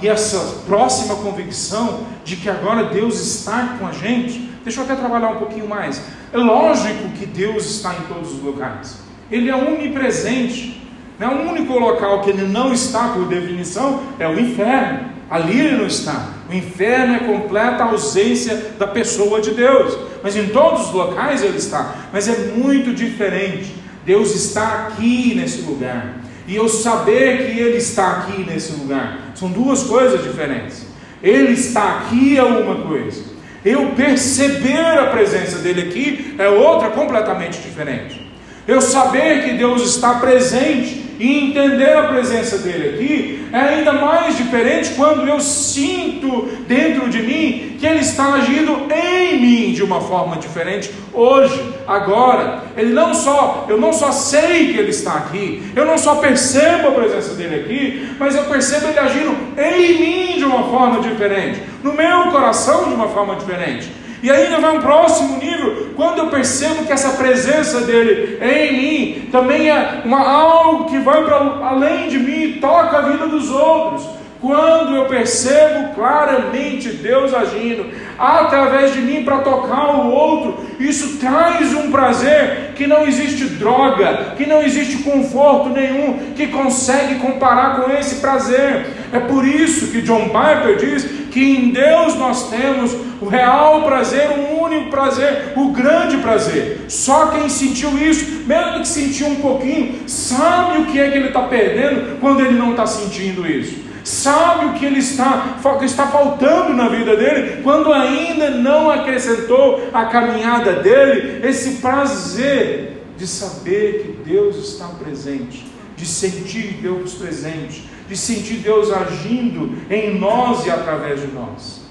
e 0.00 0.08
essa 0.08 0.38
próxima 0.66 1.16
convicção 1.16 2.00
de 2.24 2.36
que 2.36 2.48
agora 2.48 2.84
Deus 2.84 3.20
está 3.20 3.76
com 3.78 3.86
a 3.86 3.92
gente, 3.92 4.50
deixa 4.62 4.80
eu 4.80 4.84
até 4.84 4.94
trabalhar 4.94 5.30
um 5.30 5.38
pouquinho 5.38 5.68
mais. 5.68 6.02
É 6.32 6.36
lógico 6.36 7.08
que 7.18 7.26
Deus 7.26 7.66
está 7.66 7.94
em 7.94 8.02
todos 8.02 8.32
os 8.32 8.42
locais, 8.42 8.98
Ele 9.30 9.50
é 9.50 9.56
onipresente. 9.56 10.80
Né? 11.18 11.26
O 11.26 11.50
único 11.50 11.78
local 11.78 12.22
que 12.22 12.30
Ele 12.30 12.46
não 12.46 12.72
está, 12.72 13.08
por 13.08 13.26
definição, 13.26 14.02
é 14.18 14.28
o 14.28 14.38
inferno. 14.38 15.10
Ali 15.28 15.60
Ele 15.60 15.76
não 15.76 15.86
está. 15.86 16.28
O 16.48 16.54
inferno 16.54 17.14
é 17.14 17.18
completa 17.20 17.84
ausência 17.84 18.74
da 18.78 18.86
pessoa 18.86 19.40
de 19.40 19.52
Deus. 19.52 19.96
Mas 20.22 20.36
em 20.36 20.48
todos 20.48 20.88
os 20.88 20.92
locais 20.92 21.42
Ele 21.42 21.58
está. 21.58 21.94
Mas 22.12 22.28
é 22.28 22.52
muito 22.54 22.94
diferente. 22.94 23.74
Deus 24.04 24.34
está 24.34 24.88
aqui 24.88 25.34
nesse 25.34 25.62
lugar 25.62 26.22
e 26.46 26.56
eu 26.56 26.68
saber 26.68 27.46
que 27.46 27.60
Ele 27.60 27.76
está 27.76 28.10
aqui 28.10 28.44
nesse 28.44 28.72
lugar. 28.72 29.32
São 29.34 29.48
duas 29.48 29.82
coisas 29.84 30.22
diferentes. 30.22 30.86
Ele 31.22 31.52
está 31.52 31.98
aqui 31.98 32.36
é 32.36 32.42
uma 32.42 32.86
coisa, 32.86 33.22
eu 33.64 33.90
perceber 33.90 34.98
a 34.98 35.06
presença 35.06 35.58
dele 35.58 35.82
aqui 35.82 36.34
é 36.36 36.48
outra 36.48 36.90
completamente 36.90 37.60
diferente. 37.60 38.32
Eu 38.66 38.80
saber 38.80 39.44
que 39.44 39.54
Deus 39.54 39.82
está 39.82 40.14
presente 40.14 41.01
e 41.22 41.38
entender 41.38 41.96
a 41.96 42.08
presença 42.08 42.58
dele 42.58 42.96
aqui 42.96 43.46
é 43.52 43.58
ainda 43.58 43.92
mais 43.92 44.36
diferente 44.36 44.90
quando 44.96 45.24
eu 45.28 45.38
sinto 45.38 46.48
dentro 46.66 47.08
de 47.08 47.22
mim 47.22 47.76
que 47.78 47.86
ele 47.86 48.00
está 48.00 48.34
agindo 48.34 48.88
em 48.92 49.40
mim 49.40 49.72
de 49.72 49.84
uma 49.84 50.00
forma 50.00 50.36
diferente 50.38 50.90
hoje, 51.12 51.62
agora. 51.86 52.64
Ele 52.76 52.92
não 52.92 53.14
só, 53.14 53.66
eu 53.68 53.78
não 53.78 53.92
só 53.92 54.10
sei 54.10 54.72
que 54.72 54.78
ele 54.80 54.90
está 54.90 55.12
aqui, 55.12 55.62
eu 55.76 55.84
não 55.84 55.96
só 55.96 56.16
percebo 56.16 56.88
a 56.88 56.90
presença 56.90 57.34
dele 57.34 57.54
aqui, 57.54 58.16
mas 58.18 58.34
eu 58.34 58.42
percebo 58.46 58.88
ele 58.88 58.98
agindo 58.98 59.36
em 59.56 60.00
mim 60.00 60.38
de 60.38 60.44
uma 60.44 60.64
forma 60.64 61.08
diferente, 61.08 61.60
no 61.84 61.92
meu 61.92 62.32
coração 62.32 62.88
de 62.88 62.94
uma 62.94 63.06
forma 63.06 63.36
diferente. 63.36 64.01
E 64.22 64.30
ainda 64.30 64.60
vai 64.60 64.76
um 64.76 64.80
próximo 64.80 65.38
nível, 65.38 65.88
quando 65.96 66.18
eu 66.18 66.28
percebo 66.28 66.84
que 66.84 66.92
essa 66.92 67.10
presença 67.10 67.80
dele 67.80 68.38
em 68.40 68.76
mim 68.76 69.28
também 69.32 69.68
é 69.68 70.02
uma, 70.04 70.20
algo 70.20 70.84
que 70.84 70.98
vai 70.98 71.24
para 71.24 71.36
além 71.36 72.08
de 72.08 72.18
mim 72.18 72.42
e 72.42 72.52
toca 72.60 72.98
a 72.98 73.02
vida 73.02 73.26
dos 73.26 73.50
outros. 73.50 74.21
Quando 74.42 74.96
eu 74.96 75.04
percebo 75.04 75.94
claramente 75.94 76.88
Deus 76.88 77.32
agindo 77.32 77.86
através 78.18 78.92
de 78.92 79.00
mim 79.00 79.22
para 79.22 79.38
tocar 79.38 79.94
o 79.94 80.10
outro, 80.10 80.66
isso 80.80 81.18
traz 81.18 81.72
um 81.72 81.92
prazer 81.92 82.72
que 82.74 82.84
não 82.84 83.06
existe 83.06 83.44
droga, 83.44 84.34
que 84.36 84.44
não 84.44 84.60
existe 84.60 85.04
conforto 85.04 85.68
nenhum 85.68 86.32
que 86.34 86.48
consegue 86.48 87.20
comparar 87.20 87.80
com 87.80 87.92
esse 87.92 88.16
prazer. 88.16 88.86
É 89.12 89.20
por 89.20 89.46
isso 89.46 89.92
que 89.92 90.02
John 90.02 90.30
Piper 90.30 90.76
diz 90.76 91.04
que 91.30 91.40
em 91.40 91.70
Deus 91.70 92.16
nós 92.16 92.50
temos 92.50 92.96
o 93.20 93.28
real 93.28 93.84
prazer, 93.84 94.28
o 94.28 94.60
único 94.60 94.90
prazer, 94.90 95.52
o 95.54 95.68
grande 95.68 96.16
prazer. 96.16 96.80
Só 96.88 97.26
quem 97.28 97.48
sentiu 97.48 97.96
isso, 97.96 98.42
mesmo 98.44 98.80
que 98.80 98.88
sentiu 98.88 99.28
um 99.28 99.36
pouquinho, 99.36 100.00
sabe 100.08 100.78
o 100.78 100.86
que 100.86 100.98
é 100.98 101.12
que 101.12 101.16
ele 101.16 101.28
está 101.28 101.42
perdendo 101.42 102.18
quando 102.18 102.40
ele 102.40 102.58
não 102.58 102.72
está 102.72 102.88
sentindo 102.88 103.46
isso 103.46 103.91
sabe 104.04 104.66
o 104.66 104.72
que 104.74 104.84
ele 104.84 104.98
está, 104.98 105.58
está 105.82 106.06
faltando 106.08 106.72
na 106.74 106.88
vida 106.88 107.16
dele, 107.16 107.62
quando 107.62 107.92
ainda 107.92 108.50
não 108.50 108.90
acrescentou 108.90 109.88
a 109.92 110.06
caminhada 110.06 110.74
dele 110.74 111.46
esse 111.46 111.76
prazer 111.76 113.04
de 113.16 113.26
saber 113.26 114.02
que 114.02 114.30
Deus 114.30 114.56
está 114.56 114.86
presente, 114.86 115.66
de 115.96 116.06
sentir 116.06 116.78
Deus 116.80 117.14
presente, 117.14 117.88
de 118.08 118.16
sentir 118.16 118.56
Deus 118.56 118.90
agindo 118.90 119.78
em 119.90 120.18
nós 120.18 120.66
e 120.66 120.70
através 120.70 121.20
de 121.20 121.28
nós. 121.28 121.82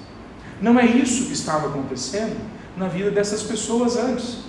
Não 0.61 0.79
é 0.79 0.85
isso 0.85 1.25
que 1.25 1.33
estava 1.33 1.67
acontecendo 1.67 2.35
na 2.77 2.87
vida 2.87 3.09
dessas 3.09 3.41
pessoas 3.43 3.97
antes. 3.97 4.39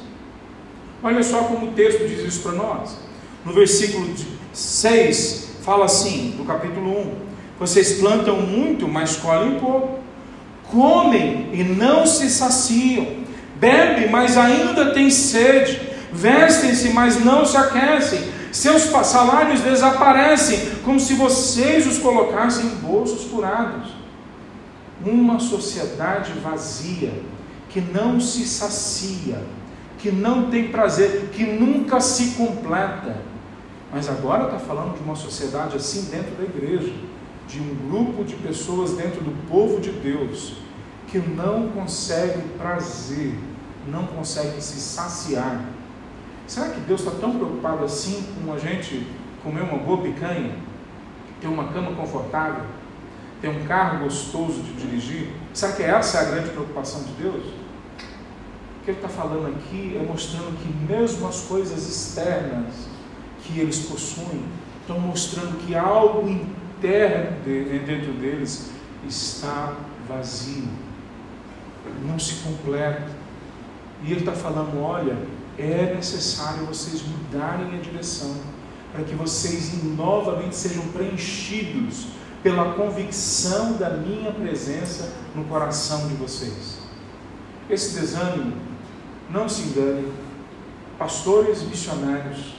Olha 1.02 1.22
só 1.22 1.44
como 1.44 1.68
o 1.68 1.72
texto 1.72 2.06
diz 2.06 2.20
isso 2.20 2.42
para 2.42 2.52
nós. 2.52 2.96
No 3.44 3.52
versículo 3.52 4.08
6, 4.52 5.56
fala 5.62 5.86
assim, 5.86 6.34
do 6.36 6.44
capítulo 6.44 7.00
1: 7.00 7.31
vocês 7.62 8.00
plantam 8.00 8.40
muito, 8.40 8.88
mas 8.88 9.16
colhem 9.16 9.60
pouco. 9.60 10.00
Comem 10.64 11.48
e 11.52 11.62
não 11.62 12.06
se 12.06 12.28
saciam. 12.28 13.22
bebe, 13.56 14.08
mas 14.08 14.36
ainda 14.36 14.92
tem 14.92 15.08
sede, 15.08 15.80
vestem-se, 16.12 16.88
mas 16.88 17.24
não 17.24 17.46
se 17.46 17.56
aquecem, 17.56 18.20
seus 18.50 18.82
salários 19.06 19.60
desaparecem, 19.60 20.72
como 20.84 20.98
se 20.98 21.14
vocês 21.14 21.86
os 21.86 21.98
colocassem 21.98 22.66
em 22.66 22.74
bolsos 22.76 23.30
furados. 23.30 23.92
Uma 25.06 25.38
sociedade 25.38 26.32
vazia, 26.42 27.12
que 27.68 27.80
não 27.80 28.20
se 28.20 28.44
sacia, 28.44 29.40
que 29.98 30.10
não 30.10 30.50
tem 30.50 30.68
prazer, 30.68 31.30
que 31.32 31.44
nunca 31.44 32.00
se 32.00 32.32
completa. 32.32 33.16
Mas 33.92 34.08
agora 34.08 34.46
está 34.46 34.58
falando 34.58 34.96
de 34.96 35.04
uma 35.04 35.14
sociedade 35.14 35.76
assim 35.76 36.08
dentro 36.10 36.34
da 36.34 36.42
igreja, 36.42 36.92
de 37.52 37.60
um 37.60 37.90
grupo 37.90 38.24
de 38.24 38.34
pessoas 38.36 38.92
dentro 38.92 39.20
do 39.20 39.46
povo 39.46 39.78
de 39.78 39.90
Deus, 39.90 40.54
que 41.08 41.18
não 41.18 41.68
consegue 41.68 42.40
prazer, 42.56 43.38
não 43.86 44.06
consegue 44.06 44.62
se 44.62 44.80
saciar. 44.80 45.62
Será 46.46 46.70
que 46.70 46.80
Deus 46.80 47.02
está 47.02 47.12
tão 47.20 47.36
preocupado 47.36 47.84
assim 47.84 48.24
com 48.42 48.54
a 48.54 48.58
gente 48.58 49.06
comer 49.42 49.60
uma 49.60 49.76
boa 49.76 50.00
picanha, 50.00 50.56
ter 51.42 51.46
uma 51.46 51.68
cama 51.68 51.94
confortável, 51.94 52.64
ter 53.42 53.48
um 53.48 53.66
carro 53.66 54.04
gostoso 54.04 54.62
de 54.62 54.72
dirigir? 54.72 55.28
Será 55.52 55.72
que 55.72 55.82
essa 55.82 56.18
é 56.18 56.20
a 56.22 56.30
grande 56.30 56.50
preocupação 56.50 57.02
de 57.02 57.12
Deus? 57.22 57.44
O 57.44 58.84
que 58.84 58.92
ele 58.92 58.98
está 58.98 59.08
falando 59.08 59.48
aqui 59.48 59.94
é 60.00 60.02
mostrando 60.02 60.56
que 60.58 60.90
mesmo 60.90 61.28
as 61.28 61.42
coisas 61.42 61.86
externas 61.86 62.88
que 63.42 63.60
eles 63.60 63.80
possuem 63.80 64.42
estão 64.80 64.98
mostrando 64.98 65.58
que 65.66 65.74
algo 65.74 66.26
interno 66.26 66.61
dentro 66.82 68.12
deles 68.14 68.70
está 69.08 69.76
vazio, 70.08 70.68
não 72.06 72.18
se 72.18 72.34
completa. 72.42 73.08
E 74.02 74.10
ele 74.10 74.20
está 74.20 74.32
falando: 74.32 74.82
olha, 74.82 75.16
é 75.58 75.94
necessário 75.94 76.66
vocês 76.66 77.02
mudarem 77.02 77.78
a 77.78 77.80
direção 77.80 78.34
para 78.92 79.04
que 79.04 79.14
vocês 79.14 79.72
novamente 79.96 80.54
sejam 80.54 80.86
preenchidos 80.88 82.08
pela 82.42 82.74
convicção 82.74 83.74
da 83.74 83.90
minha 83.90 84.32
presença 84.32 85.12
no 85.34 85.44
coração 85.44 86.08
de 86.08 86.14
vocês. 86.14 86.78
Esse 87.70 87.98
desânimo 87.98 88.56
não 89.30 89.48
se 89.48 89.62
engane, 89.62 90.12
pastores 90.98 91.62
missionários, 91.62 92.54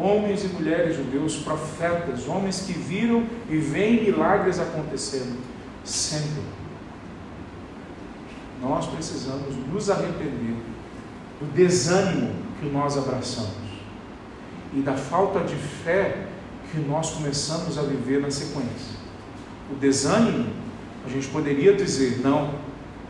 homens 0.00 0.44
e 0.44 0.48
mulheres 0.48 0.96
judeus, 0.96 1.36
profetas, 1.36 2.26
homens 2.26 2.62
que 2.62 2.72
viram 2.72 3.24
e 3.48 3.56
veem 3.56 4.04
milagres 4.04 4.58
acontecendo, 4.58 5.38
sempre. 5.84 6.42
Nós 8.60 8.86
precisamos 8.86 9.56
nos 9.72 9.90
arrepender 9.90 10.56
do 11.40 11.46
desânimo 11.54 12.32
que 12.60 12.66
nós 12.66 12.96
abraçamos 12.98 13.70
e 14.74 14.80
da 14.80 14.94
falta 14.94 15.40
de 15.40 15.54
fé 15.54 16.26
que 16.70 16.78
nós 16.78 17.10
começamos 17.10 17.78
a 17.78 17.82
viver 17.82 18.20
na 18.20 18.30
sequência. 18.30 19.00
O 19.70 19.74
desânimo, 19.76 20.52
a 21.06 21.08
gente 21.08 21.28
poderia 21.28 21.74
dizer: 21.74 22.20
não, 22.22 22.54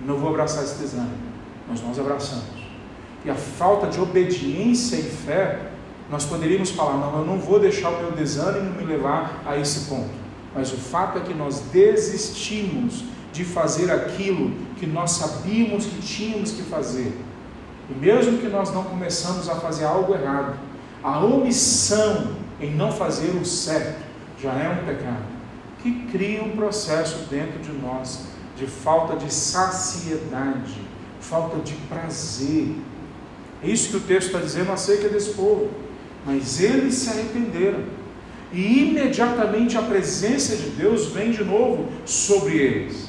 não 0.00 0.16
vou 0.16 0.30
abraçar 0.30 0.62
esse 0.62 0.78
desânimo, 0.78 1.18
mas 1.68 1.82
nós 1.82 1.98
abraçamos 1.98 2.60
e 3.24 3.30
a 3.30 3.34
falta 3.34 3.86
de 3.86 4.00
obediência 4.00 4.96
e 4.96 5.02
fé, 5.02 5.69
nós 6.10 6.24
poderíamos 6.24 6.70
falar: 6.70 6.96
não, 6.96 7.18
eu 7.18 7.24
não 7.24 7.38
vou 7.38 7.60
deixar 7.60 7.90
o 7.90 7.98
meu 7.98 8.12
desânimo 8.12 8.74
me 8.74 8.84
levar 8.84 9.42
a 9.46 9.56
esse 9.56 9.88
ponto. 9.88 10.10
Mas 10.54 10.72
o 10.72 10.76
fato 10.76 11.18
é 11.18 11.20
que 11.20 11.32
nós 11.32 11.60
desistimos 11.72 13.04
de 13.32 13.44
fazer 13.44 13.90
aquilo 13.90 14.52
que 14.76 14.86
nós 14.86 15.12
sabíamos 15.12 15.86
que 15.86 16.02
tínhamos 16.02 16.50
que 16.50 16.62
fazer. 16.62 17.16
E 17.88 17.94
mesmo 17.94 18.38
que 18.38 18.48
nós 18.48 18.72
não 18.72 18.82
começamos 18.84 19.48
a 19.48 19.54
fazer 19.56 19.84
algo 19.84 20.12
errado, 20.12 20.58
a 21.02 21.24
omissão 21.24 22.32
em 22.60 22.74
não 22.74 22.90
fazer 22.90 23.30
o 23.30 23.44
certo 23.44 24.02
já 24.42 24.52
é 24.52 24.68
um 24.68 24.86
pecado, 24.86 25.24
que 25.82 26.06
cria 26.10 26.42
um 26.42 26.50
processo 26.50 27.26
dentro 27.30 27.58
de 27.60 27.72
nós 27.72 28.24
de 28.56 28.66
falta 28.66 29.16
de 29.16 29.32
saciedade, 29.32 30.80
falta 31.20 31.58
de 31.60 31.72
prazer, 31.88 32.74
é 33.62 33.68
isso 33.68 33.90
que 33.90 33.96
o 33.96 34.00
texto 34.00 34.28
está 34.28 34.38
dizendo 34.38 34.72
acerca 34.72 35.08
desse 35.08 35.34
povo. 35.34 35.68
Mas 36.24 36.60
eles 36.60 36.94
se 36.94 37.10
arrependeram. 37.10 37.80
E 38.52 38.90
imediatamente 38.90 39.78
a 39.78 39.82
presença 39.82 40.56
de 40.56 40.70
Deus 40.70 41.06
vem 41.06 41.30
de 41.30 41.44
novo 41.44 41.88
sobre 42.04 42.56
eles. 42.56 43.08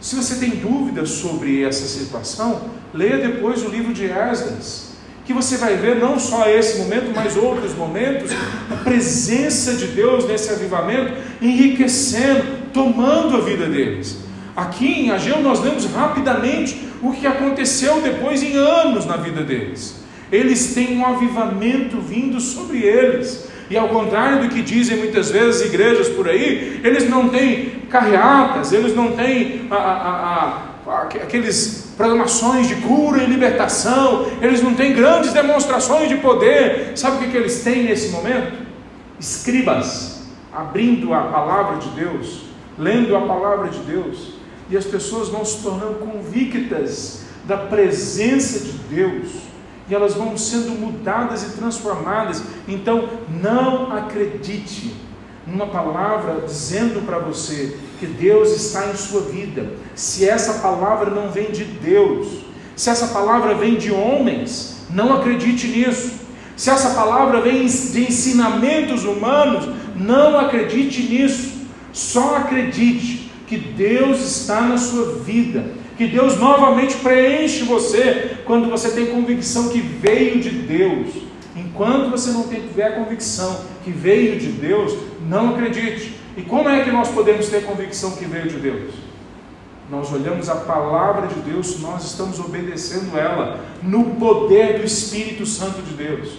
Se 0.00 0.16
você 0.16 0.34
tem 0.34 0.50
dúvidas 0.50 1.10
sobre 1.10 1.62
essa 1.62 1.86
situação, 1.86 2.62
leia 2.92 3.18
depois 3.18 3.62
o 3.62 3.68
livro 3.68 3.92
de 3.92 4.06
Esdras, 4.06 4.92
que 5.24 5.32
você 5.32 5.56
vai 5.56 5.76
ver 5.76 6.00
não 6.00 6.18
só 6.18 6.48
esse 6.48 6.78
momento, 6.78 7.12
mas 7.14 7.36
outros 7.36 7.76
momentos, 7.76 8.32
a 8.68 8.76
presença 8.82 9.74
de 9.74 9.86
Deus 9.86 10.26
nesse 10.26 10.50
avivamento 10.50 11.12
enriquecendo, 11.40 12.44
tomando 12.72 13.36
a 13.36 13.40
vida 13.40 13.66
deles. 13.66 14.18
Aqui 14.56 14.86
em 14.86 15.10
Ageu 15.10 15.40
nós 15.40 15.60
lemos 15.62 15.84
rapidamente 15.86 16.88
o 17.00 17.12
que 17.12 17.26
aconteceu 17.26 18.00
depois 18.00 18.42
em 18.42 18.56
anos 18.56 19.06
na 19.06 19.16
vida 19.16 19.44
deles. 19.44 20.01
Eles 20.32 20.72
têm 20.72 20.96
um 20.96 21.04
avivamento 21.04 22.00
vindo 22.00 22.40
sobre 22.40 22.78
eles. 22.78 23.48
E 23.68 23.76
ao 23.76 23.90
contrário 23.90 24.40
do 24.40 24.48
que 24.48 24.62
dizem 24.62 24.96
muitas 24.96 25.30
vezes 25.30 25.66
igrejas 25.66 26.08
por 26.08 26.26
aí, 26.26 26.80
eles 26.82 27.08
não 27.08 27.28
têm 27.28 27.82
carreatas, 27.90 28.72
eles 28.72 28.96
não 28.96 29.12
têm 29.12 29.66
a, 29.70 29.76
a, 29.76 30.90
a, 30.90 31.02
aqueles 31.02 31.92
programações 31.96 32.66
de 32.66 32.76
cura 32.76 33.22
e 33.22 33.26
libertação, 33.26 34.26
eles 34.40 34.62
não 34.62 34.74
têm 34.74 34.94
grandes 34.94 35.34
demonstrações 35.34 36.08
de 36.08 36.16
poder. 36.16 36.92
Sabe 36.96 37.16
o 37.16 37.20
que, 37.20 37.30
que 37.30 37.36
eles 37.36 37.62
têm 37.62 37.84
nesse 37.84 38.08
momento? 38.08 38.54
Escribas, 39.20 40.22
abrindo 40.50 41.12
a 41.12 41.24
palavra 41.24 41.76
de 41.76 41.88
Deus, 41.90 42.46
lendo 42.78 43.14
a 43.14 43.20
palavra 43.20 43.68
de 43.68 43.78
Deus, 43.80 44.32
e 44.70 44.76
as 44.78 44.86
pessoas 44.86 45.28
vão 45.28 45.44
se 45.44 45.62
tornando 45.62 45.96
convictas 45.96 47.26
da 47.46 47.58
presença 47.58 48.60
de 48.60 48.72
Deus 48.94 49.51
e 49.88 49.94
elas 49.94 50.14
vão 50.14 50.36
sendo 50.36 50.70
mudadas 50.78 51.42
e 51.42 51.56
transformadas. 51.56 52.42
Então, 52.68 53.08
não 53.42 53.92
acredite 53.96 54.94
numa 55.46 55.66
palavra 55.66 56.42
dizendo 56.46 57.04
para 57.04 57.18
você 57.18 57.76
que 57.98 58.06
Deus 58.06 58.50
está 58.50 58.88
em 58.88 58.96
sua 58.96 59.22
vida, 59.22 59.72
se 59.94 60.28
essa 60.28 60.60
palavra 60.60 61.10
não 61.10 61.30
vem 61.30 61.50
de 61.50 61.64
Deus, 61.64 62.44
se 62.76 62.90
essa 62.90 63.08
palavra 63.08 63.54
vem 63.54 63.76
de 63.76 63.92
homens, 63.92 64.86
não 64.90 65.14
acredite 65.14 65.66
nisso. 65.68 66.22
Se 66.56 66.70
essa 66.70 66.90
palavra 66.90 67.40
vem 67.40 67.66
de 67.66 68.00
ensinamentos 68.02 69.04
humanos, 69.04 69.68
não 69.96 70.38
acredite 70.38 71.02
nisso. 71.02 71.62
Só 71.92 72.36
acredite 72.36 73.30
que 73.46 73.56
Deus 73.56 74.20
está 74.20 74.62
na 74.62 74.78
sua 74.78 75.14
vida, 75.16 75.64
que 75.96 76.06
Deus 76.06 76.38
novamente 76.38 76.96
preenche 76.96 77.64
você 77.64 78.38
quando 78.44 78.70
você 78.70 78.90
tem 78.90 79.06
convicção 79.06 79.68
que 79.68 79.80
veio 79.80 80.40
de 80.40 80.50
Deus. 80.50 81.08
Enquanto 81.54 82.10
você 82.10 82.30
não 82.30 82.48
tiver 82.48 82.96
convicção 82.96 83.64
que 83.84 83.90
veio 83.90 84.38
de 84.38 84.48
Deus, 84.48 84.96
não 85.28 85.50
acredite. 85.50 86.16
E 86.36 86.42
como 86.42 86.68
é 86.68 86.82
que 86.82 86.90
nós 86.90 87.08
podemos 87.08 87.48
ter 87.48 87.64
convicção 87.64 88.12
que 88.12 88.24
veio 88.24 88.48
de 88.48 88.56
Deus? 88.56 88.94
Nós 89.90 90.10
olhamos 90.10 90.48
a 90.48 90.54
palavra 90.54 91.26
de 91.26 91.34
Deus, 91.40 91.78
nós 91.80 92.04
estamos 92.04 92.40
obedecendo 92.40 93.18
ela 93.18 93.60
no 93.82 94.16
poder 94.16 94.78
do 94.78 94.86
Espírito 94.86 95.44
Santo 95.44 95.82
de 95.82 95.92
Deus. 95.92 96.30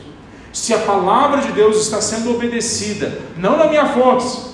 Se 0.52 0.74
a 0.74 0.80
palavra 0.80 1.42
de 1.42 1.52
Deus 1.52 1.78
está 1.78 2.02
sendo 2.02 2.34
obedecida, 2.34 3.20
não 3.38 3.58
na 3.58 3.68
minha 3.68 3.88
força, 3.90 4.54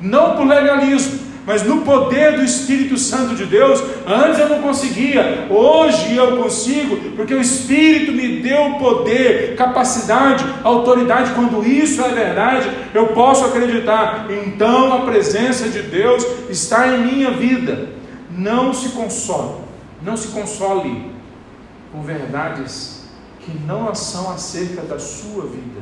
não 0.00 0.36
por 0.36 0.46
legalismo, 0.46 1.27
mas 1.48 1.62
no 1.62 1.80
poder 1.80 2.36
do 2.36 2.44
Espírito 2.44 2.98
Santo 2.98 3.34
de 3.34 3.46
Deus, 3.46 3.82
antes 4.06 4.38
eu 4.38 4.50
não 4.50 4.60
conseguia, 4.60 5.46
hoje 5.48 6.14
eu 6.14 6.36
consigo, 6.36 7.12
porque 7.16 7.32
o 7.32 7.40
Espírito 7.40 8.12
me 8.12 8.42
deu 8.42 8.74
poder, 8.74 9.56
capacidade, 9.56 10.44
autoridade. 10.62 11.32
Quando 11.32 11.66
isso 11.66 12.02
é 12.02 12.10
verdade, 12.10 12.70
eu 12.92 13.06
posso 13.14 13.46
acreditar. 13.46 14.26
Então 14.30 14.92
a 14.92 15.06
presença 15.06 15.70
de 15.70 15.80
Deus 15.80 16.22
está 16.50 16.86
em 16.86 17.14
minha 17.14 17.30
vida. 17.30 17.92
Não 18.30 18.74
se 18.74 18.90
console, 18.90 19.62
não 20.02 20.18
se 20.18 20.28
console 20.28 21.10
com 21.90 22.02
verdades 22.02 23.04
que 23.40 23.58
não 23.66 23.94
são 23.94 24.30
acerca 24.30 24.82
da 24.82 24.98
sua 24.98 25.44
vida. 25.44 25.80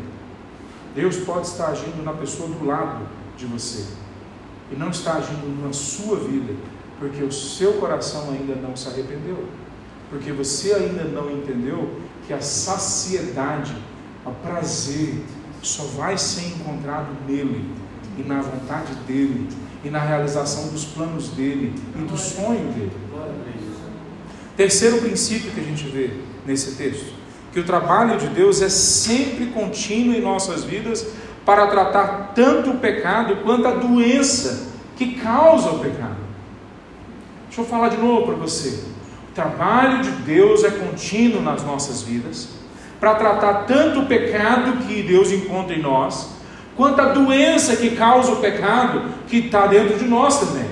Deus 0.95 1.17
pode 1.17 1.49
estar 1.49 1.71
agindo 1.71 2.05
na 2.05 2.13
pessoa 2.13 2.49
do 2.49 2.65
lado 2.65 3.01
de 3.37 3.47
você 3.47 4.06
e 4.71 4.77
não 4.77 4.91
está 4.91 5.15
agindo 5.15 5.63
na 5.65 5.73
sua 5.73 6.19
vida, 6.19 6.55
porque 6.99 7.23
o 7.23 7.33
seu 7.33 7.75
coração 7.75 8.31
ainda 8.31 8.55
não 8.55 8.77
se 8.77 8.89
arrependeu, 8.89 9.45
porque 10.11 10.33
você 10.33 10.73
ainda 10.73 11.05
não 11.05 11.31
entendeu 11.31 12.01
que 12.27 12.33
a 12.33 12.41
saciedade, 12.41 13.75
o 14.25 14.31
prazer, 14.31 15.23
só 15.63 15.83
vai 15.85 16.17
ser 16.17 16.47
encontrado 16.49 17.09
nele 17.27 17.65
e 18.19 18.23
na 18.23 18.41
vontade 18.41 18.95
dele 19.07 19.49
e 19.85 19.91
na 19.91 20.01
realização 20.01 20.69
dos 20.69 20.85
planos 20.85 21.29
dele 21.31 21.75
e 21.95 21.99
do 22.03 22.17
sonho 22.17 22.73
dele. 22.73 22.93
Terceiro 24.57 24.99
princípio 24.99 25.51
que 25.51 25.61
a 25.61 25.63
gente 25.63 25.85
vê 25.89 26.11
nesse 26.47 26.77
texto: 26.77 27.13
que 27.53 27.61
o 27.61 27.65
trabalho 27.65 28.19
de 28.19 28.29
Deus 28.29 28.63
é 28.63 28.69
sempre 28.69 29.47
contínuo 29.47 30.15
em 30.15 30.21
nossas 30.21 30.65
vidas 30.65 31.07
para 31.47 31.69
tratar 31.69 32.33
tanto 32.35 32.71
o 32.71 32.79
pecado 32.79 33.37
quanto 33.45 33.69
a 33.69 33.71
doença 33.71 34.73
que 34.97 35.15
causa 35.15 35.71
o 35.71 35.79
pecado. 35.79 36.17
Deixa 37.47 37.61
eu 37.61 37.65
falar 37.65 37.89
de 37.89 37.99
novo 37.99 38.27
para 38.27 38.35
você. 38.35 38.81
O 39.31 39.33
trabalho 39.33 40.03
de 40.03 40.11
Deus 40.11 40.65
é 40.65 40.71
contínuo 40.71 41.41
nas 41.41 41.63
nossas 41.63 42.03
vidas 42.03 42.49
para 42.99 43.15
tratar 43.15 43.65
tanto 43.67 44.01
o 44.01 44.07
pecado 44.07 44.85
que 44.87 45.03
Deus 45.03 45.31
encontra 45.31 45.77
em 45.77 45.83
nós, 45.83 46.31
quanto 46.77 47.01
a 47.01 47.13
doença 47.13 47.77
que 47.77 47.91
causa 47.91 48.33
o 48.33 48.37
pecado 48.37 49.03
que 49.29 49.37
está 49.37 49.67
dentro 49.67 49.97
de 49.99 50.07
nós 50.07 50.41
também. 50.41 50.69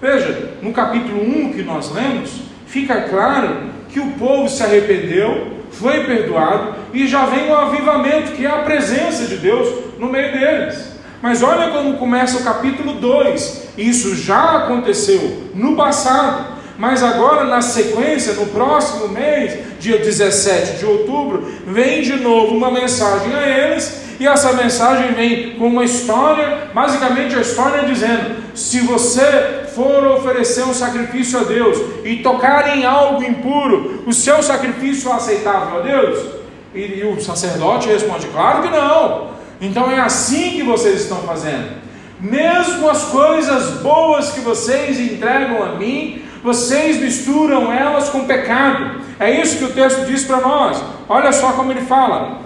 Veja, 0.00 0.52
no 0.62 0.72
capítulo 0.72 1.20
1 1.20 1.54
que 1.54 1.62
nós 1.62 1.90
lemos, 1.90 2.42
fica 2.66 3.02
claro 3.08 3.70
que 3.88 3.98
o 3.98 4.12
povo 4.12 4.48
se 4.48 4.62
arrependeu, 4.62 5.56
foi 5.70 6.04
perdoado 6.04 6.74
e 6.92 7.08
já 7.08 7.26
vem 7.26 7.50
o 7.50 7.56
avivamento, 7.56 8.32
que 8.32 8.46
é 8.46 8.50
a 8.50 8.62
presença 8.62 9.26
de 9.26 9.38
Deus 9.38 9.85
no 9.98 10.08
meio 10.08 10.32
deles. 10.32 10.96
Mas 11.22 11.42
olha 11.42 11.70
como 11.70 11.96
começa 11.96 12.38
o 12.38 12.44
capítulo 12.44 12.94
2. 12.94 13.68
Isso 13.76 14.14
já 14.14 14.58
aconteceu 14.58 15.50
no 15.54 15.74
passado, 15.76 16.56
mas 16.78 17.02
agora 17.02 17.44
na 17.44 17.60
sequência, 17.60 18.34
no 18.34 18.46
próximo 18.46 19.08
mês, 19.08 19.58
dia 19.80 19.98
17 19.98 20.78
de 20.78 20.86
outubro, 20.86 21.46
vem 21.66 22.02
de 22.02 22.16
novo 22.16 22.54
uma 22.54 22.70
mensagem 22.70 23.34
a 23.34 23.46
eles, 23.46 24.06
e 24.18 24.26
essa 24.26 24.52
mensagem 24.52 25.12
vem 25.12 25.56
com 25.56 25.66
uma 25.66 25.84
história, 25.84 26.70
basicamente 26.72 27.36
a 27.36 27.40
história 27.40 27.84
dizendo: 27.84 28.36
se 28.54 28.80
você 28.80 29.64
for 29.74 30.06
oferecer 30.06 30.64
um 30.64 30.72
sacrifício 30.72 31.38
a 31.38 31.44
Deus 31.44 31.78
e 32.04 32.16
tocar 32.16 32.76
em 32.76 32.86
algo 32.86 33.22
impuro, 33.22 34.02
o 34.06 34.12
seu 34.12 34.42
sacrifício 34.42 35.10
é 35.10 35.14
aceitável 35.14 35.80
a 35.80 35.82
Deus? 35.82 36.26
E, 36.74 37.00
e 37.00 37.04
o 37.04 37.20
sacerdote 37.20 37.88
responde: 37.88 38.26
claro 38.28 38.62
que 38.62 38.70
não. 38.70 39.35
Então 39.60 39.90
é 39.90 40.00
assim 40.00 40.52
que 40.52 40.62
vocês 40.62 41.02
estão 41.02 41.18
fazendo. 41.22 41.76
Mesmo 42.20 42.88
as 42.88 43.04
coisas 43.04 43.80
boas 43.82 44.30
que 44.30 44.40
vocês 44.40 44.98
entregam 44.98 45.62
a 45.62 45.74
mim, 45.74 46.22
vocês 46.42 47.00
misturam 47.00 47.72
elas 47.72 48.08
com 48.08 48.26
pecado. 48.26 49.00
É 49.18 49.30
isso 49.40 49.58
que 49.58 49.64
o 49.64 49.72
texto 49.72 50.06
diz 50.06 50.24
para 50.24 50.40
nós. 50.40 50.82
Olha 51.08 51.32
só 51.32 51.52
como 51.52 51.72
ele 51.72 51.82
fala. 51.82 52.40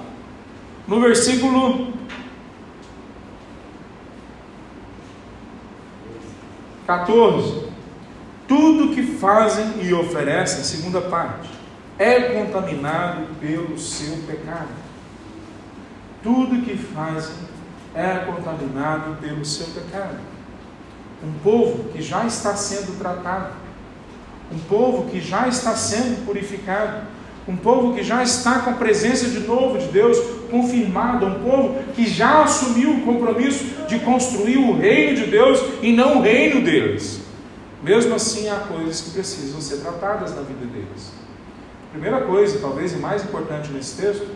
No 0.86 1.00
versículo 1.00 1.92
14. 6.86 7.70
Tudo 8.48 8.92
que 8.94 9.02
fazem 9.02 9.74
e 9.82 9.94
oferecem, 9.94 10.64
segunda 10.64 11.00
parte, 11.00 11.48
é 11.96 12.20
contaminado 12.20 13.26
pelo 13.40 13.78
seu 13.78 14.16
pecado. 14.26 14.89
Tudo 16.22 16.62
que 16.62 16.76
fazem 16.76 17.34
é 17.94 18.18
contaminado 18.18 19.16
pelo 19.20 19.44
seu 19.44 19.66
pecado. 19.68 20.18
Um 21.22 21.32
povo 21.42 21.90
que 21.90 22.02
já 22.02 22.24
está 22.26 22.54
sendo 22.54 22.98
tratado, 22.98 23.54
um 24.52 24.58
povo 24.58 25.10
que 25.10 25.20
já 25.20 25.48
está 25.48 25.74
sendo 25.74 26.24
purificado, 26.24 27.06
um 27.48 27.56
povo 27.56 27.94
que 27.94 28.02
já 28.02 28.22
está 28.22 28.60
com 28.60 28.70
a 28.70 28.74
presença 28.74 29.28
de 29.28 29.40
novo 29.40 29.78
de 29.78 29.86
Deus 29.86 30.18
confirmada, 30.50 31.26
um 31.26 31.42
povo 31.42 31.82
que 31.94 32.06
já 32.06 32.42
assumiu 32.42 32.96
o 32.96 33.00
compromisso 33.02 33.64
de 33.88 33.98
construir 34.00 34.58
o 34.58 34.76
reino 34.76 35.16
de 35.16 35.30
Deus 35.30 35.60
e 35.82 35.92
não 35.92 36.18
o 36.18 36.22
reino 36.22 36.62
deles. 36.62 37.20
Mesmo 37.82 38.14
assim, 38.14 38.48
há 38.48 38.56
coisas 38.56 39.00
que 39.00 39.10
precisam 39.10 39.60
ser 39.60 39.78
tratadas 39.78 40.34
na 40.34 40.42
vida 40.42 40.66
deles. 40.66 41.12
A 41.88 41.92
primeira 41.92 42.20
coisa, 42.22 42.58
talvez 42.60 42.92
e 42.92 42.96
mais 42.96 43.24
importante 43.24 43.72
nesse 43.72 44.00
texto, 44.00 44.26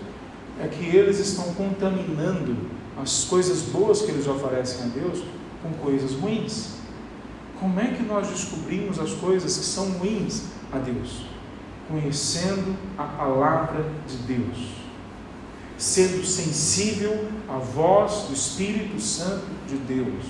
é 0.63 0.69
que 0.69 0.85
eles 0.85 1.19
estão 1.19 1.53
contaminando 1.55 2.57
as 3.01 3.25
coisas 3.25 3.63
boas 3.63 4.03
que 4.03 4.11
eles 4.11 4.27
oferecem 4.27 4.85
a 4.85 4.89
Deus 4.89 5.23
com 5.63 5.73
coisas 5.83 6.13
ruins. 6.13 6.75
Como 7.59 7.81
é 7.81 7.89
que 7.89 8.03
nós 8.03 8.29
descobrimos 8.29 8.99
as 8.99 9.13
coisas 9.13 9.57
que 9.57 9.65
são 9.65 9.91
ruins 9.93 10.45
a 10.73 10.79
Deus? 10.79 11.25
Conhecendo 11.89 12.77
a 12.97 13.05
palavra 13.05 13.85
de 14.07 14.17
Deus, 14.19 14.75
sendo 15.77 16.25
sensível 16.25 17.29
à 17.49 17.59
voz 17.59 18.27
do 18.29 18.35
Espírito 18.35 19.01
Santo 19.01 19.47
de 19.69 19.77
Deus. 19.77 20.25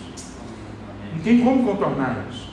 Não 1.13 1.21
tem 1.21 1.45
como 1.45 1.65
contornar 1.65 2.27
isso. 2.31 2.49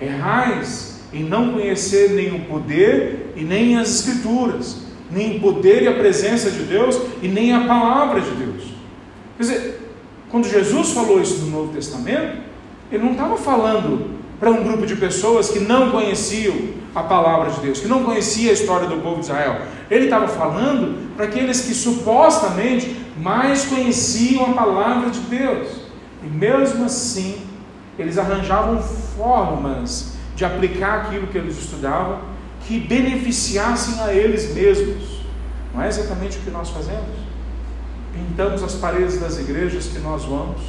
Errais 0.00 1.00
em 1.12 1.24
não 1.24 1.52
conhecer 1.52 2.10
nem 2.10 2.34
o 2.34 2.44
poder 2.44 3.32
e 3.34 3.42
nem 3.42 3.76
as 3.76 3.88
Escrituras, 3.88 4.87
nem 5.10 5.36
o 5.36 5.40
poder 5.40 5.82
e 5.82 5.88
a 5.88 5.94
presença 5.94 6.50
de 6.50 6.62
Deus 6.64 7.00
e 7.22 7.28
nem 7.28 7.52
a 7.52 7.66
palavra 7.66 8.20
de 8.20 8.30
Deus. 8.30 8.64
Quer 9.36 9.42
dizer, 9.42 9.80
quando 10.30 10.48
Jesus 10.48 10.90
falou 10.90 11.20
isso 11.20 11.44
no 11.44 11.50
Novo 11.50 11.72
Testamento, 11.72 12.38
ele 12.92 13.02
não 13.02 13.12
estava 13.12 13.36
falando 13.36 14.18
para 14.38 14.50
um 14.50 14.62
grupo 14.62 14.86
de 14.86 14.96
pessoas 14.96 15.50
que 15.50 15.58
não 15.58 15.90
conheciam 15.90 16.54
a 16.94 17.02
palavra 17.02 17.50
de 17.50 17.60
Deus, 17.60 17.80
que 17.80 17.88
não 17.88 18.04
conhecia 18.04 18.50
a 18.50 18.52
história 18.52 18.86
do 18.86 18.96
povo 18.96 19.16
de 19.16 19.22
Israel. 19.22 19.62
Ele 19.90 20.04
estava 20.04 20.28
falando 20.28 21.14
para 21.16 21.26
aqueles 21.26 21.62
que 21.62 21.74
supostamente 21.74 22.96
mais 23.20 23.64
conheciam 23.64 24.50
a 24.50 24.52
palavra 24.52 25.10
de 25.10 25.20
Deus. 25.20 25.68
E 26.22 26.26
mesmo 26.26 26.84
assim, 26.84 27.40
eles 27.98 28.18
arranjavam 28.18 28.80
formas 28.80 30.16
de 30.36 30.44
aplicar 30.44 31.06
aquilo 31.06 31.26
que 31.26 31.38
eles 31.38 31.58
estudavam 31.58 32.20
que 32.68 32.78
beneficiassem 32.78 33.98
a 34.02 34.12
eles 34.12 34.54
mesmos. 34.54 35.22
Não 35.74 35.82
é 35.82 35.88
exatamente 35.88 36.36
o 36.36 36.40
que 36.42 36.50
nós 36.50 36.68
fazemos? 36.68 37.16
Pintamos 38.12 38.62
as 38.62 38.74
paredes 38.74 39.18
das 39.18 39.38
igrejas 39.38 39.86
que 39.86 39.98
nós 40.00 40.24
vamos 40.24 40.60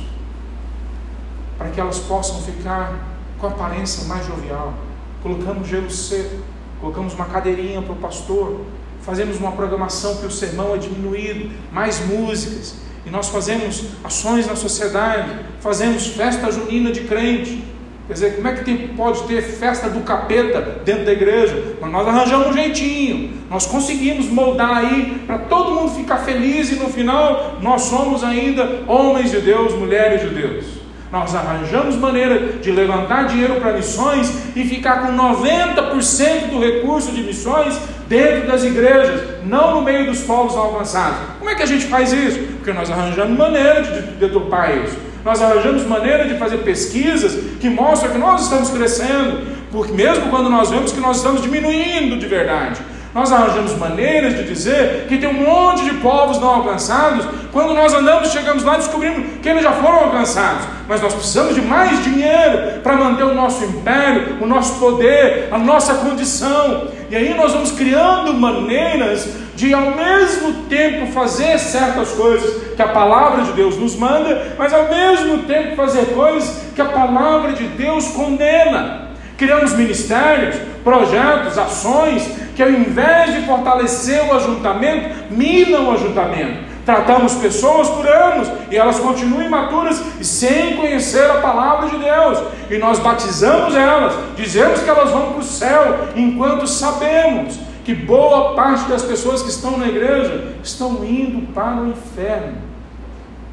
para 1.58 1.70
que 1.72 1.82
elas 1.82 2.00
possam 2.00 2.42
ficar 2.42 3.06
com 3.38 3.48
aparência 3.48 4.08
mais 4.08 4.26
jovial. 4.26 4.74
Colocamos 5.22 5.68
gelo 5.68 5.92
seco, 5.92 6.38
colocamos 6.80 7.14
uma 7.14 7.26
cadeirinha 7.26 7.82
para 7.82 7.92
o 7.92 7.98
pastor, 7.98 8.62
fazemos 9.02 9.38
uma 9.38 9.52
programação 9.52 10.16
que 10.16 10.26
o 10.26 10.32
sermão 10.32 10.74
é 10.74 10.78
diminuído, 10.78 11.52
mais 11.70 12.00
músicas, 12.08 12.76
e 13.06 13.10
nós 13.10 13.28
fazemos 13.28 13.88
ações 14.06 14.48
na 14.48 14.56
sociedade, 14.56 15.38
fazemos 15.60 16.08
festa 16.08 16.50
junina 16.50 16.94
de 16.94 17.02
crente. 17.02 17.62
Quer 18.10 18.14
dizer, 18.14 18.36
como 18.38 18.48
é 18.48 18.54
que 18.54 18.66
tem, 18.66 18.88
pode 18.88 19.22
ter 19.28 19.40
festa 19.40 19.88
do 19.88 20.00
capeta 20.00 20.82
dentro 20.84 21.06
da 21.06 21.12
igreja? 21.12 21.76
Mas 21.80 21.92
nós 21.92 22.08
arranjamos 22.08 22.48
um 22.48 22.54
jeitinho, 22.54 23.34
nós 23.48 23.68
conseguimos 23.68 24.26
moldar 24.26 24.78
aí 24.78 25.22
para 25.28 25.38
todo 25.38 25.76
mundo 25.76 25.92
ficar 25.92 26.18
feliz 26.18 26.72
e 26.72 26.76
no 26.78 26.90
final 26.90 27.60
nós 27.62 27.84
somos 27.84 28.24
ainda 28.24 28.82
homens 28.88 29.30
de 29.30 29.40
Deus, 29.42 29.76
mulheres 29.76 30.22
de 30.22 30.30
Deus. 30.30 30.66
Nós 31.12 31.36
arranjamos 31.36 31.98
maneira 31.98 32.54
de 32.54 32.72
levantar 32.72 33.28
dinheiro 33.28 33.62
para 33.62 33.74
missões 33.74 34.56
e 34.56 34.64
ficar 34.64 35.06
com 35.06 35.14
90% 35.16 36.50
do 36.50 36.60
recurso 36.60 37.12
de 37.12 37.22
missões 37.22 37.80
dentro 38.08 38.48
das 38.48 38.64
igrejas, 38.64 39.22
não 39.46 39.76
no 39.76 39.82
meio 39.84 40.08
dos 40.08 40.22
povos 40.22 40.56
alcançados. 40.56 41.20
Como 41.38 41.48
é 41.48 41.54
que 41.54 41.62
a 41.62 41.68
gente 41.68 41.86
faz 41.86 42.12
isso? 42.12 42.40
Porque 42.56 42.74
nós 42.74 42.90
arranjamos 42.90 43.38
maneira 43.38 43.84
de 43.84 44.02
deturpar 44.14 44.76
isso. 44.76 45.09
Nós 45.24 45.42
arranjamos 45.42 45.86
maneira 45.86 46.28
de 46.28 46.38
fazer 46.38 46.60
pesquisas 46.60 47.38
que 47.60 47.70
mostram 47.70 48.12
que 48.12 48.18
nós 48.18 48.44
estamos 48.44 48.70
crescendo, 48.70 49.46
porque 49.72 49.92
mesmo 49.92 50.30
quando 50.30 50.50
nós 50.50 50.70
vemos 50.70 50.92
que 50.92 51.00
nós 51.00 51.18
estamos 51.18 51.42
diminuindo 51.42 52.18
de 52.18 52.26
verdade. 52.26 52.82
Nós 53.20 53.34
arranjamos 53.34 53.78
maneiras 53.78 54.34
de 54.34 54.46
dizer 54.46 55.08
que 55.10 55.18
tem 55.18 55.28
um 55.28 55.34
monte 55.34 55.84
de 55.84 55.96
povos 55.96 56.40
não 56.40 56.48
alcançados, 56.56 57.26
quando 57.52 57.74
nós 57.74 57.94
andamos, 57.94 58.32
chegamos 58.32 58.64
lá 58.64 58.76
e 58.76 58.78
descobrimos 58.78 59.42
que 59.42 59.50
eles 59.50 59.62
já 59.62 59.74
foram 59.74 60.06
alcançados. 60.06 60.66
Mas 60.88 61.02
nós 61.02 61.14
precisamos 61.14 61.54
de 61.54 61.62
mais 61.62 62.02
dinheiro 62.02 62.80
para 62.82 62.96
manter 62.96 63.24
o 63.24 63.34
nosso 63.34 63.66
império, 63.66 64.38
o 64.40 64.46
nosso 64.46 64.80
poder, 64.80 65.50
a 65.52 65.58
nossa 65.58 65.96
condição. 65.96 66.88
E 67.10 67.16
aí 67.18 67.34
nós 67.34 67.52
vamos 67.52 67.74
criando 67.74 68.34
maneiras 68.34 69.28
de 69.54 69.74
ao 69.74 69.98
mesmo 69.98 70.64
tempo 70.70 71.08
fazer 71.08 71.60
certas 71.60 72.12
coisas 72.12 72.74
que 72.74 72.82
a 72.82 72.88
palavra 72.88 73.44
de 73.44 73.52
Deus 73.52 73.76
nos 73.78 73.98
manda, 73.98 74.56
mas 74.58 74.74
ao 74.74 74.88
mesmo 74.88 75.40
tempo 75.40 75.76
fazer 75.76 76.06
coisas 76.14 76.70
que 76.74 76.82
a 76.82 76.86
palavra 76.86 77.52
de 77.52 77.66
Deus 77.66 78.08
condena. 78.12 79.09
Criamos 79.40 79.72
ministérios, 79.72 80.58
projetos, 80.84 81.58
ações 81.58 82.30
que 82.58 82.62
ao 82.62 82.70
invés 82.70 83.34
de 83.34 83.44
fortalecer 83.44 84.22
o 84.26 84.34
ajuntamento, 84.34 85.32
minam 85.32 85.88
o 85.88 85.92
ajuntamento. 85.94 86.68
Tratamos 86.86 87.36
pessoas 87.36 87.88
por 87.88 88.06
anos 88.06 88.50
e 88.70 88.76
elas 88.76 89.00
continuam 89.00 89.44
imaturas 89.44 90.04
e 90.20 90.26
sem 90.26 90.76
conhecer 90.76 91.32
a 91.32 91.36
palavra 91.36 91.88
de 91.88 91.98
Deus. 92.00 92.40
E 92.70 92.78
nós 92.78 93.00
batizamos 93.00 93.74
elas, 93.76 94.14
dizemos 94.36 94.82
que 94.82 94.90
elas 94.90 95.10
vão 95.10 95.32
para 95.32 95.40
o 95.40 95.44
céu, 95.44 96.10
enquanto 96.18 96.68
sabemos 96.68 97.58
que 97.86 97.96
boa 97.96 98.56
parte 98.56 98.90
das 98.90 99.04
pessoas 99.04 99.42
que 99.42 99.50
estão 99.52 99.78
na 99.78 99.88
igreja 99.88 100.54
estão 100.62 101.06
indo 101.06 101.54
para 101.54 101.78
o 101.78 101.88
inferno. 101.88 102.58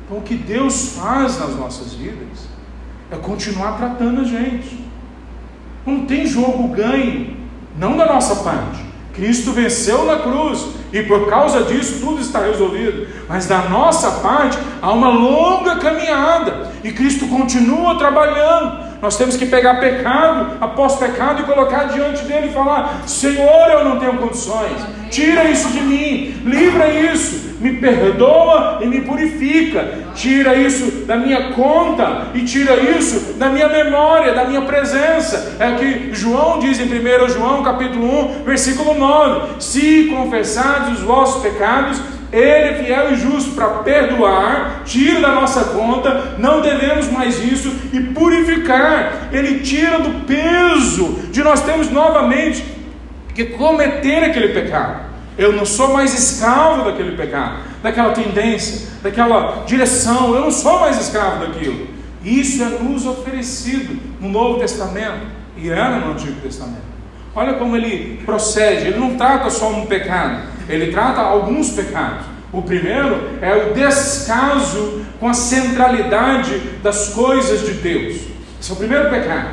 Então, 0.04 0.18
o 0.18 0.22
que 0.22 0.34
Deus 0.34 0.96
faz 0.96 1.38
nas 1.38 1.54
nossas 1.54 1.94
vidas 1.94 2.48
é 3.08 3.16
continuar 3.16 3.76
tratando 3.76 4.22
a 4.22 4.24
gente. 4.24 4.85
Não 5.86 6.04
tem 6.04 6.26
jogo 6.26 6.68
ganho 6.68 7.36
não 7.78 7.96
da 7.96 8.06
nossa 8.06 8.36
parte. 8.36 8.84
Cristo 9.14 9.52
venceu 9.52 10.04
na 10.04 10.16
cruz 10.16 10.66
e 10.92 11.02
por 11.02 11.28
causa 11.28 11.62
disso 11.62 12.00
tudo 12.00 12.20
está 12.20 12.40
resolvido. 12.40 13.06
Mas 13.26 13.46
da 13.46 13.62
nossa 13.62 14.10
parte 14.20 14.58
há 14.82 14.92
uma 14.92 15.08
longa 15.08 15.76
caminhada 15.76 16.70
e 16.84 16.92
Cristo 16.92 17.26
continua 17.26 17.98
trabalhando. 17.98 18.84
Nós 19.00 19.16
temos 19.16 19.36
que 19.36 19.46
pegar 19.46 19.80
pecado 19.80 20.58
após 20.60 20.96
pecado 20.96 21.42
e 21.42 21.44
colocar 21.44 21.84
diante 21.84 22.24
dele 22.24 22.48
e 22.48 22.52
falar: 22.52 23.02
Senhor, 23.06 23.70
eu 23.70 23.84
não 23.84 23.98
tenho 23.98 24.18
condições, 24.18 24.82
tira 25.10 25.44
isso 25.44 25.68
de 25.70 25.80
mim, 25.80 26.42
livra 26.44 26.88
isso, 26.88 27.56
me 27.58 27.74
perdoa 27.78 28.80
e 28.82 28.86
me 28.86 29.00
purifica, 29.00 29.98
tira 30.14 30.54
isso 30.56 31.06
da 31.06 31.16
minha 31.16 31.52
conta 31.52 32.28
e 32.34 32.40
tira 32.40 32.74
isso 32.76 33.25
da 33.36 33.48
minha 33.48 33.68
memória, 33.68 34.34
da 34.34 34.44
minha 34.44 34.62
presença. 34.62 35.56
É 35.58 35.68
o 35.70 35.76
que 35.76 36.14
João 36.14 36.58
diz 36.58 36.80
em 36.80 36.84
1 36.84 37.28
João 37.28 37.62
capítulo 37.62 38.40
1, 38.40 38.44
versículo 38.44 38.94
9: 38.94 39.60
Se 39.60 40.04
confessares 40.04 40.98
os 40.98 41.00
vossos 41.00 41.42
pecados, 41.42 42.00
ele 42.32 42.68
é 42.68 42.74
fiel 42.82 43.12
e 43.12 43.16
justo 43.16 43.52
para 43.52 43.68
perdoar, 43.68 44.82
tira 44.84 45.20
da 45.20 45.32
nossa 45.32 45.64
conta, 45.64 46.34
não 46.38 46.60
devemos 46.60 47.10
mais 47.10 47.42
isso 47.42 47.72
e 47.92 48.00
purificar. 48.00 49.28
Ele 49.32 49.60
tira 49.60 50.00
do 50.00 50.24
peso 50.26 51.20
de 51.30 51.42
nós 51.42 51.62
termos 51.62 51.90
novamente 51.90 52.64
que 53.34 53.44
cometer 53.44 54.24
aquele 54.24 54.48
pecado. 54.48 55.06
Eu 55.38 55.52
não 55.52 55.66
sou 55.66 55.92
mais 55.92 56.14
escravo 56.14 56.84
daquele 56.84 57.14
pecado, 57.14 57.58
daquela 57.82 58.12
tendência, 58.12 58.88
daquela 59.02 59.64
direção. 59.66 60.34
Eu 60.34 60.40
não 60.40 60.50
sou 60.50 60.80
mais 60.80 60.98
escravo 60.98 61.46
daquilo. 61.46 61.95
Isso 62.28 62.62
é 62.62 62.68
nos 62.68 63.06
oferecido 63.06 63.98
no 64.20 64.28
Novo 64.28 64.58
Testamento 64.58 65.26
e 65.56 65.70
era 65.70 66.00
no 66.00 66.12
Antigo 66.12 66.40
Testamento. 66.40 66.84
Olha 67.34 67.54
como 67.54 67.76
ele 67.76 68.20
procede. 68.26 68.88
Ele 68.88 68.98
não 68.98 69.16
trata 69.16 69.48
só 69.48 69.70
um 69.70 69.86
pecado 69.86 70.56
ele 70.68 70.90
trata 70.90 71.20
alguns 71.20 71.70
pecados. 71.70 72.26
O 72.52 72.62
primeiro 72.62 73.38
é 73.40 73.54
o 73.54 73.74
descaso 73.74 75.04
com 75.20 75.28
a 75.28 75.34
centralidade 75.34 76.58
das 76.82 77.10
coisas 77.10 77.66
de 77.66 77.74
Deus. 77.74 78.16
Esse 78.60 78.70
é 78.70 78.74
o 78.74 78.76
primeiro 78.76 79.10
pecado. 79.10 79.48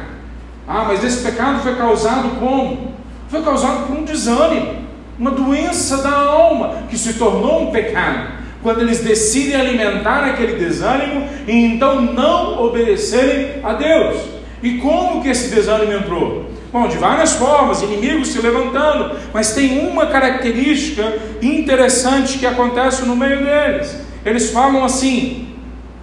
Ah, 0.67 0.85
mas 0.87 1.03
esse 1.03 1.23
pecado 1.23 1.61
foi 1.61 1.75
causado 1.75 2.39
como? 2.39 2.93
Foi 3.27 3.41
causado 3.41 3.87
por 3.87 3.97
um 3.97 4.03
desânimo, 4.03 4.83
uma 5.19 5.31
doença 5.31 5.97
da 5.97 6.11
alma 6.11 6.83
que 6.89 6.97
se 6.97 7.13
tornou 7.13 7.63
um 7.63 7.71
pecado. 7.71 8.42
Quando 8.63 8.81
eles 8.81 9.01
decidem 9.01 9.59
alimentar 9.59 10.25
aquele 10.25 10.53
desânimo 10.53 11.27
e 11.47 11.51
então 11.51 12.01
não 12.01 12.63
obedecerem 12.63 13.61
a 13.61 13.73
Deus. 13.73 14.17
E 14.63 14.77
como 14.77 15.21
que 15.21 15.27
esse 15.27 15.53
desânimo 15.53 15.91
entrou? 15.91 16.45
Bom, 16.71 16.87
de 16.87 16.97
várias 16.97 17.33
formas, 17.33 17.83
inimigos 17.83 18.29
se 18.29 18.41
levantando, 18.41 19.15
mas 19.31 19.53
tem 19.53 19.87
uma 19.87 20.07
característica 20.07 21.19
interessante 21.39 22.39
que 22.39 22.47
acontece 22.47 23.05
no 23.05 23.15
meio 23.15 23.43
deles. 23.43 23.95
Eles 24.25 24.49
falam 24.49 24.83
assim: 24.83 25.49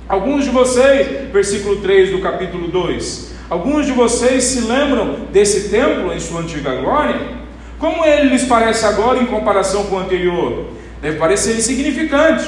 alguns 0.09 0.45
de 0.45 0.51
vocês, 0.51 1.33
versículo 1.33 1.77
3 1.77 2.13
do 2.13 2.21
capítulo 2.21 2.69
2, 2.69 3.35
alguns 3.49 3.87
de 3.87 3.93
vocês 3.93 4.45
se 4.45 4.61
lembram 4.61 5.17
desse 5.33 5.71
templo 5.71 6.13
em 6.13 6.21
sua 6.21 6.43
antiga 6.43 6.77
glória? 6.77 7.41
Como 7.79 8.05
ele 8.05 8.29
lhes 8.29 8.45
parece 8.45 8.85
agora 8.85 9.19
em 9.19 9.27
comparação 9.27 9.85
com 9.87 9.97
o 9.97 9.99
anterior? 9.99 10.67
Deve 11.01 11.19
parecer 11.19 11.57
insignificante, 11.57 12.47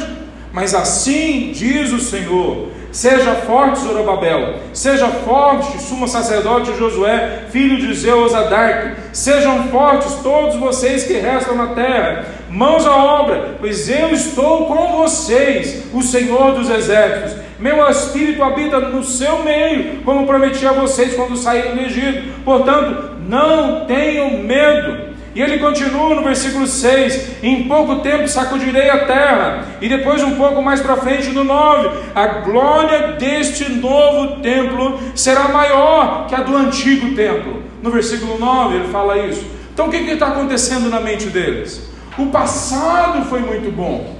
mas 0.52 0.74
assim 0.74 1.52
diz 1.52 1.92
o 1.92 1.98
Senhor 1.98 2.68
Seja 2.92 3.34
forte, 3.36 3.80
Zorobabel, 3.80 4.56
seja 4.74 5.08
forte, 5.08 5.80
sumo 5.80 6.06
sacerdote 6.06 6.76
Josué, 6.76 7.44
filho 7.50 7.78
de 7.78 7.94
Zeus 7.94 8.34
Adarque, 8.34 9.00
sejam 9.14 9.68
fortes 9.68 10.16
todos 10.22 10.56
vocês 10.56 11.04
que 11.04 11.14
restam 11.14 11.56
na 11.56 11.68
terra, 11.68 12.26
mãos 12.50 12.84
à 12.84 12.94
obra, 12.94 13.56
pois 13.58 13.88
eu 13.88 14.10
estou 14.10 14.66
com 14.66 14.98
vocês, 14.98 15.84
o 15.94 16.02
Senhor 16.02 16.52
dos 16.52 16.68
exércitos. 16.68 17.42
Meu 17.58 17.88
espírito 17.88 18.42
habita 18.42 18.78
no 18.78 19.02
seu 19.02 19.42
meio, 19.42 20.02
como 20.02 20.26
prometi 20.26 20.66
a 20.66 20.72
vocês 20.72 21.14
quando 21.14 21.34
saíram 21.34 21.76
do 21.76 21.80
Egito. 21.80 22.42
Portanto, 22.44 23.12
não 23.26 23.86
tenham 23.86 24.42
medo. 24.42 25.11
E 25.34 25.40
ele 25.40 25.58
continua 25.58 26.14
no 26.14 26.22
versículo 26.22 26.66
6: 26.66 27.42
Em 27.42 27.64
pouco 27.64 27.96
tempo 27.96 28.28
sacudirei 28.28 28.90
a 28.90 29.06
terra. 29.06 29.66
E 29.80 29.88
depois, 29.88 30.22
um 30.22 30.36
pouco 30.36 30.60
mais 30.60 30.80
para 30.80 30.96
frente, 30.96 31.30
no 31.30 31.42
9: 31.44 31.88
A 32.14 32.26
glória 32.26 33.12
deste 33.12 33.70
novo 33.72 34.40
templo 34.42 34.98
será 35.14 35.48
maior 35.48 36.26
que 36.26 36.34
a 36.34 36.42
do 36.42 36.56
antigo 36.56 37.14
templo. 37.14 37.62
No 37.82 37.90
versículo 37.90 38.38
9 38.38 38.76
ele 38.76 38.88
fala 38.88 39.18
isso. 39.18 39.44
Então 39.72 39.86
o 39.86 39.90
que 39.90 39.96
está 39.96 40.28
acontecendo 40.28 40.90
na 40.90 41.00
mente 41.00 41.26
deles? 41.26 41.90
O 42.18 42.26
passado 42.26 43.24
foi 43.24 43.40
muito 43.40 43.74
bom. 43.74 44.14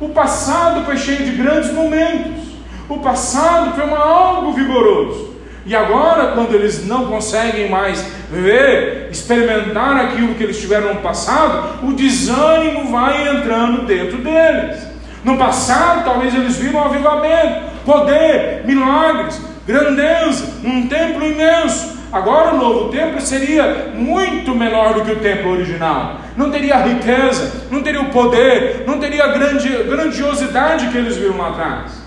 O 0.00 0.10
passado 0.10 0.84
foi 0.84 0.96
cheio 0.96 1.24
de 1.24 1.32
grandes 1.32 1.72
momentos. 1.72 2.52
O 2.88 2.98
passado 2.98 3.74
foi 3.74 3.84
um 3.84 3.94
algo 3.96 4.52
vigoroso. 4.52 5.31
E 5.64 5.76
agora, 5.76 6.32
quando 6.32 6.54
eles 6.54 6.86
não 6.86 7.06
conseguem 7.06 7.70
mais 7.70 8.04
ver, 8.30 9.08
experimentar 9.10 9.96
aquilo 9.96 10.34
que 10.34 10.42
eles 10.42 10.60
tiveram 10.60 10.94
no 10.94 11.00
passado, 11.00 11.86
o 11.86 11.92
desânimo 11.92 12.90
vai 12.90 13.28
entrando 13.28 13.86
dentro 13.86 14.18
deles. 14.18 14.82
No 15.24 15.38
passado, 15.38 16.04
talvez 16.04 16.34
eles 16.34 16.56
viram 16.56 16.84
avivamento, 16.84 17.70
poder, 17.84 18.62
milagres, 18.64 19.40
grandeza, 19.64 20.44
um 20.64 20.88
templo 20.88 21.24
imenso. 21.24 21.92
Agora 22.12 22.54
o 22.54 22.58
novo 22.58 22.90
templo 22.90 23.20
seria 23.20 23.92
muito 23.94 24.54
menor 24.54 24.94
do 24.94 25.02
que 25.02 25.12
o 25.12 25.20
templo 25.20 25.52
original. 25.52 26.20
Não 26.36 26.50
teria 26.50 26.74
a 26.74 26.82
riqueza, 26.82 27.68
não 27.70 27.82
teria 27.82 28.02
o 28.02 28.10
poder, 28.10 28.84
não 28.86 28.98
teria 28.98 29.24
a 29.24 29.28
grande, 29.28 29.68
grandiosidade 29.84 30.88
que 30.88 30.98
eles 30.98 31.16
viram 31.16 31.38
lá 31.38 31.50
atrás. 31.50 32.02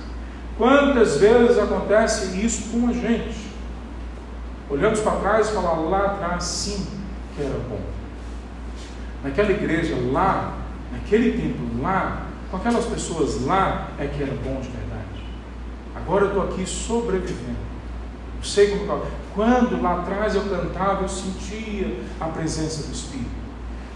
Quantas 0.58 1.18
vezes 1.18 1.58
acontece 1.58 2.38
isso 2.39 2.70
com 2.72 2.89
a 2.89 2.93
gente? 2.93 3.45
Olhamos 4.70 4.99
para 4.99 5.18
trás 5.18 5.49
e 5.49 5.53
falamos 5.53 5.91
lá 5.91 6.05
atrás 6.05 6.43
sim 6.43 6.88
que 7.36 7.41
era 7.41 7.57
bom. 7.70 7.82
Naquela 9.24 9.51
igreja 9.51 9.95
lá, 10.11 10.53
naquele 10.91 11.34
templo 11.39 11.82
lá, 11.82 12.28
com 12.49 12.57
aquelas 12.57 12.86
pessoas 12.86 13.45
lá, 13.45 13.89
é 13.99 14.07
que 14.07 14.24
era 14.24 14.34
bom 14.34 14.59
de 14.61 14.70
verdade. 14.70 15.05
Agora 15.95 16.26
eu 16.26 16.28
estou 16.30 16.43
aqui 16.43 16.66
sobrevivendo. 16.66 17.66
Eu 18.38 18.43
sei 18.43 18.70
como 18.70 18.88
tá. 18.88 19.07
Quando 19.34 19.82
lá 19.82 20.01
atrás 20.01 20.36
eu 20.36 20.43
cantava, 20.43 21.03
eu 21.03 21.09
sentia 21.09 21.99
a 22.20 22.26
presença 22.26 22.88
do 22.88 22.93
Espírito. 22.93 23.45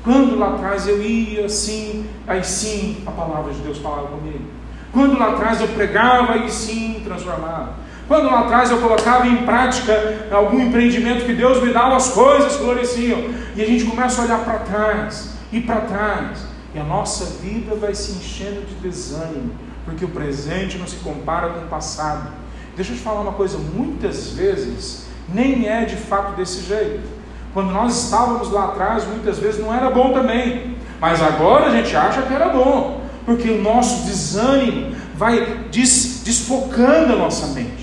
Quando 0.04 0.38
lá 0.38 0.56
atrás 0.56 0.88
eu 0.88 1.02
ia 1.02 1.46
assim, 1.46 2.10
aí 2.28 2.44
sim 2.44 3.04
a 3.06 3.12
palavra 3.12 3.54
de 3.54 3.60
Deus 3.62 3.78
falava 3.80 4.08
comigo. 4.08 4.46
Quando 4.92 5.20
lá 5.20 5.34
atrás 5.34 5.62
eu 5.62 5.68
pregava, 5.70 6.34
aí 6.34 6.50
sim 6.50 7.02
transformava. 7.04 7.74
Quando 8.10 8.26
lá 8.26 8.40
atrás 8.40 8.72
eu 8.72 8.80
colocava 8.80 9.28
em 9.28 9.46
prática 9.46 10.26
algum 10.32 10.60
empreendimento 10.60 11.26
que 11.26 11.34
Deus 11.34 11.62
me 11.62 11.72
dava, 11.72 11.96
as 11.96 12.10
coisas 12.10 12.56
floresciam. 12.56 13.20
E 13.56 13.62
a 13.62 13.66
gente 13.68 13.86
começa 13.86 14.20
a 14.20 14.26
olhar 14.26 14.40
para 14.44 14.58
trás 14.58 15.36
e 15.52 15.62
para 15.62 15.82
trás. 15.82 16.40
E 16.74 16.80
a 16.80 16.84
nossa 16.84 17.26
vida 17.40 17.76
vai 17.76 17.94
se 17.94 18.14
enchendo 18.14 18.66
de 18.66 18.74
desânimo, 18.78 19.52
porque 19.86 20.04
o 20.04 20.08
presente 20.08 20.80
não 20.80 20.88
se 20.88 20.96
compara 20.96 21.50
com 21.50 21.60
o 21.60 21.68
passado. 21.68 22.32
Deixa 22.76 22.94
eu 22.94 22.98
te 22.98 23.04
falar 23.04 23.22
uma 23.22 23.34
coisa: 23.34 23.60
muitas 23.60 24.32
vezes 24.32 25.06
nem 25.32 25.68
é 25.68 25.86
de 25.86 25.96
fato 25.96 26.36
desse 26.36 26.66
jeito. 26.66 27.08
Quando 27.54 27.70
nós 27.70 28.06
estávamos 28.06 28.52
lá 28.52 28.66
atrás, 28.70 29.06
muitas 29.06 29.38
vezes 29.38 29.62
não 29.62 29.72
era 29.72 29.88
bom 29.92 30.14
também. 30.14 30.78
Mas 31.00 31.22
agora 31.22 31.68
a 31.68 31.72
gente 31.72 31.96
acha 31.96 32.24
que 32.24 32.34
era 32.34 32.50
bom, 32.50 33.04
porque 33.24 33.52
o 33.52 33.62
nosso 33.62 34.08
desânimo 34.08 34.96
vai 35.16 35.66
des 35.70 36.24
desfocando 36.26 37.14
a 37.14 37.16
nossa 37.16 37.46
mente. 37.54 37.79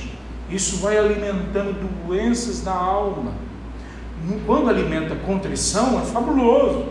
Isso 0.51 0.76
vai 0.78 0.97
alimentando 0.97 1.74
doenças 2.07 2.61
da 2.62 2.72
alma. 2.72 3.32
Quando 4.47 4.70
alimenta 4.70 5.14
contrição, 5.14 6.01
é 6.01 6.05
fabuloso. 6.05 6.86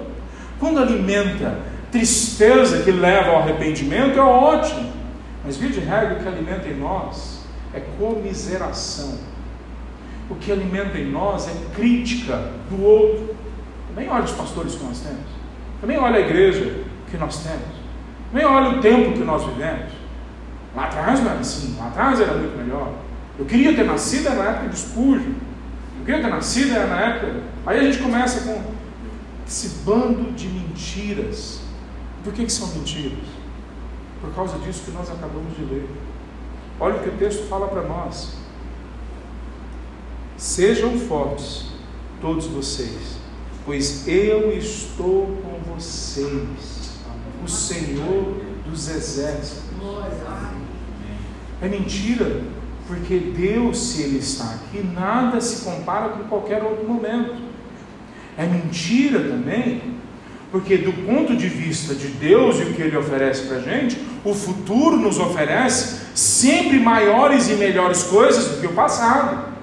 Quando 0.60 0.80
alimenta 0.80 1.60
tristeza 1.92 2.84
que 2.84 2.92
leva 2.92 3.32
ao 3.32 3.38
arrependimento, 3.38 4.18
é 4.18 4.22
ótimo. 4.22 4.92
Mas, 5.44 5.58
via 5.58 5.70
de 5.70 5.80
regra, 5.80 6.16
o 6.16 6.20
que 6.22 6.28
alimenta 6.28 6.68
em 6.68 6.78
nós 6.78 7.42
é 7.74 7.82
comiseração. 8.00 9.18
O 10.30 10.36
que 10.36 10.52
alimenta 10.52 10.98
em 10.98 11.12
nós 11.12 11.48
é 11.48 11.76
crítica 11.76 12.52
do 12.70 12.84
outro. 12.84 13.36
Também 13.88 14.10
olha 14.10 14.24
os 14.24 14.32
pastores 14.32 14.76
que 14.76 14.84
nós 14.84 15.00
temos. 15.00 15.26
Também 15.80 15.98
olha 15.98 16.18
a 16.18 16.22
igreja 16.22 16.84
que 17.10 17.18
nós 17.18 17.44
temos. 17.44 17.86
Também 18.32 18.46
olha 18.46 18.78
o 18.78 18.82
tempo 18.82 19.14
que 19.14 19.24
nós 19.24 19.44
vivemos. 19.44 19.94
Lá 20.76 20.86
atrás 20.86 21.20
não 21.22 21.32
era 21.32 21.40
assim, 21.40 21.76
lá 21.78 21.88
atrás 21.88 22.20
era 22.20 22.34
muito 22.34 22.58
melhor. 22.58 22.92
Eu 23.38 23.46
queria 23.46 23.76
ter 23.76 23.84
nascido 23.84 24.30
na 24.30 24.44
época 24.44 24.70
de 24.70 24.80
Spurgeon. 24.80 25.34
Eu 26.00 26.06
queria 26.06 26.22
ter 26.22 26.30
nascido 26.30 26.70
na 26.70 27.02
época. 27.02 27.42
Aí 27.66 27.80
a 27.80 27.84
gente 27.84 28.02
começa 28.02 28.42
com 28.42 28.62
esse 29.48 29.84
bando 29.86 30.32
de 30.32 30.48
mentiras. 30.48 31.62
Por 32.24 32.34
que, 32.34 32.46
que 32.46 32.52
são 32.52 32.68
mentiras? 32.70 33.20
Por 34.22 34.34
causa 34.34 34.58
disso 34.60 34.84
que 34.86 34.92
nós 34.92 35.10
acabamos 35.10 35.56
de 35.56 35.64
ler. 35.66 35.88
Olha 36.80 36.96
o 36.96 37.04
que 37.04 37.10
o 37.10 37.18
texto 37.18 37.48
fala 37.48 37.68
para 37.68 37.84
nós. 37.84 38.34
Sejam 40.38 40.98
fortes, 41.00 41.68
todos 42.20 42.46
vocês, 42.48 43.18
pois 43.66 44.06
eu 44.06 44.52
estou 44.58 45.28
com 45.28 45.74
vocês, 45.74 47.00
o 47.44 47.48
Senhor 47.48 48.42
dos 48.66 48.90
exércitos. 48.90 49.64
É 51.62 51.70
mentira, 51.70 52.42
porque 52.88 53.18
Deus, 53.18 53.78
se 53.78 54.04
Ele 54.04 54.20
está 54.20 54.46
aqui, 54.46 54.84
nada 54.84 55.42
se 55.42 55.64
compara 55.64 56.10
com 56.10 56.24
qualquer 56.26 56.64
outro 56.64 56.88
momento. 56.88 57.36
É 58.38 58.46
mentira 58.46 59.20
também, 59.20 59.82
porque 60.52 60.78
do 60.78 60.94
ponto 60.94 61.36
de 61.36 61.48
vista 61.48 61.96
de 61.96 62.08
Deus 62.08 62.60
e 62.60 62.64
o 62.64 62.74
que 62.74 62.82
Ele 62.82 62.98
oferece 62.98 63.44
para 63.44 63.58
a 63.58 63.62
gente, 63.62 63.98
o 64.24 64.34
futuro 64.34 64.98
nos 64.98 65.20
oferece 65.20 66.06
sempre 66.14 66.80
maiores 66.80 67.50
e 67.50 67.56
melhores 67.56 68.04
coisas 68.04 68.48
do 68.48 68.62
que 68.62 68.68
o 68.68 68.74
passado. 68.74 69.56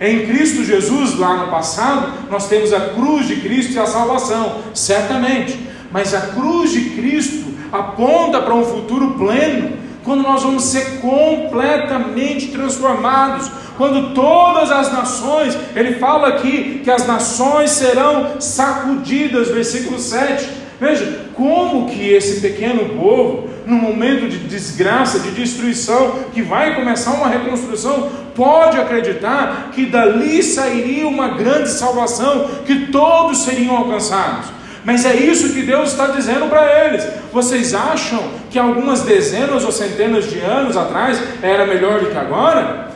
Em 0.00 0.26
Cristo 0.26 0.64
Jesus, 0.64 1.16
lá 1.18 1.36
no 1.36 1.50
passado, 1.50 2.28
nós 2.30 2.48
temos 2.48 2.72
a 2.72 2.90
cruz 2.90 3.28
de 3.28 3.36
Cristo 3.36 3.74
e 3.74 3.78
a 3.78 3.86
salvação, 3.86 4.60
certamente. 4.74 5.58
Mas 5.92 6.12
a 6.12 6.20
cruz 6.20 6.72
de 6.72 6.90
Cristo 6.90 7.54
aponta 7.70 8.40
para 8.40 8.54
um 8.54 8.64
futuro 8.64 9.12
pleno, 9.12 9.76
quando 10.04 10.22
nós 10.22 10.42
vamos 10.42 10.64
ser 10.64 11.00
completamente 11.00 12.48
transformados, 12.48 13.50
quando 13.76 14.14
todas 14.14 14.70
as 14.70 14.92
nações, 14.92 15.58
ele 15.74 15.94
fala 15.94 16.28
aqui 16.28 16.80
que 16.84 16.90
as 16.90 17.06
nações 17.06 17.70
serão 17.70 18.40
sacudidas, 18.40 19.48
versículo 19.48 19.98
7. 19.98 20.48
Veja, 20.80 21.26
como 21.34 21.88
que 21.88 22.08
esse 22.08 22.40
pequeno 22.40 22.90
povo, 23.00 23.48
num 23.66 23.76
momento 23.76 24.28
de 24.28 24.38
desgraça, 24.38 25.18
de 25.18 25.30
destruição, 25.30 26.18
que 26.32 26.42
vai 26.42 26.74
começar 26.74 27.12
uma 27.12 27.28
reconstrução, 27.28 28.10
pode 28.34 28.78
acreditar 28.78 29.70
que 29.72 29.86
dali 29.86 30.42
sairia 30.42 31.08
uma 31.08 31.28
grande 31.28 31.70
salvação, 31.70 32.48
que 32.66 32.88
todos 32.88 33.38
seriam 33.38 33.76
alcançados. 33.76 34.63
Mas 34.84 35.04
é 35.06 35.14
isso 35.14 35.54
que 35.54 35.62
Deus 35.62 35.92
está 35.92 36.08
dizendo 36.08 36.48
para 36.48 36.86
eles. 36.86 37.06
Vocês 37.32 37.74
acham 37.74 38.22
que 38.50 38.58
algumas 38.58 39.02
dezenas 39.02 39.64
ou 39.64 39.72
centenas 39.72 40.30
de 40.30 40.38
anos 40.40 40.76
atrás 40.76 41.20
era 41.42 41.66
melhor 41.66 42.00
do 42.00 42.10
que 42.10 42.16
agora? 42.16 42.92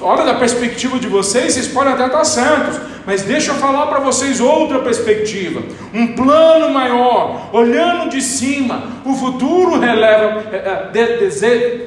Olha 0.00 0.24
da 0.24 0.34
perspectiva 0.34 0.98
de 0.98 1.08
vocês, 1.08 1.54
vocês 1.54 1.68
podem 1.68 1.92
até 1.92 2.06
estar 2.06 2.24
certos, 2.24 2.78
mas 3.06 3.22
deixa 3.22 3.50
eu 3.50 3.56
falar 3.56 3.86
para 3.86 4.00
vocês 4.00 4.40
outra 4.40 4.80
perspectiva, 4.80 5.62
um 5.92 6.08
plano 6.14 6.70
maior, 6.70 7.48
olhando 7.52 8.10
de 8.10 8.20
cima, 8.20 8.82
o 9.04 9.14
futuro 9.14 9.78
releva, 9.78 10.44
é, 10.52 10.56
é, 10.56 10.90
de, 10.92 11.28
de, 11.28 11.84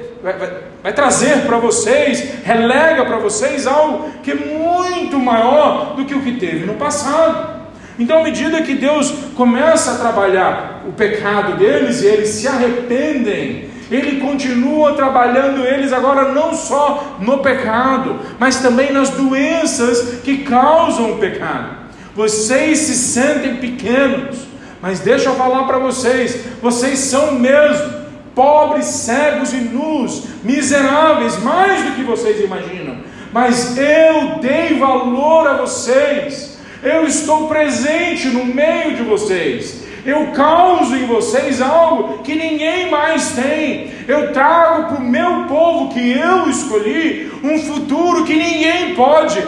vai, 0.84 0.94
trazer 0.94 1.46
para 1.46 1.58
vocês, 1.58 2.44
relega 2.44 3.06
para 3.06 3.18
vocês 3.18 3.66
algo 3.68 4.10
que 4.22 4.32
é 4.32 4.36
muito 4.36 5.20
maior 5.20 5.96
do 5.96 6.04
que 6.04 6.14
o 6.14 6.22
que 6.22 6.34
teve 6.34 6.66
no 6.66 6.74
passado. 6.74 7.57
Então, 8.00 8.20
à 8.20 8.24
medida 8.24 8.62
que 8.62 8.76
Deus 8.76 9.12
começa 9.36 9.92
a 9.92 9.96
trabalhar 9.96 10.84
o 10.88 10.92
pecado 10.92 11.58
deles 11.58 12.02
e 12.02 12.06
eles 12.06 12.30
se 12.30 12.48
arrependem, 12.48 13.70
Ele 13.90 14.20
continua 14.20 14.94
trabalhando 14.94 15.66
eles 15.66 15.94
agora 15.94 16.34
não 16.34 16.54
só 16.54 17.18
no 17.20 17.38
pecado, 17.38 18.20
mas 18.38 18.58
também 18.58 18.92
nas 18.92 19.12
doenças 19.12 20.20
que 20.24 20.40
causam 20.40 21.14
o 21.14 21.18
pecado. 21.18 21.88
Vocês 22.14 22.80
se 22.80 22.96
sentem 22.96 23.56
pequenos, 23.56 24.40
mas 24.82 25.00
deixa 25.00 25.30
eu 25.30 25.36
falar 25.36 25.64
para 25.64 25.80
vocês: 25.80 26.38
vocês 26.62 27.00
são 27.00 27.32
mesmo 27.34 28.08
pobres, 28.36 28.86
cegos 28.86 29.54
e 29.54 29.58
nus, 29.58 30.26
miseráveis, 30.44 31.42
mais 31.42 31.84
do 31.84 31.92
que 31.92 32.04
vocês 32.04 32.44
imaginam. 32.44 32.98
Mas 33.32 33.78
eu 33.78 34.40
dei 34.40 34.78
valor 34.78 35.48
a 35.48 35.54
vocês 35.54 36.47
eu 36.84 37.06
estou 37.06 37.48
presente 37.48 38.28
no 38.28 38.46
meio 38.46 38.96
de 38.96 39.04
vocês. 39.04 39.88
Eu 40.06 40.28
causo 40.28 40.96
em 40.96 41.06
vocês 41.06 41.62
algo 41.62 42.20
que 42.20 42.34
ninguém 42.34 42.90
mais 42.90 43.32
tem. 43.32 43.92
Eu 44.08 44.32
trago 44.32 44.94
para 44.94 45.04
o 45.04 45.06
meu 45.06 45.44
povo 45.50 45.94
que 45.94 46.18
eu 46.18 46.50
escolhi 46.50 47.30
um 47.44 47.60
futuro 47.60 48.24
que 48.24 48.34
ninguém 48.34 48.96
pode 48.96 49.44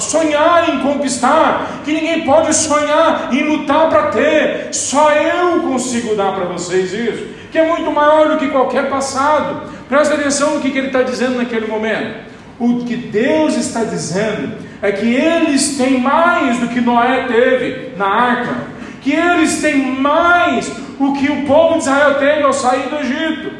sonhar 0.00 0.68
em 0.68 0.80
conquistar, 0.80 1.80
que 1.84 1.92
ninguém 1.92 2.22
pode 2.22 2.52
sonhar 2.52 3.28
em 3.32 3.44
lutar 3.44 3.88
para 3.88 4.06
ter. 4.08 4.68
Só 4.72 5.12
eu 5.12 5.60
consigo 5.60 6.16
dar 6.16 6.34
para 6.34 6.46
vocês 6.46 6.92
isso, 6.92 7.28
que 7.52 7.58
é 7.58 7.64
muito 7.64 7.90
maior 7.92 8.30
do 8.30 8.36
que 8.36 8.48
qualquer 8.48 8.90
passado. 8.90 9.70
Presta 9.88 10.14
atenção 10.14 10.54
no 10.54 10.60
que 10.60 10.76
ele 10.76 10.88
está 10.88 11.02
dizendo 11.02 11.36
naquele 11.36 11.68
momento. 11.68 12.30
O 12.58 12.84
que 12.84 12.96
Deus 12.96 13.56
está 13.56 13.84
dizendo 13.84 14.69
é 14.82 14.92
que 14.92 15.14
eles 15.14 15.76
têm 15.76 16.00
mais 16.00 16.58
do 16.58 16.68
que 16.68 16.80
Noé 16.80 17.26
teve 17.28 17.92
na 17.96 18.06
arca, 18.06 18.54
que 19.00 19.12
eles 19.12 19.60
têm 19.60 19.76
mais 20.00 20.70
o 20.98 21.12
que 21.14 21.30
o 21.30 21.46
povo 21.46 21.74
de 21.74 21.80
Israel 21.80 22.14
teve 22.14 22.42
ao 22.42 22.52
sair 22.52 22.88
do 22.88 22.96
Egito, 22.96 23.50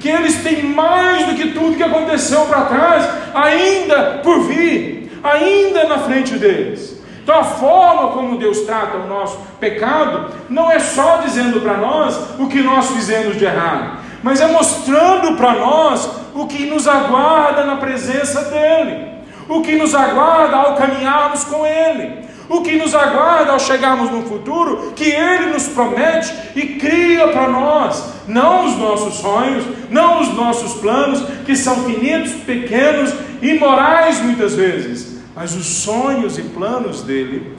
que 0.00 0.08
eles 0.08 0.42
têm 0.42 0.62
mais 0.64 1.26
do 1.26 1.34
que 1.34 1.50
tudo 1.50 1.76
que 1.76 1.82
aconteceu 1.82 2.46
para 2.46 2.62
trás, 2.62 3.08
ainda 3.34 4.20
por 4.22 4.40
vir, 4.44 5.20
ainda 5.22 5.84
na 5.84 5.98
frente 5.98 6.34
deles. 6.34 6.98
Então, 7.22 7.40
a 7.40 7.44
forma 7.44 8.12
como 8.12 8.38
Deus 8.38 8.60
trata 8.60 8.96
o 8.96 9.06
nosso 9.06 9.38
pecado 9.60 10.32
não 10.48 10.70
é 10.70 10.78
só 10.78 11.18
dizendo 11.18 11.60
para 11.60 11.76
nós 11.76 12.18
o 12.38 12.46
que 12.48 12.62
nós 12.62 12.90
fizemos 12.90 13.36
de 13.36 13.44
errado, 13.44 13.98
mas 14.22 14.40
é 14.40 14.46
mostrando 14.46 15.36
para 15.36 15.52
nós 15.52 16.08
o 16.34 16.46
que 16.46 16.64
nos 16.66 16.88
aguarda 16.88 17.64
na 17.64 17.76
presença 17.76 18.42
dEle, 18.44 19.17
o 19.48 19.62
que 19.62 19.76
nos 19.76 19.94
aguarda 19.94 20.56
ao 20.56 20.76
caminharmos 20.76 21.44
com 21.44 21.66
Ele, 21.66 22.26
o 22.48 22.62
que 22.62 22.76
nos 22.76 22.94
aguarda 22.94 23.52
ao 23.52 23.58
chegarmos 23.58 24.10
no 24.10 24.22
futuro 24.22 24.92
que 24.94 25.04
Ele 25.10 25.46
nos 25.46 25.68
promete 25.68 26.32
e 26.54 26.78
cria 26.78 27.28
para 27.28 27.48
nós, 27.48 28.12
não 28.26 28.66
os 28.66 28.76
nossos 28.76 29.14
sonhos, 29.14 29.64
não 29.90 30.20
os 30.20 30.34
nossos 30.34 30.80
planos, 30.80 31.22
que 31.44 31.56
são 31.56 31.84
finitos, 31.84 32.32
pequenos, 32.44 33.12
imorais 33.40 34.20
muitas 34.20 34.54
vezes, 34.54 35.18
mas 35.34 35.54
os 35.54 35.66
sonhos 35.66 36.38
e 36.38 36.42
planos 36.42 37.02
dele 37.02 37.56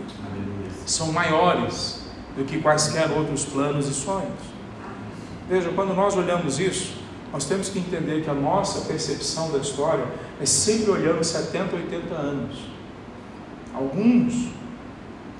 são 0.85 1.11
maiores 1.11 1.99
do 2.35 2.43
que 2.43 2.59
quaisquer 2.59 3.09
outros 3.11 3.45
planos 3.45 3.87
e 3.87 3.93
sonhos. 3.93 4.49
Veja, 5.47 5.69
quando 5.75 5.93
nós 5.95 6.15
olhamos 6.15 6.59
isso, 6.59 6.93
nós 7.31 7.45
temos 7.45 7.69
que 7.69 7.79
entender 7.79 8.23
que 8.23 8.29
a 8.29 8.33
nossa 8.33 8.87
percepção 8.87 9.51
da 9.51 9.59
história 9.59 10.05
é 10.41 10.45
sempre 10.45 10.91
olhando 10.91 11.23
70, 11.23 11.75
80 11.75 12.15
anos. 12.15 12.57
Alguns 13.73 14.49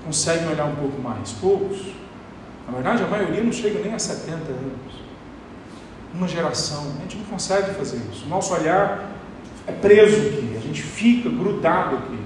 conseguem 0.04 0.48
olhar 0.48 0.66
um 0.66 0.76
pouco 0.76 1.00
mais, 1.00 1.32
poucos. 1.32 1.78
Na 2.66 2.74
verdade, 2.74 3.02
a 3.02 3.06
maioria 3.08 3.42
não 3.42 3.52
chega 3.52 3.80
nem 3.80 3.92
a 3.92 3.98
70 3.98 4.34
anos. 4.36 5.00
Uma 6.14 6.28
geração, 6.28 6.92
a 6.98 7.02
gente 7.02 7.18
não 7.18 7.24
consegue 7.24 7.74
fazer 7.74 8.00
isso. 8.12 8.26
O 8.26 8.28
nosso 8.28 8.54
olhar 8.54 9.10
é 9.66 9.72
preso 9.72 10.28
aqui, 10.28 10.54
a 10.56 10.60
gente 10.60 10.82
fica 10.82 11.28
grudado 11.28 11.96
aqui. 11.96 12.18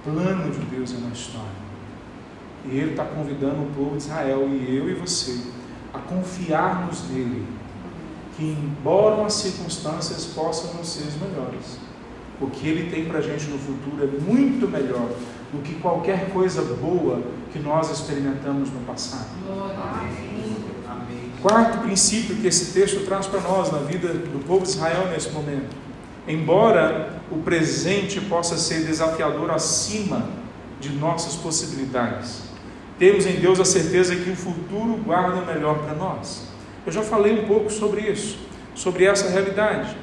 O 0.00 0.10
plano 0.10 0.50
de 0.50 0.58
Deus 0.66 0.92
é 0.92 0.98
na 0.98 1.10
história. 1.10 1.62
E 2.64 2.76
Ele 2.76 2.90
está 2.90 3.04
convidando 3.04 3.62
o 3.62 3.70
povo 3.74 3.96
de 3.96 4.04
Israel, 4.04 4.48
e 4.48 4.76
eu 4.76 4.88
e 4.88 4.94
você, 4.94 5.40
a 5.92 5.98
confiarmos 5.98 7.08
nele, 7.10 7.46
que 8.42 8.56
embora 8.58 9.24
as 9.24 9.34
circunstâncias 9.34 10.24
possam 10.24 10.74
não 10.74 10.82
ser 10.82 11.04
as 11.04 11.14
melhores, 11.14 11.78
o 12.40 12.48
que 12.48 12.66
ele 12.66 12.90
tem 12.90 13.04
para 13.04 13.20
a 13.20 13.22
gente 13.22 13.46
no 13.46 13.56
futuro 13.56 14.02
é 14.02 14.20
muito 14.20 14.66
melhor 14.66 15.08
do 15.52 15.62
que 15.62 15.74
qualquer 15.76 16.30
coisa 16.30 16.60
boa 16.62 17.22
que 17.52 17.60
nós 17.60 17.88
experimentamos 17.92 18.68
no 18.72 18.80
passado. 18.80 19.28
Quarto 21.40 21.78
princípio 21.82 22.34
que 22.36 22.48
esse 22.48 22.72
texto 22.72 23.04
traz 23.04 23.26
para 23.26 23.40
nós 23.42 23.70
na 23.70 23.78
vida 23.78 24.08
do 24.08 24.44
povo 24.44 24.64
de 24.64 24.70
Israel 24.70 25.08
nesse 25.08 25.30
momento. 25.30 25.76
Embora 26.26 27.20
o 27.30 27.38
presente 27.38 28.20
possa 28.22 28.56
ser 28.56 28.84
desafiador 28.84 29.52
acima 29.52 30.28
de 30.80 30.88
nossas 30.90 31.36
possibilidades, 31.36 32.42
temos 32.98 33.24
em 33.24 33.36
Deus 33.36 33.60
a 33.60 33.64
certeza 33.64 34.16
que 34.16 34.30
o 34.30 34.36
futuro 34.36 34.96
guarda 35.04 35.40
melhor 35.42 35.78
para 35.78 35.94
nós. 35.94 36.51
Eu 36.84 36.92
já 36.92 37.02
falei 37.02 37.40
um 37.40 37.46
pouco 37.46 37.70
sobre 37.70 38.00
isso, 38.00 38.38
sobre 38.74 39.04
essa 39.04 39.28
realidade. 39.28 39.96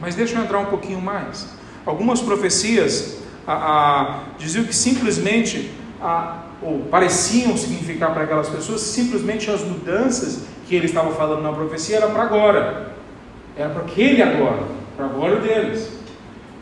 Mas 0.00 0.14
deixa 0.14 0.36
eu 0.36 0.42
entrar 0.42 0.58
um 0.58 0.66
pouquinho 0.66 1.00
mais. 1.00 1.48
Algumas 1.84 2.20
profecias 2.20 3.18
a, 3.46 3.52
a, 3.52 4.18
diziam 4.38 4.64
que 4.64 4.74
simplesmente, 4.74 5.72
a, 6.00 6.42
ou 6.62 6.80
pareciam 6.90 7.56
significar 7.56 8.12
para 8.12 8.24
aquelas 8.24 8.48
pessoas, 8.48 8.80
simplesmente 8.82 9.50
as 9.50 9.62
mudanças 9.62 10.44
que 10.68 10.74
ele 10.74 10.86
estava 10.86 11.12
falando 11.14 11.42
na 11.42 11.52
profecia 11.52 11.96
era 11.96 12.08
para 12.08 12.22
agora. 12.22 12.92
Era 13.56 13.70
para 13.70 13.82
aquele 13.82 14.22
agora, 14.22 14.62
para 14.96 15.06
agora 15.06 15.40
deles. 15.40 15.90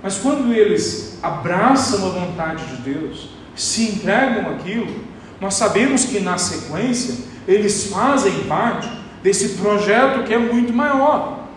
Mas 0.02 0.16
quando 0.16 0.54
eles 0.54 1.18
abraçam 1.22 2.06
a 2.06 2.10
vontade 2.10 2.64
de 2.66 2.76
Deus, 2.82 3.30
se 3.54 3.82
entregam 3.82 4.50
aquilo, 4.52 5.04
nós 5.40 5.54
sabemos 5.54 6.06
que 6.06 6.20
na 6.20 6.38
sequência 6.38 7.16
eles 7.46 7.90
fazem 7.90 8.44
parte 8.44 8.88
desse 9.26 9.60
projeto 9.60 10.22
que 10.22 10.32
é 10.32 10.38
muito 10.38 10.72
maior. 10.72 11.48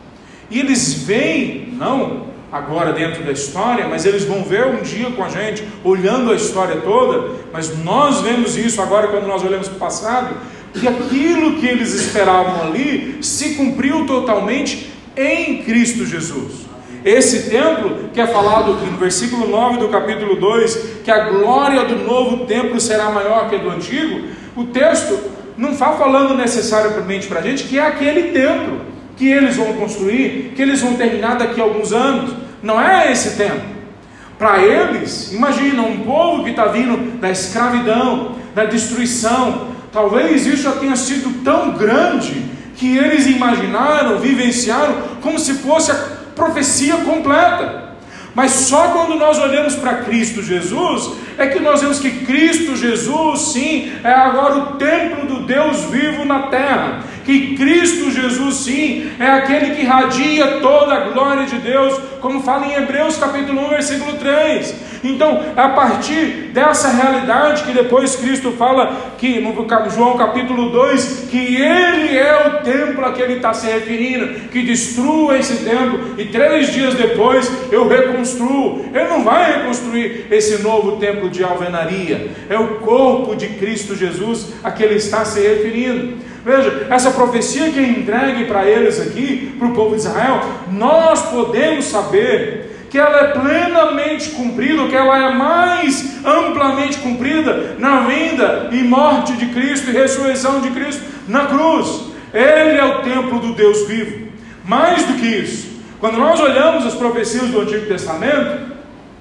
E 0.50 0.58
eles 0.60 0.92
veem, 0.92 1.72
não 1.78 2.30
agora 2.52 2.92
dentro 2.92 3.24
da 3.24 3.32
história, 3.32 3.88
mas 3.88 4.08
eles 4.08 4.24
vão 4.24 4.44
ver 4.44 4.66
um 4.66 4.82
dia 4.82 5.12
com 5.12 5.24
a 5.24 5.30
gente, 5.30 5.64
olhando 5.84 6.32
a 6.32 6.36
história 6.36 6.78
toda, 6.78 7.30
mas 7.54 7.78
nós 7.84 8.22
vemos 8.22 8.58
isso 8.58 8.82
agora 8.82 9.10
quando 9.10 9.28
nós 9.28 9.44
olhamos 9.44 9.68
para 9.68 9.78
o 9.78 9.80
passado, 9.80 10.36
que 10.74 10.88
aquilo 10.88 11.58
que 11.58 11.68
eles 11.68 11.94
esperavam 11.94 12.64
ali 12.64 13.20
se 13.22 13.54
cumpriu 13.54 14.04
totalmente 14.08 14.90
em 15.16 15.62
Cristo 15.62 16.08
Jesus. 16.08 16.68
Esse 17.06 17.52
templo, 17.52 18.10
que 18.12 18.20
é 18.20 18.26
falado 18.26 18.74
no 18.74 18.98
versículo 18.98 19.48
9 19.48 19.78
do 19.78 19.90
capítulo 19.90 20.38
2, 20.38 21.02
que 21.04 21.12
a 21.12 21.30
glória 21.30 21.86
do 21.86 21.98
novo 22.04 22.48
templo 22.48 22.82
será 22.82 23.12
maior 23.12 23.48
que 23.48 23.58
a 23.58 23.60
do 23.60 23.70
antigo, 23.70 24.28
o 24.56 24.66
texto 24.66 25.38
não 25.60 25.72
está 25.72 25.92
falando 25.92 26.38
necessariamente 26.38 27.28
para 27.28 27.42
a 27.42 27.44
gente 27.44 27.66
que 27.66 27.78
é 27.78 27.86
aquele 27.86 28.32
templo 28.32 28.80
que 29.18 29.30
eles 29.30 29.58
vão 29.58 29.74
construir, 29.74 30.54
que 30.56 30.62
eles 30.62 30.80
vão 30.80 30.94
terminar 30.94 31.38
daqui 31.38 31.60
a 31.60 31.64
alguns 31.66 31.92
anos. 31.92 32.34
Não 32.64 32.82
é 32.82 33.12
esse 33.12 33.36
templo. 33.36 33.62
Para 34.38 34.64
eles, 34.64 35.34
imagina 35.34 35.82
um 35.82 36.00
povo 36.00 36.46
que 36.46 36.52
está 36.52 36.68
vindo 36.68 37.20
da 37.20 37.30
escravidão, 37.30 38.38
da 38.56 38.64
destruição. 38.64 39.68
Talvez 39.92 40.46
isso 40.46 40.64
já 40.64 40.72
tenha 40.72 40.96
sido 40.96 41.44
tão 41.44 41.72
grande 41.72 42.46
que 42.78 42.98
eles 42.98 43.28
imaginaram, 43.28 44.18
vivenciaram, 44.18 44.96
como 45.22 45.38
se 45.38 45.56
fosse 45.56 45.92
a 45.92 45.96
profecia 46.34 46.96
completa. 46.98 47.89
Mas 48.36 48.52
só 48.52 48.90
quando 48.90 49.16
nós 49.16 49.38
olhamos 49.40 49.76
para 49.76 50.04
Cristo 50.04 50.42
Jesus 50.42 51.18
é 51.38 51.48
que 51.48 51.60
nós 51.60 51.82
vemos 51.82 52.00
que 52.00 52.26
Cristo 52.26 52.76
Jesus, 52.76 53.54
sim, 53.54 53.92
é 54.04 54.12
agora 54.12 54.56
o 54.56 54.66
templo 54.78 55.26
do 55.26 55.46
Deus 55.46 55.86
vivo 55.86 56.26
na 56.26 56.44
terra. 56.44 57.04
Que 57.30 57.56
Cristo 57.56 58.10
Jesus, 58.10 58.56
sim, 58.56 59.08
é 59.20 59.28
aquele 59.28 59.76
que 59.76 59.86
radia 59.86 60.48
toda 60.62 60.96
a 60.96 61.10
glória 61.10 61.46
de 61.46 61.60
Deus, 61.60 61.96
como 62.20 62.42
fala 62.42 62.66
em 62.66 62.74
Hebreus 62.74 63.18
capítulo 63.18 63.68
1, 63.68 63.70
versículo 63.70 64.14
3. 64.14 64.76
Então, 65.04 65.40
a 65.56 65.70
partir 65.70 66.50
dessa 66.52 66.90
realidade 66.90 67.66
que 67.66 67.72
depois 67.72 68.16
Cristo 68.16 68.52
fala 68.54 69.14
que 69.20 69.40
no 69.40 69.54
João 69.92 70.18
capítulo 70.18 70.72
2, 70.72 71.28
que 71.30 71.38
Ele 71.38 72.18
é 72.18 72.48
o 72.48 72.64
templo 72.64 73.06
a 73.06 73.14
que 73.14 73.22
Ele 73.22 73.34
está 73.34 73.54
se 73.54 73.68
referindo, 73.68 74.50
que 74.50 74.64
destrua 74.64 75.38
esse 75.38 75.64
templo 75.64 76.16
e 76.18 76.26
três 76.26 76.74
dias 76.74 76.96
depois 76.96 77.48
eu 77.72 77.88
reconstruo. 77.88 78.90
Ele 78.92 79.08
não 79.08 79.24
vai 79.24 79.60
reconstruir 79.60 80.26
esse 80.32 80.64
novo 80.64 80.98
templo 80.98 81.30
de 81.30 81.44
alvenaria, 81.44 82.32
é 82.50 82.58
o 82.58 82.80
corpo 82.80 83.36
de 83.36 83.50
Cristo 83.50 83.96
Jesus 83.96 84.48
a 84.64 84.72
que 84.72 84.82
Ele 84.82 84.96
está 84.96 85.24
se 85.24 85.40
referindo. 85.40 86.28
Veja, 86.50 86.88
essa 86.90 87.12
profecia 87.12 87.70
que 87.70 87.78
é 87.78 87.84
entregue 87.84 88.46
para 88.46 88.66
eles 88.66 89.00
aqui, 89.00 89.54
para 89.60 89.68
o 89.68 89.74
povo 89.76 89.92
de 89.92 90.02
Israel, 90.02 90.42
nós 90.72 91.22
podemos 91.30 91.86
saber 91.86 92.88
que 92.90 92.98
ela 92.98 93.20
é 93.20 93.28
plenamente 93.34 94.32
cumprida, 94.32 94.88
que 94.88 94.96
ela 94.96 95.16
é 95.16 95.32
mais 95.32 96.26
amplamente 96.26 96.98
cumprida 96.98 97.76
na 97.78 98.00
vinda 98.00 98.70
e 98.72 98.78
morte 98.78 99.34
de 99.34 99.46
Cristo 99.46 99.92
e 99.92 99.94
ressurreição 99.94 100.60
de 100.60 100.72
Cristo 100.72 101.04
na 101.28 101.46
cruz. 101.46 102.06
Ele 102.34 102.80
é 102.80 102.84
o 102.84 103.04
templo 103.04 103.38
do 103.38 103.54
Deus 103.54 103.88
vivo. 103.88 104.30
Mais 104.66 105.06
do 105.06 105.14
que 105.20 105.28
isso, 105.28 105.68
quando 106.00 106.18
nós 106.18 106.40
olhamos 106.40 106.84
as 106.84 106.96
profecias 106.96 107.46
do 107.50 107.62
Antigo 107.62 107.86
Testamento, 107.86 108.74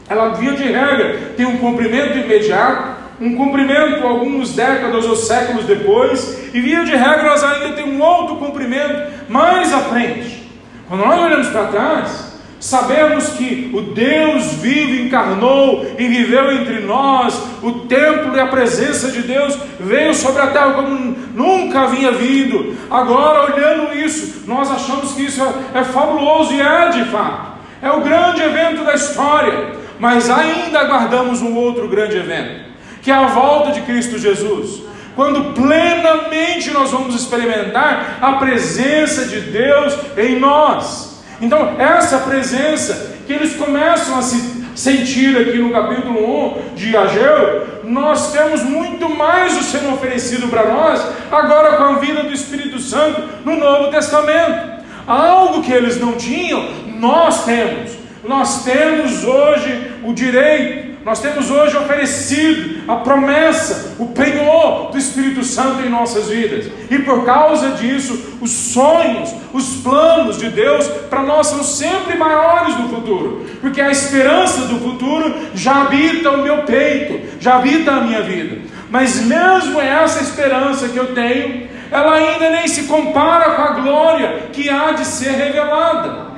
ela 0.09 0.31
via 0.31 0.53
de 0.53 0.63
regra 0.63 1.33
tem 1.37 1.45
um 1.45 1.59
cumprimento 1.59 2.17
imediato, 2.17 2.98
um 3.21 3.35
cumprimento 3.37 4.07
alguns 4.07 4.55
décadas 4.55 5.05
ou 5.05 5.17
séculos 5.17 5.65
depois, 5.65 6.51
e 6.55 6.61
via 6.61 6.85
de 6.85 6.93
regra 6.93 7.27
elas 7.27 7.45
ainda 7.45 7.75
têm 7.75 7.85
um 7.85 8.03
outro 8.03 8.37
cumprimento 8.37 9.13
mais 9.29 9.73
à 9.73 9.81
frente. 9.81 10.49
Quando 10.89 11.05
nós 11.05 11.21
olhamos 11.21 11.49
para 11.49 11.67
trás, 11.67 12.29
Sabemos 12.61 13.31
que 13.31 13.71
o 13.73 13.81
Deus 13.95 14.55
vivo 14.55 15.07
encarnou 15.07 15.87
e 15.97 16.09
viveu 16.09 16.51
entre 16.51 16.81
nós, 16.81 17.41
o 17.63 17.87
templo 17.87 18.37
e 18.37 18.41
a 18.41 18.49
presença 18.49 19.13
de 19.13 19.23
Deus 19.23 19.57
veio 19.79 20.13
sobre 20.13 20.43
a 20.43 20.49
terra 20.49 20.73
como 20.73 21.17
nunca 21.35 21.83
havia 21.83 22.11
vindo. 22.11 22.77
Agora, 22.91 23.53
olhando 23.53 23.97
isso, 23.97 24.43
nós 24.49 24.71
achamos 24.73 25.13
que 25.13 25.27
isso 25.27 25.41
é, 25.41 25.79
é 25.79 25.85
fabuloso 25.85 26.53
e 26.53 26.61
é 26.61 26.89
de 26.89 27.05
fato, 27.05 27.59
é 27.81 27.93
o 27.93 28.01
grande 28.01 28.43
evento 28.43 28.85
da 28.85 28.95
história, 28.95 29.75
mas 30.01 30.29
ainda 30.29 30.81
aguardamos 30.81 31.41
um 31.41 31.55
outro 31.55 31.87
grande 31.87 32.17
evento, 32.17 32.68
que 33.09 33.13
é 33.13 33.15
a 33.15 33.27
volta 33.27 33.73
de 33.73 33.81
Cristo 33.81 34.19
Jesus 34.19 34.83
quando 35.17 35.55
plenamente 35.55 36.71
nós 36.73 36.91
vamos 36.91 37.15
experimentar 37.15 38.19
a 38.21 38.35
presença 38.35 39.25
de 39.25 39.41
Deus 39.41 39.97
em 40.19 40.39
nós. 40.39 41.25
Então, 41.41 41.75
essa 41.79 42.19
presença 42.19 43.17
que 43.27 43.33
eles 43.33 43.57
começam 43.57 44.19
a 44.19 44.21
se 44.21 44.63
sentir 44.77 45.39
aqui 45.39 45.57
no 45.57 45.73
capítulo 45.73 46.53
1 46.71 46.75
de 46.75 46.95
Ageu, 46.95 47.81
nós 47.83 48.31
temos 48.31 48.63
muito 48.63 49.09
mais 49.09 49.57
o 49.59 49.63
sendo 49.63 49.95
oferecido 49.95 50.47
para 50.49 50.69
nós, 50.69 51.03
agora 51.33 51.79
com 51.79 51.85
a 51.85 51.99
vida 51.99 52.25
do 52.25 52.35
Espírito 52.35 52.79
Santo 52.79 53.23
no 53.43 53.57
Novo 53.57 53.91
Testamento. 53.91 54.85
Algo 55.07 55.63
que 55.63 55.73
eles 55.73 55.99
não 55.99 56.13
tinham, 56.13 56.63
nós 56.99 57.47
temos. 57.47 57.93
Nós 58.23 58.65
temos 58.65 59.25
hoje 59.25 59.95
o 60.05 60.13
direito 60.13 60.88
nós 61.09 61.21
temos 61.21 61.51
hoje 61.51 61.75
oferecido 61.75 62.83
a 62.87 62.97
promessa, 62.97 63.97
o 63.99 64.09
penhor 64.09 64.91
do 64.91 64.99
Espírito 64.99 65.43
Santo 65.43 65.81
em 65.81 65.89
nossas 65.89 66.29
vidas. 66.29 66.71
E 66.91 66.99
por 66.99 67.25
causa 67.25 67.71
disso, 67.71 68.37
os 68.43 68.51
sonhos, 68.51 69.35
os 69.55 69.77
planos 69.77 70.37
de 70.37 70.51
Deus 70.51 70.87
para 71.09 71.23
nós 71.23 71.47
são 71.47 71.65
sempre 71.65 72.15
maiores 72.19 72.77
no 72.77 72.91
futuro. 72.91 73.47
Porque 73.59 73.81
a 73.81 73.91
esperança 73.91 74.67
do 74.67 74.79
futuro 74.81 75.35
já 75.55 75.81
habita 75.81 76.31
o 76.31 76.43
meu 76.43 76.65
peito, 76.65 77.41
já 77.41 77.57
habita 77.57 77.91
a 77.91 78.01
minha 78.03 78.21
vida. 78.21 78.59
Mas 78.91 79.23
mesmo 79.23 79.81
essa 79.81 80.23
esperança 80.23 80.91
que 80.91 80.99
eu 80.99 81.15
tenho, 81.15 81.71
ela 81.91 82.17
ainda 82.17 82.51
nem 82.51 82.69
se 82.69 82.83
compara 82.83 83.53
com 83.53 83.63
a 83.63 83.71
glória 83.81 84.49
que 84.53 84.69
há 84.69 84.93
de 84.93 85.07
ser 85.07 85.31
revelada. 85.31 86.29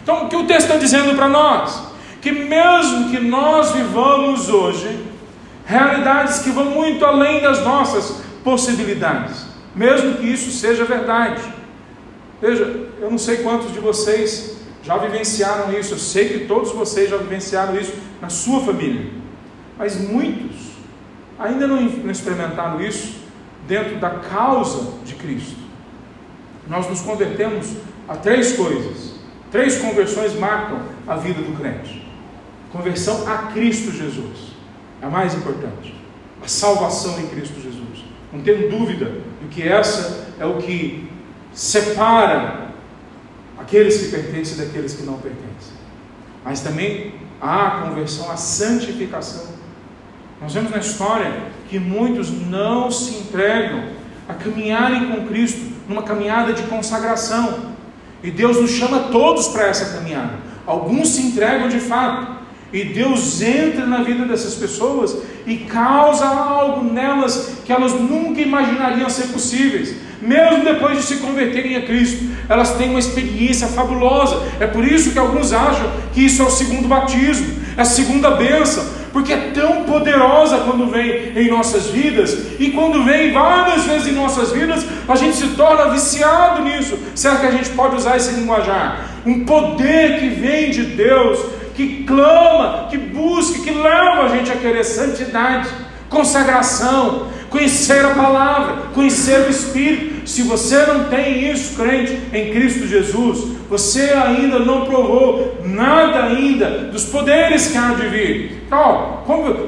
Então, 0.00 0.26
o 0.26 0.28
que 0.28 0.36
o 0.36 0.44
texto 0.44 0.68
está 0.68 0.76
dizendo 0.76 1.16
para 1.16 1.28
nós? 1.28 1.91
Que 2.22 2.30
mesmo 2.30 3.10
que 3.10 3.18
nós 3.18 3.72
vivamos 3.72 4.48
hoje 4.48 5.04
realidades 5.66 6.38
que 6.38 6.50
vão 6.50 6.66
muito 6.66 7.04
além 7.04 7.42
das 7.42 7.64
nossas 7.64 8.22
possibilidades, 8.44 9.44
mesmo 9.74 10.14
que 10.14 10.26
isso 10.26 10.50
seja 10.52 10.84
verdade. 10.84 11.42
Veja, 12.40 12.62
eu 13.00 13.10
não 13.10 13.18
sei 13.18 13.38
quantos 13.38 13.72
de 13.72 13.80
vocês 13.80 14.56
já 14.84 14.96
vivenciaram 14.98 15.72
isso, 15.76 15.94
eu 15.94 15.98
sei 15.98 16.28
que 16.28 16.46
todos 16.46 16.70
vocês 16.72 17.10
já 17.10 17.16
vivenciaram 17.16 17.76
isso 17.76 17.94
na 18.20 18.28
sua 18.28 18.60
família, 18.60 19.10
mas 19.76 20.00
muitos 20.00 20.72
ainda 21.38 21.66
não 21.66 22.08
experimentaram 22.08 22.80
isso 22.80 23.16
dentro 23.66 23.96
da 23.96 24.10
causa 24.10 24.92
de 25.04 25.14
Cristo. 25.14 25.60
Nós 26.68 26.88
nos 26.88 27.00
convertemos 27.00 27.74
a 28.08 28.14
três 28.16 28.52
coisas, 28.52 29.14
três 29.50 29.78
conversões 29.78 30.38
marcam 30.38 30.80
a 31.06 31.16
vida 31.16 31.42
do 31.42 31.56
crente. 31.58 32.01
Conversão 32.72 33.28
a 33.28 33.52
Cristo 33.52 33.92
Jesus. 33.92 34.52
É 35.00 35.06
a 35.06 35.10
mais 35.10 35.34
importante. 35.34 35.94
A 36.42 36.48
salvação 36.48 37.20
em 37.20 37.26
Cristo 37.26 37.60
Jesus. 37.60 38.04
Não 38.32 38.40
tenho 38.40 38.70
dúvida 38.70 39.12
de 39.42 39.48
que 39.48 39.68
essa 39.68 40.28
é 40.40 40.46
o 40.46 40.56
que 40.56 41.08
separa 41.52 42.72
aqueles 43.58 43.98
que 43.98 44.08
pertencem 44.08 44.56
daqueles 44.56 44.94
que 44.94 45.02
não 45.02 45.18
pertencem. 45.18 45.74
Mas 46.44 46.60
também 46.60 47.14
há 47.40 47.66
a 47.66 47.70
conversão, 47.82 48.30
a 48.30 48.36
santificação. 48.36 49.46
Nós 50.40 50.54
vemos 50.54 50.70
na 50.70 50.78
história 50.78 51.30
que 51.68 51.78
muitos 51.78 52.30
não 52.30 52.90
se 52.90 53.14
entregam 53.14 53.84
a 54.28 54.34
caminharem 54.34 55.10
com 55.10 55.26
Cristo 55.28 55.72
numa 55.88 56.02
caminhada 56.02 56.52
de 56.52 56.62
consagração. 56.64 57.72
E 58.22 58.30
Deus 58.30 58.60
nos 58.60 58.70
chama 58.70 59.10
todos 59.10 59.48
para 59.48 59.66
essa 59.66 59.96
caminhada. 59.96 60.34
Alguns 60.66 61.08
se 61.08 61.22
entregam 61.22 61.68
de 61.68 61.80
fato, 61.80 62.41
e 62.72 62.84
Deus 62.84 63.42
entra 63.42 63.84
na 63.84 64.02
vida 64.02 64.24
dessas 64.24 64.54
pessoas 64.54 65.14
e 65.46 65.56
causa 65.56 66.24
algo 66.26 66.90
nelas 66.90 67.58
que 67.64 67.72
elas 67.72 67.92
nunca 67.92 68.40
imaginariam 68.40 69.10
ser 69.10 69.28
possíveis. 69.28 69.94
Mesmo 70.22 70.64
depois 70.64 70.96
de 70.96 71.02
se 71.02 71.16
converterem 71.16 71.76
a 71.76 71.82
Cristo, 71.82 72.24
elas 72.48 72.76
têm 72.76 72.90
uma 72.90 72.98
experiência 72.98 73.66
fabulosa. 73.66 74.40
É 74.58 74.66
por 74.66 74.84
isso 74.84 75.10
que 75.10 75.18
alguns 75.18 75.52
acham 75.52 75.90
que 76.14 76.24
isso 76.24 76.40
é 76.40 76.44
o 76.46 76.50
segundo 76.50 76.88
batismo, 76.88 77.60
é 77.76 77.82
a 77.82 77.84
segunda 77.84 78.30
bênção, 78.30 78.84
porque 79.12 79.32
é 79.32 79.50
tão 79.52 79.82
poderosa 79.82 80.58
quando 80.58 80.86
vem 80.86 81.36
em 81.36 81.50
nossas 81.50 81.88
vidas, 81.88 82.52
e 82.58 82.70
quando 82.70 83.04
vem 83.04 83.32
várias 83.32 83.84
vezes 83.84 84.08
em 84.08 84.12
nossas 84.12 84.52
vidas, 84.52 84.86
a 85.06 85.16
gente 85.16 85.36
se 85.36 85.48
torna 85.48 85.90
viciado 85.90 86.62
nisso. 86.62 86.98
Será 87.14 87.36
que 87.36 87.46
a 87.46 87.50
gente 87.50 87.68
pode 87.70 87.96
usar 87.96 88.16
esse 88.16 88.32
linguajar? 88.32 89.10
Um 89.26 89.44
poder 89.44 90.20
que 90.20 90.28
vem 90.28 90.70
de 90.70 90.84
Deus 90.84 91.38
que 91.74 92.04
clama, 92.04 92.88
que 92.88 92.98
busca, 92.98 93.62
que 93.62 93.70
leva 93.70 94.24
a 94.24 94.28
gente 94.28 94.50
a 94.50 94.56
querer 94.56 94.84
santidade, 94.84 95.68
consagração. 96.08 97.30
conhecer 97.52 98.02
a 98.02 98.14
palavra, 98.14 98.76
conhecer 98.94 99.46
o 99.46 99.50
Espírito. 99.50 100.26
Se 100.26 100.42
você 100.42 100.86
não 100.86 101.04
tem 101.04 101.50
isso, 101.50 101.76
crente, 101.76 102.18
em 102.32 102.50
Cristo 102.50 102.86
Jesus, 102.86 103.58
você 103.68 104.10
ainda 104.14 104.58
não 104.58 104.86
provou 104.86 105.58
nada 105.62 106.24
ainda 106.24 106.90
dos 106.90 107.04
poderes 107.04 107.68
que 107.68 107.76
há 107.76 107.92
de 107.92 108.08
vir. 108.08 108.62
Então, 108.66 109.18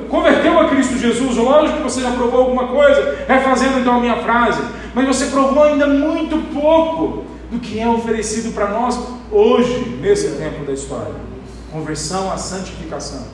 converteu 0.09 0.59
a 0.59 0.69
Cristo 0.71 0.97
Jesus, 0.99 1.37
lógico 1.37 1.77
que 1.77 1.83
você 1.83 2.01
já 2.01 2.11
provou 2.13 2.41
alguma 2.41 2.69
coisa, 2.69 3.19
refazendo 3.29 3.81
então 3.81 3.97
a 3.97 4.01
minha 4.01 4.17
frase, 4.17 4.63
mas 4.95 5.07
você 5.07 5.27
provou 5.27 5.65
ainda 5.65 5.87
muito 5.87 6.39
pouco 6.55 7.25
do 7.51 7.59
que 7.59 7.79
é 7.79 7.87
oferecido 7.87 8.55
para 8.55 8.69
nós 8.69 8.99
hoje, 9.31 9.99
nesse 10.01 10.39
tempo 10.39 10.65
da 10.65 10.73
história. 10.73 11.34
Conversão 11.75 12.31
à 12.31 12.37
santificação. 12.39 13.27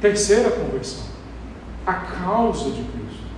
Terceira 0.00 0.50
conversão, 0.50 1.04
a 1.86 1.94
causa 1.94 2.68
de 2.72 2.82
Cristo. 2.82 3.28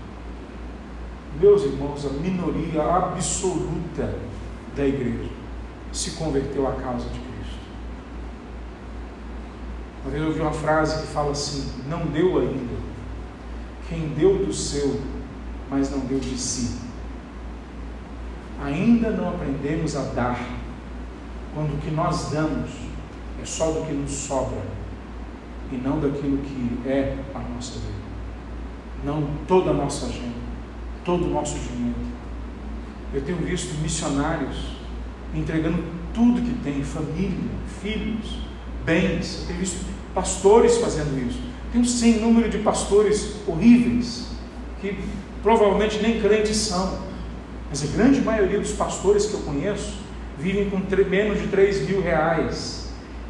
Meus 1.39 1.65
irmãos, 1.65 2.07
a 2.07 2.09
minoria 2.09 2.83
absoluta 2.83 4.15
da 4.75 4.87
igreja 4.87 5.29
se 5.93 6.13
converteu 6.13 6.67
à 6.67 6.73
causa 6.73 7.11
de 7.11 7.21
Cristo. 7.21 7.61
Uma 10.03 10.11
vez 10.13 10.23
eu 10.23 10.29
ouvi 10.31 10.41
uma 10.41 10.53
frase 10.53 11.03
que 11.03 11.13
fala 11.13 11.33
assim: 11.33 11.71
não 11.87 12.07
deu 12.07 12.39
ainda. 12.39 12.81
Quem 13.87 14.09
deu 14.15 14.47
do 14.47 14.55
seu, 14.55 14.99
mas 15.69 15.91
não 15.91 15.99
deu 15.99 16.19
de 16.19 16.39
si. 16.39 16.79
Ainda 18.65 19.11
não 19.11 19.29
aprendemos 19.29 19.95
a 19.95 20.05
dar, 20.05 20.41
quando 21.55 21.75
o 21.75 21.79
que 21.83 21.91
nós 21.91 22.31
damos 22.31 22.90
é 23.41 23.45
só 23.45 23.71
do 23.71 23.87
que 23.87 23.93
nos 23.93 24.11
sobra 24.11 24.63
e 25.73 25.77
não 25.77 26.01
daquilo 26.01 26.39
que 26.39 26.89
é 26.89 27.17
a 27.35 27.39
nossa 27.39 27.79
vida. 27.79 28.01
Não 29.05 29.29
toda 29.47 29.71
a 29.71 29.75
nossa 29.75 30.07
agenda, 30.07 30.35
todo 31.05 31.27
o 31.27 31.31
nosso 31.31 31.59
dinheiro. 31.59 31.99
Eu 33.15 33.23
tenho 33.23 33.39
visto 33.39 33.81
missionários 33.81 34.77
entregando 35.35 35.83
tudo 36.13 36.43
que 36.43 36.53
tem, 36.63 36.83
família, 36.83 37.51
filhos, 37.81 38.39
bens. 38.85 39.41
Eu 39.43 39.47
tenho 39.47 39.61
visto 39.61 39.87
pastores 40.15 40.77
fazendo 40.79 41.19
isso. 41.27 41.41
Tem 41.73 41.81
um 41.81 41.85
sem 41.85 42.21
número 42.21 42.49
de 42.49 42.59
pastores 42.59 43.37
horríveis, 43.47 44.29
que 44.81 44.99
provavelmente 45.43 46.03
nem 46.03 46.21
crentes 46.21 46.57
são. 46.57 46.99
Mas 47.71 47.83
a 47.85 47.87
grande 47.97 48.21
maioria 48.21 48.59
dos 48.59 48.73
pastores 48.73 49.27
que 49.27 49.35
eu 49.35 49.41
conheço 49.41 49.99
vivem 50.37 50.69
com 50.69 50.81
menos 51.09 51.41
de 51.41 51.47
3 51.47 51.89
mil 51.89 52.03
reais 52.03 52.80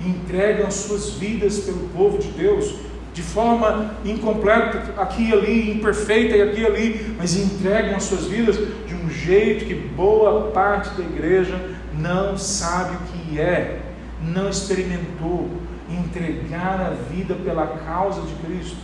e 0.01 0.09
entregam 0.09 0.67
as 0.67 0.75
suas 0.75 1.11
vidas 1.11 1.61
pelo 1.61 1.89
povo 1.91 2.19
de 2.19 2.29
Deus 2.29 2.75
de 3.13 3.23
forma 3.23 3.97
incompleta, 4.05 4.95
aqui 5.01 5.29
e 5.29 5.33
ali, 5.33 5.71
imperfeita 5.73 6.37
e 6.37 6.43
aqui 6.43 6.61
e 6.61 6.67
ali, 6.67 7.17
mas 7.19 7.37
entregam 7.37 7.97
as 7.97 8.05
suas 8.05 8.27
vidas 8.27 8.57
de 8.87 8.95
um 8.95 9.11
jeito 9.11 9.65
que 9.65 9.75
boa 9.75 10.51
parte 10.53 10.91
da 10.91 11.03
igreja 11.03 11.61
não 11.99 12.39
sabe 12.39 12.97
o 12.97 12.99
que 13.09 13.41
é, 13.41 13.81
não 14.23 14.49
experimentou 14.49 15.51
entregar 15.89 16.81
a 16.81 16.91
vida 17.13 17.35
pela 17.35 17.67
causa 17.67 18.23
de 18.23 18.35
Cristo. 18.47 18.79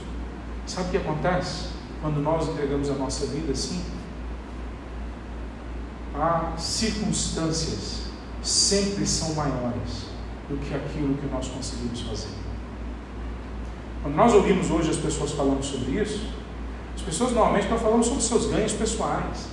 Sabe 0.67 0.89
o 0.89 0.91
que 0.91 0.97
acontece 0.97 1.69
quando 2.03 2.21
nós 2.21 2.49
entregamos 2.49 2.91
a 2.91 2.95
nossa 2.95 3.27
vida 3.27 3.53
assim? 3.53 3.81
As 6.15 6.63
circunstâncias 6.63 8.07
sempre 8.43 9.07
são 9.07 9.35
maiores 9.35 10.16
do 10.49 10.57
que 10.59 10.75
aquilo 10.75 11.15
que 11.15 11.27
nós 11.27 11.49
conseguimos 11.49 12.01
fazer. 12.03 12.29
Quando 14.03 14.15
nós 14.15 14.33
ouvimos 14.33 14.71
hoje 14.71 14.91
as 14.91 14.97
pessoas 14.97 15.33
falando 15.33 15.63
sobre 15.65 16.01
isso, 16.01 16.29
as 16.95 17.03
pessoas 17.03 17.33
normalmente 17.33 17.65
estão 17.65 17.79
falando 17.79 18.05
sobre 18.05 18.23
seus 18.23 18.47
ganhos 18.47 18.73
pessoais, 18.73 19.49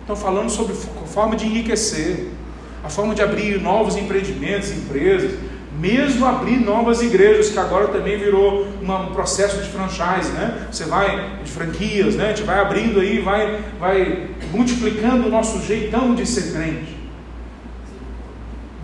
estão 0.00 0.16
falando 0.16 0.48
sobre 0.48 0.74
forma 0.74 1.36
de 1.36 1.46
enriquecer, 1.46 2.30
a 2.82 2.88
forma 2.88 3.14
de 3.14 3.22
abrir 3.22 3.60
novos 3.60 3.96
empreendimentos, 3.96 4.70
empresas, 4.70 5.38
mesmo 5.78 6.24
abrir 6.24 6.58
novas 6.60 7.02
igrejas, 7.02 7.50
que 7.50 7.58
agora 7.58 7.88
também 7.88 8.16
virou 8.16 8.66
um 8.66 9.12
processo 9.12 9.60
de 9.60 9.68
franchise, 9.68 10.30
né? 10.32 10.68
Você 10.70 10.84
vai 10.84 11.40
de 11.42 11.50
franquias, 11.50 12.14
né? 12.14 12.26
A 12.26 12.28
gente 12.28 12.42
vai 12.42 12.60
abrindo 12.60 13.00
aí, 13.00 13.20
vai, 13.20 13.60
vai 13.78 14.30
multiplicando 14.52 15.26
o 15.26 15.30
nosso 15.30 15.60
jeitão 15.66 16.14
de 16.14 16.24
ser 16.26 16.52
crente. 16.52 16.96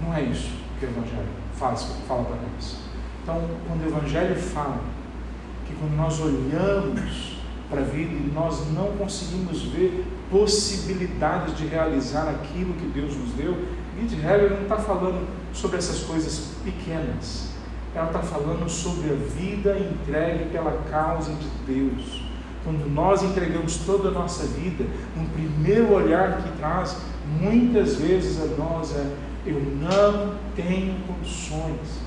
Não 0.02 0.14
é 0.14 0.22
isso 0.22 0.59
que 0.80 0.86
o 0.86 0.88
Evangelho 0.88 1.28
faz, 1.54 1.82
fala 2.08 2.24
para 2.24 2.36
nós. 2.36 2.76
Então, 3.22 3.42
quando 3.68 3.84
o 3.84 3.86
Evangelho 3.86 4.34
fala 4.34 4.80
que 5.66 5.74
quando 5.74 5.94
nós 5.94 6.18
olhamos 6.18 7.38
para 7.68 7.82
a 7.82 7.84
vida 7.84 8.12
e 8.12 8.32
nós 8.34 8.66
não 8.72 8.96
conseguimos 8.96 9.62
ver 9.64 10.04
possibilidades 10.30 11.56
de 11.56 11.66
realizar 11.66 12.28
aquilo 12.28 12.74
que 12.74 12.86
Deus 12.86 13.14
nos 13.14 13.32
deu, 13.34 13.56
Gide 13.98 14.20
Heller 14.20 14.52
não 14.52 14.62
está 14.62 14.78
falando 14.78 15.28
sobre 15.52 15.76
essas 15.76 16.00
coisas 16.00 16.52
pequenas. 16.64 17.50
Ela 17.94 18.06
está 18.06 18.20
falando 18.20 18.68
sobre 18.68 19.10
a 19.10 19.14
vida 19.14 19.78
entregue 19.78 20.50
pela 20.50 20.72
causa 20.90 21.32
de 21.32 21.48
Deus. 21.66 22.22
Quando 22.64 22.88
nós 22.92 23.22
entregamos 23.22 23.78
toda 23.78 24.08
a 24.08 24.12
nossa 24.12 24.46
vida, 24.46 24.84
um 25.16 25.24
primeiro 25.26 25.92
olhar 25.92 26.42
que 26.42 26.56
traz 26.58 26.96
muitas 27.40 27.96
vezes 27.96 28.40
a 28.40 28.46
nós 28.56 28.94
é: 28.94 29.06
eu 29.46 29.60
não 29.80 30.34
tenho 30.54 30.94
condições, 31.06 32.00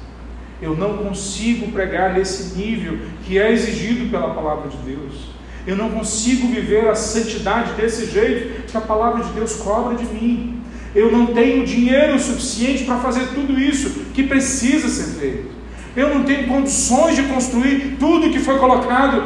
eu 0.61 0.75
não 0.75 0.97
consigo 0.97 1.71
pregar 1.71 2.13
nesse 2.13 2.57
nível 2.57 2.99
que 3.25 3.37
é 3.37 3.51
exigido 3.51 4.09
pela 4.09 4.33
palavra 4.33 4.69
de 4.69 4.77
Deus. 4.77 5.33
Eu 5.65 5.75
não 5.75 5.89
consigo 5.91 6.47
viver 6.47 6.87
a 6.87 6.95
santidade 6.95 7.73
desse 7.73 8.05
jeito 8.05 8.63
que 8.63 8.77
a 8.77 8.81
palavra 8.81 9.23
de 9.23 9.31
Deus 9.31 9.55
cobra 9.55 9.95
de 9.95 10.05
mim. 10.05 10.61
Eu 10.93 11.11
não 11.11 11.27
tenho 11.27 11.65
dinheiro 11.65 12.19
suficiente 12.19 12.83
para 12.83 12.97
fazer 12.97 13.27
tudo 13.33 13.59
isso 13.59 13.89
que 14.13 14.23
precisa 14.23 14.87
ser 14.87 15.19
feito. 15.19 15.53
Eu 15.95 16.13
não 16.13 16.23
tenho 16.23 16.47
condições 16.47 17.15
de 17.15 17.23
construir 17.23 17.97
tudo 17.99 18.29
que 18.29 18.39
foi 18.39 18.57
colocado 18.57 19.23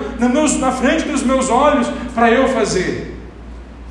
na 0.59 0.71
frente 0.71 1.07
dos 1.07 1.23
meus 1.23 1.49
olhos 1.49 1.87
para 2.13 2.31
eu 2.31 2.47
fazer. 2.49 3.15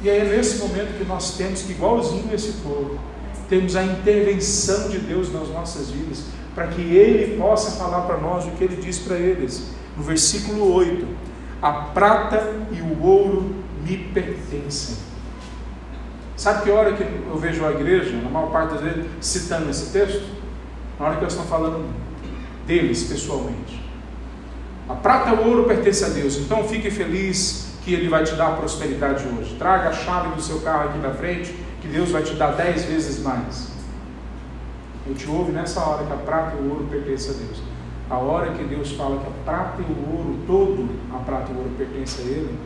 E 0.03 0.09
é 0.09 0.25
nesse 0.25 0.59
momento 0.59 0.99
que 0.99 1.05
nós 1.05 1.37
temos 1.37 1.63
que, 1.63 1.73
igualzinho 1.73 2.29
esse 2.33 2.53
povo, 2.63 2.99
temos 3.49 3.77
a 3.77 3.83
intervenção 3.85 4.89
de 4.89 4.99
Deus 4.99 5.33
nas 5.33 5.49
nossas 5.49 5.91
vidas, 5.91 6.25
para 6.55 6.69
que 6.69 6.81
Ele 6.81 7.37
possa 7.37 7.73
falar 7.73 8.03
para 8.03 8.19
nós 8.19 8.45
o 8.47 8.51
que 8.53 8.65
Ele 8.65 8.77
diz 8.77 8.99
para 8.99 9.17
eles. 9.17 9.71
No 9.97 10.03
versículo 10.03 10.73
8: 10.73 11.07
A 11.61 11.73
prata 11.73 12.53
e 12.73 12.81
o 12.81 13.03
ouro 13.03 13.55
me 13.85 13.97
pertencem 13.97 15.07
Sabe 16.37 16.65
que 16.65 16.71
hora 16.71 16.93
que 16.93 17.03
eu 17.03 17.39
vejo 17.39 17.65
a 17.65 17.71
igreja, 17.71 18.15
na 18.23 18.29
maior 18.29 18.51
parte 18.51 18.75
das 18.75 18.83
vezes, 18.83 19.07
citando 19.23 19.71
esse 19.71 19.91
texto? 19.91 20.23
Na 21.01 21.07
hora 21.07 21.17
que 21.17 21.23
eles 21.23 21.33
estão 21.33 21.47
falando 21.47 21.89
deles 22.67 23.05
pessoalmente. 23.05 23.83
A 24.87 24.95
prata 24.95 25.31
e 25.31 25.33
o 25.33 25.49
ouro 25.49 25.65
pertencem 25.65 26.07
a 26.07 26.11
Deus, 26.11 26.37
então 26.37 26.63
fique 26.69 26.91
feliz 26.91 27.73
que 27.83 27.95
Ele 27.95 28.09
vai 28.09 28.23
te 28.23 28.35
dar 28.35 28.55
prosperidade 28.57 29.25
hoje. 29.27 29.57
Traga 29.59 29.89
a 29.89 29.93
chave 29.93 30.35
do 30.35 30.43
seu 30.43 30.61
carro 30.61 30.91
aqui 30.91 30.99
na 30.99 31.11
frente, 31.11 31.55
que 31.87 31.93
Deus 31.93 32.11
vai 32.11 32.23
te 32.23 32.35
dar 32.35 32.53
dez 32.53 32.85
vezes 32.85 33.23
mais. 33.23 33.69
Eu 35.07 35.15
te 35.15 35.29
ouve 35.29 35.53
nessa 35.53 35.81
hora 35.81 36.05
que 36.05 36.13
a 36.13 36.17
prata 36.17 36.57
e 36.57 36.61
o 36.61 36.71
ouro 36.71 36.87
pertencem 36.91 37.31
a 37.31 37.39
Deus. 37.39 37.63
A 38.11 38.19
hora 38.19 38.53
que 38.53 38.65
Deus 38.65 38.93
fala 38.93 39.21
que 39.21 39.27
a 39.27 39.45
prata 39.45 39.81
e 39.81 39.85
o 39.85 40.17
ouro, 40.17 40.39
todo 40.47 40.89
a 41.15 41.19
prata 41.19 41.53
e 41.53 41.55
o 41.55 41.59
ouro 41.59 41.71
pertence 41.79 42.21
a 42.21 42.25
Ele, 42.25 42.59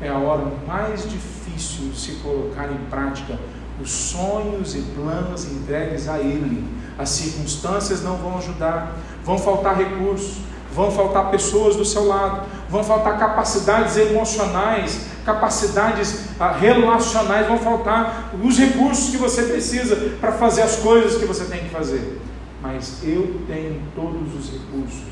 é 0.00 0.08
a 0.08 0.18
hora 0.18 0.44
mais 0.66 1.08
difícil 1.08 1.88
de 1.90 1.98
se 1.98 2.12
colocar 2.16 2.70
em 2.70 2.76
prática 2.90 3.38
os 3.80 3.90
sonhos 3.90 4.74
e 4.74 4.80
planos 4.94 5.50
entregues 5.50 6.06
a 6.08 6.18
Ele. 6.18 6.62
As 6.98 7.08
circunstâncias 7.10 8.02
não 8.02 8.16
vão 8.16 8.38
ajudar, 8.38 8.96
vão 9.24 9.38
faltar 9.38 9.76
recursos, 9.76 10.38
vão 10.74 10.90
faltar 10.90 11.30
pessoas 11.30 11.76
do 11.76 11.84
seu 11.84 12.06
lado, 12.06 12.46
vão 12.68 12.84
faltar 12.84 13.18
capacidades 13.18 13.96
emocionais, 13.96 15.06
capacidades 15.26 16.28
ah, 16.38 16.52
relacionais, 16.52 17.48
vão 17.48 17.58
faltar 17.58 18.32
os 18.40 18.56
recursos 18.56 19.10
que 19.10 19.16
você 19.16 19.42
precisa 19.42 19.96
para 20.20 20.30
fazer 20.32 20.62
as 20.62 20.76
coisas 20.76 21.18
que 21.18 21.26
você 21.26 21.44
tem 21.46 21.64
que 21.64 21.70
fazer. 21.70 22.20
Mas 22.62 23.02
eu 23.02 23.40
tenho 23.48 23.82
todos 23.94 24.34
os 24.34 24.52
recursos 24.52 25.02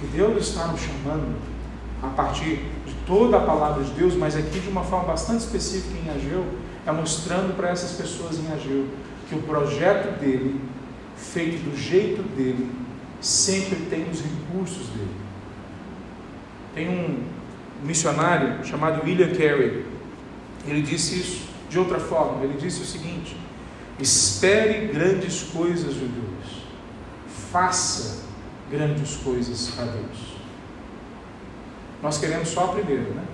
que 0.00 0.06
Deus 0.08 0.48
está 0.48 0.66
nos 0.66 0.80
chamando 0.80 1.36
a 2.02 2.08
partir 2.08 2.60
de 2.84 2.92
toda 3.06 3.38
a 3.38 3.40
palavra 3.40 3.82
de 3.84 3.92
Deus, 3.92 4.14
mas 4.14 4.36
aqui 4.36 4.58
de 4.58 4.68
uma 4.68 4.82
forma 4.82 5.06
bastante 5.06 5.40
específica 5.40 5.94
em 6.04 6.10
Ageu, 6.10 6.44
é 6.84 6.90
mostrando 6.90 7.56
para 7.56 7.70
essas 7.70 7.92
pessoas 7.92 8.38
em 8.38 8.52
Ageu 8.52 8.86
que 9.28 9.36
o 9.36 9.42
projeto 9.42 10.18
dele, 10.20 10.60
feito 11.16 11.62
do 11.70 11.76
jeito 11.76 12.22
dele, 12.36 12.70
sempre 13.20 13.76
tem 13.88 14.08
os 14.10 14.20
recursos 14.20 14.88
dele. 14.88 15.16
Tem 16.74 16.88
um 16.88 17.35
missionário 17.86 18.62
chamado 18.64 19.04
William 19.04 19.28
Carey, 19.28 19.84
ele 20.66 20.82
disse 20.82 21.18
isso 21.18 21.48
de 21.70 21.78
outra 21.78 21.98
forma, 21.98 22.44
ele 22.44 22.58
disse 22.58 22.82
o 22.82 22.84
seguinte: 22.84 23.34
espere 23.98 24.88
grandes 24.88 25.44
coisas 25.44 25.94
de 25.94 26.06
Deus, 26.06 26.66
faça 27.50 28.26
grandes 28.70 29.16
coisas 29.16 29.78
a 29.78 29.84
Deus. 29.84 30.36
Nós 32.02 32.18
queremos 32.18 32.48
só 32.48 32.64
a 32.64 32.68
primeira, 32.68 33.08
né? 33.10 33.24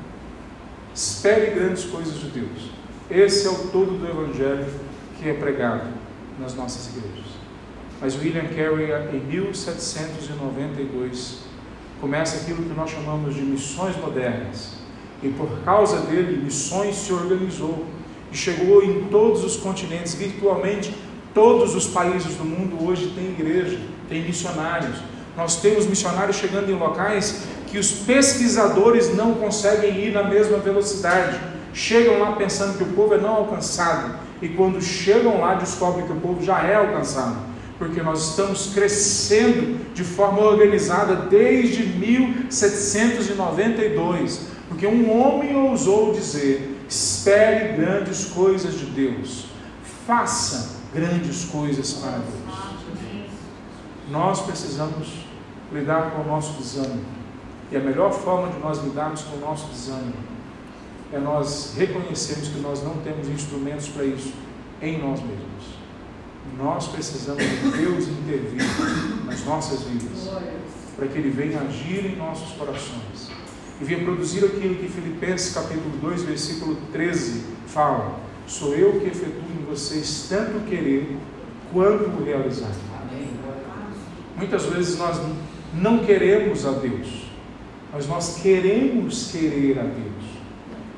Espere 0.94 1.53
grandes 1.53 1.84
coisas 1.84 2.20
de 2.20 2.28
Deus. 2.28 2.70
Esse 3.11 3.46
é 3.46 3.50
o 3.50 3.68
todo 3.68 3.98
do 3.98 4.07
Evangelho 4.07 4.66
que 5.18 5.26
é 5.28 5.34
pregado 5.34 5.88
nas 6.38 6.55
nossas 6.55 6.86
igrejas. 6.88 7.32
Mas 8.00 8.16
William 8.16 8.46
Carey, 8.48 8.90
em 9.14 9.20
1792, 9.20 11.51
começa 12.03 12.38
aquilo 12.38 12.64
que 12.64 12.74
nós 12.74 12.90
chamamos 12.90 13.32
de 13.32 13.42
missões 13.42 13.96
modernas. 13.96 14.72
E 15.22 15.28
por 15.28 15.48
causa 15.64 16.00
dele, 16.00 16.42
missões 16.42 16.96
se 16.96 17.12
organizou 17.12 17.86
e 18.32 18.36
chegou 18.36 18.82
em 18.82 19.05
todos 19.05 19.44
os 19.44 19.57
continentes, 19.57 20.12
virtualmente 20.14 20.92
todos 21.32 21.76
os 21.76 21.86
países 21.86 22.34
do 22.34 22.44
mundo 22.44 22.84
hoje 22.84 23.12
têm 23.14 23.26
igreja, 23.26 23.78
têm 24.09 24.22
missionários. 24.22 24.96
Nós 25.36 25.61
temos 25.61 25.86
missionários 25.86 26.36
chegando 26.36 26.72
em 26.72 26.74
locais 26.74 27.44
que 27.68 27.78
os 27.78 27.92
pesquisadores 27.92 29.14
não 29.14 29.34
conseguem 29.34 30.05
ir 30.05 30.12
na 30.12 30.24
mesma 30.24 30.59
velocidade. 30.59 31.38
Chegam 31.72 32.18
lá 32.18 32.32
pensando 32.32 32.76
que 32.76 32.82
o 32.82 32.92
povo 32.94 33.14
é 33.14 33.18
não 33.18 33.36
alcançado, 33.36 34.16
e 34.42 34.48
quando 34.48 34.82
chegam 34.82 35.40
lá 35.40 35.55
descobrem 35.55 36.05
que 36.05 36.12
o 36.12 36.20
povo 36.20 36.44
já 36.44 36.62
é 36.64 36.74
alcançado, 36.74 37.51
porque 37.83 38.01
nós 38.01 38.28
estamos 38.28 38.72
crescendo 38.72 39.93
de 39.93 40.05
forma 40.05 40.41
organizada 40.41 41.16
desde 41.16 41.85
1792, 41.85 44.47
porque 44.68 44.87
um 44.87 45.20
homem 45.20 45.57
ousou 45.57 46.12
dizer: 46.12 46.78
espere 46.89 47.76
grandes 47.76 48.26
coisas 48.26 48.78
de 48.78 48.87
Deus, 48.87 49.47
faça 50.07 50.76
grandes 50.95 51.47
coisas 51.47 51.95
para 51.95 52.18
Deus. 52.18 52.53
Nós 54.12 54.43
precisamos 54.43 55.09
lidar 55.72 56.12
com 56.12 56.22
o 56.22 56.26
nosso 56.26 56.53
desânimo. 56.53 57.05
E 57.72 57.76
a 57.76 57.80
melhor 57.80 58.12
forma 58.12 58.53
de 58.53 58.61
nós 58.61 58.78
lidarmos 58.78 59.22
com 59.22 59.39
o 59.39 59.41
nosso 59.41 59.66
desânimo 59.66 60.14
é 61.12 61.18
nós 61.18 61.74
reconhecermos 61.76 62.47
que 62.47 62.61
nós 62.61 62.80
não 62.85 62.99
temos 62.99 63.28
instrumentos 63.28 63.89
para 63.89 64.05
isso 64.05 64.33
em 64.80 65.03
nós 65.03 65.20
mesmos. 65.20 65.83
Nós 66.59 66.88
precisamos 66.88 67.43
de 67.43 67.70
Deus 67.78 68.09
intervir 68.09 68.62
nas 69.24 69.45
nossas 69.45 69.82
vidas, 69.82 70.30
para 70.97 71.07
que 71.07 71.18
Ele 71.18 71.30
venha 71.30 71.61
agir 71.61 72.05
em 72.07 72.16
nossos 72.16 72.53
corações 72.57 73.30
e 73.82 73.84
venha 73.84 74.05
produzir 74.05 74.45
aquilo 74.45 74.76
que 74.76 74.88
Filipenses 74.88 75.53
capítulo 75.53 75.90
2, 76.01 76.22
versículo 76.22 76.76
13 76.93 77.43
fala: 77.66 78.16
Sou 78.47 78.74
eu 78.74 79.01
que 79.01 79.07
efetuo 79.07 79.43
em 79.61 79.64
vocês 79.64 80.26
tanto 80.28 80.64
querer 80.68 81.16
quanto 81.72 82.22
realizar. 82.22 82.70
Muitas 84.36 84.66
vezes 84.66 84.99
nós 84.99 85.20
não 85.74 85.99
queremos 85.99 86.64
a 86.64 86.70
Deus, 86.72 87.24
mas 87.93 88.07
nós 88.07 88.38
queremos 88.40 89.32
querer 89.32 89.80
a 89.80 89.82
Deus. 89.82 90.32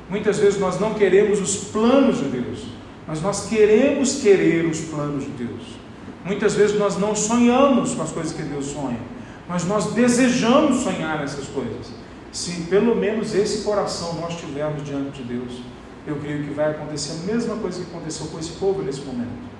Muitas 0.07 0.37
vezes 0.37 0.59
nós 0.59 0.79
não 0.79 0.93
queremos 0.93 1.41
os 1.41 1.69
planos 1.71 2.19
de 2.19 2.25
Deus, 2.25 2.64
mas 3.07 3.21
nós 3.21 3.47
queremos 3.47 4.21
querer 4.21 4.65
os 4.65 4.81
planos 4.81 5.23
de 5.23 5.31
Deus. 5.31 5.77
Muitas 6.23 6.55
vezes 6.55 6.77
nós 6.77 6.97
não 6.97 7.15
sonhamos 7.15 7.93
com 7.93 8.01
as 8.01 8.11
coisas 8.11 8.33
que 8.33 8.41
Deus 8.41 8.65
sonha, 8.65 8.99
mas 9.47 9.65
nós 9.65 9.93
desejamos 9.93 10.77
sonhar 10.77 11.19
nessas 11.19 11.47
coisas. 11.47 11.91
Se 12.31 12.61
pelo 12.63 12.95
menos 12.95 13.33
esse 13.35 13.63
coração 13.63 14.15
nós 14.15 14.35
tivermos 14.35 14.83
diante 14.83 15.21
de 15.21 15.35
Deus, 15.35 15.61
eu 16.07 16.15
creio 16.17 16.43
que 16.43 16.53
vai 16.53 16.71
acontecer 16.71 17.13
a 17.13 17.33
mesma 17.33 17.55
coisa 17.57 17.83
que 17.83 17.89
aconteceu 17.89 18.27
com 18.27 18.39
esse 18.39 18.51
povo 18.53 18.81
nesse 18.81 19.01
momento. 19.01 19.55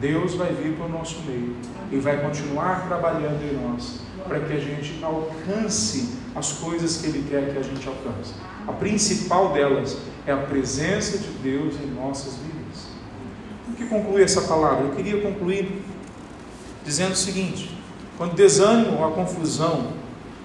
Deus 0.00 0.34
vai 0.34 0.52
vir 0.52 0.74
para 0.76 0.86
o 0.86 0.88
nosso 0.88 1.20
meio 1.22 1.56
e 1.90 1.98
vai 1.98 2.20
continuar 2.20 2.86
trabalhando 2.88 3.42
em 3.42 3.56
nós 3.62 4.00
para 4.26 4.40
que 4.40 4.52
a 4.52 4.58
gente 4.58 5.02
alcance 5.02 6.16
as 6.34 6.52
coisas 6.52 6.96
que 6.96 7.06
Ele 7.06 7.26
quer 7.28 7.52
que 7.52 7.58
a 7.58 7.62
gente 7.62 7.86
alcance. 7.86 8.34
A 8.66 8.72
principal 8.72 9.52
delas 9.52 9.98
é 10.26 10.32
a 10.32 10.38
presença 10.38 11.18
de 11.18 11.28
Deus 11.42 11.74
em 11.82 11.86
nossas 11.86 12.34
vidas. 12.36 12.43
Como 13.74 13.76
que 13.76 13.86
conclui 13.86 14.22
essa 14.22 14.42
palavra? 14.42 14.84
Eu 14.84 14.94
queria 14.94 15.20
concluir 15.20 15.82
dizendo 16.84 17.12
o 17.12 17.16
seguinte: 17.16 17.76
quando 18.16 18.34
desânimo 18.34 18.98
ou 18.98 19.08
a 19.08 19.10
confusão, 19.10 19.92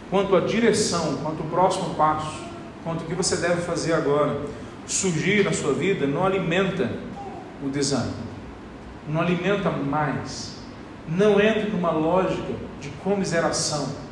quanto 0.09 0.35
à 0.35 0.39
direção, 0.39 1.17
quanto 1.23 1.43
ao 1.43 1.49
próximo 1.49 1.95
passo, 1.95 2.41
quanto 2.83 3.03
o 3.03 3.05
que 3.05 3.13
você 3.13 3.37
deve 3.37 3.61
fazer 3.61 3.93
agora, 3.93 4.41
surgir 4.87 5.43
na 5.43 5.53
sua 5.53 5.73
vida, 5.73 6.07
não 6.07 6.25
alimenta 6.25 6.91
o 7.63 7.69
desânimo, 7.69 8.13
não 9.07 9.21
alimenta 9.21 9.69
mais, 9.69 10.55
não 11.07 11.39
entra 11.39 11.69
numa 11.69 11.91
lógica 11.91 12.53
de 12.81 12.89
comiseração 13.03 14.09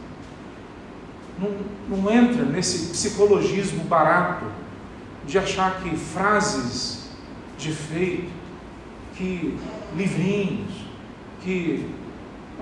não, 1.39 1.51
não 1.97 2.11
entra 2.11 2.43
nesse 2.43 2.87
psicologismo 2.87 3.83
barato 3.83 4.45
de 5.25 5.37
achar 5.37 5.81
que 5.81 5.95
frases 5.95 7.09
de 7.57 7.69
efeito, 7.69 8.31
que 9.17 9.57
livrinhos, 9.95 10.71
que 11.43 11.89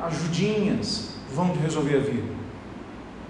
ajudinhas 0.01 1.15
vão 1.33 1.49
te 1.49 1.59
resolver 1.59 1.97
a 1.97 1.99
vida. 1.99 2.35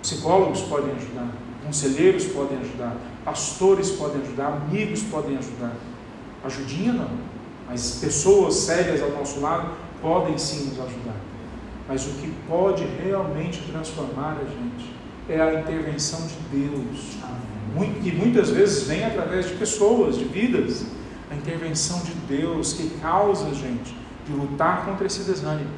Psicólogos 0.01 0.61
podem 0.61 0.91
ajudar, 0.95 1.34
conselheiros 1.65 2.26
podem 2.26 2.59
ajudar, 2.59 2.95
pastores 3.23 3.89
podem 3.91 4.21
ajudar, 4.21 4.47
amigos 4.47 5.01
podem 5.03 5.38
ajudar. 5.38 5.73
Ajudinha 6.43 6.93
não, 6.93 7.09
mas 7.67 7.97
pessoas 7.99 8.53
sérias 8.55 9.01
ao 9.01 9.09
nosso 9.11 9.39
lado 9.39 9.71
podem 10.01 10.38
sim 10.38 10.65
nos 10.65 10.80
ajudar. 10.80 11.15
Mas 11.88 12.05
o 12.05 12.09
que 12.11 12.32
pode 12.47 12.86
realmente 13.03 13.61
transformar 13.71 14.38
a 14.41 14.45
gente 14.45 14.93
é 15.28 15.41
a 15.41 15.59
intervenção 15.59 16.19
de 16.28 16.59
Deus, 16.59 17.17
que 18.03 18.11
muitas 18.11 18.51
vezes 18.51 18.88
vem 18.88 19.03
através 19.03 19.47
de 19.47 19.55
pessoas, 19.55 20.17
de 20.17 20.26
vidas. 20.26 20.86
A 21.36 21.38
intervenção 21.38 21.99
de 21.99 22.13
Deus 22.13 22.73
que 22.73 22.89
causa 23.01 23.53
gente 23.53 23.95
de 24.25 24.31
lutar 24.31 24.86
contra 24.86 25.05
esse 25.05 25.23
desânimo. 25.23 25.69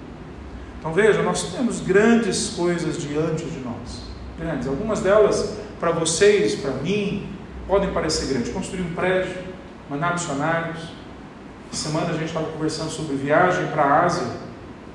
Então 0.80 0.93
veja, 0.93 1.24
nós 1.24 1.51
temos 1.51 1.82
grandes 1.82 2.51
coisas 2.51 3.01
diante 3.01 3.43
de 3.45 3.60
nós. 3.60 4.03
Grandes. 4.38 4.68
Algumas 4.68 5.01
delas, 5.01 5.58
para 5.80 5.89
vocês, 5.91 6.53
para 6.55 6.72
mim, 6.72 7.28
podem 7.68 7.91
parecer 7.91 8.28
grandes. 8.28 8.53
Construir 8.53 8.82
um 8.82 8.93
prédio, 8.93 9.36
mandar 9.89 10.14
missionários. 10.14 10.89
Semana 11.72 12.12
a 12.12 12.14
gente 12.14 12.26
estava 12.26 12.45
conversando 12.51 12.91
sobre 12.91 13.16
viagem 13.16 13.66
para 13.68 13.84
a 13.84 14.05
Ásia 14.05 14.28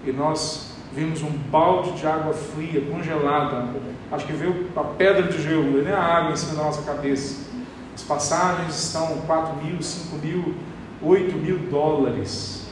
e 0.06 0.12
nós 0.12 0.74
vimos 0.94 1.22
um 1.22 1.30
balde 1.50 1.92
de 1.92 2.06
água 2.06 2.32
fria, 2.32 2.80
congelada. 2.88 3.68
Acho 4.12 4.26
que 4.26 4.32
veio 4.32 4.68
a 4.76 4.84
pedra 4.84 5.24
de 5.24 5.42
gelo, 5.42 5.82
nem 5.82 5.92
a 5.92 6.00
água 6.00 6.32
em 6.32 6.36
cima 6.36 6.54
da 6.54 6.62
nossa 6.62 6.82
cabeça. 6.82 7.51
As 7.94 8.02
passagens 8.02 8.84
estão 8.84 9.18
4 9.26 9.56
mil, 9.64 9.82
5 9.82 10.16
mil, 10.16 10.54
8 11.02 11.36
mil 11.36 11.58
dólares. 11.70 12.68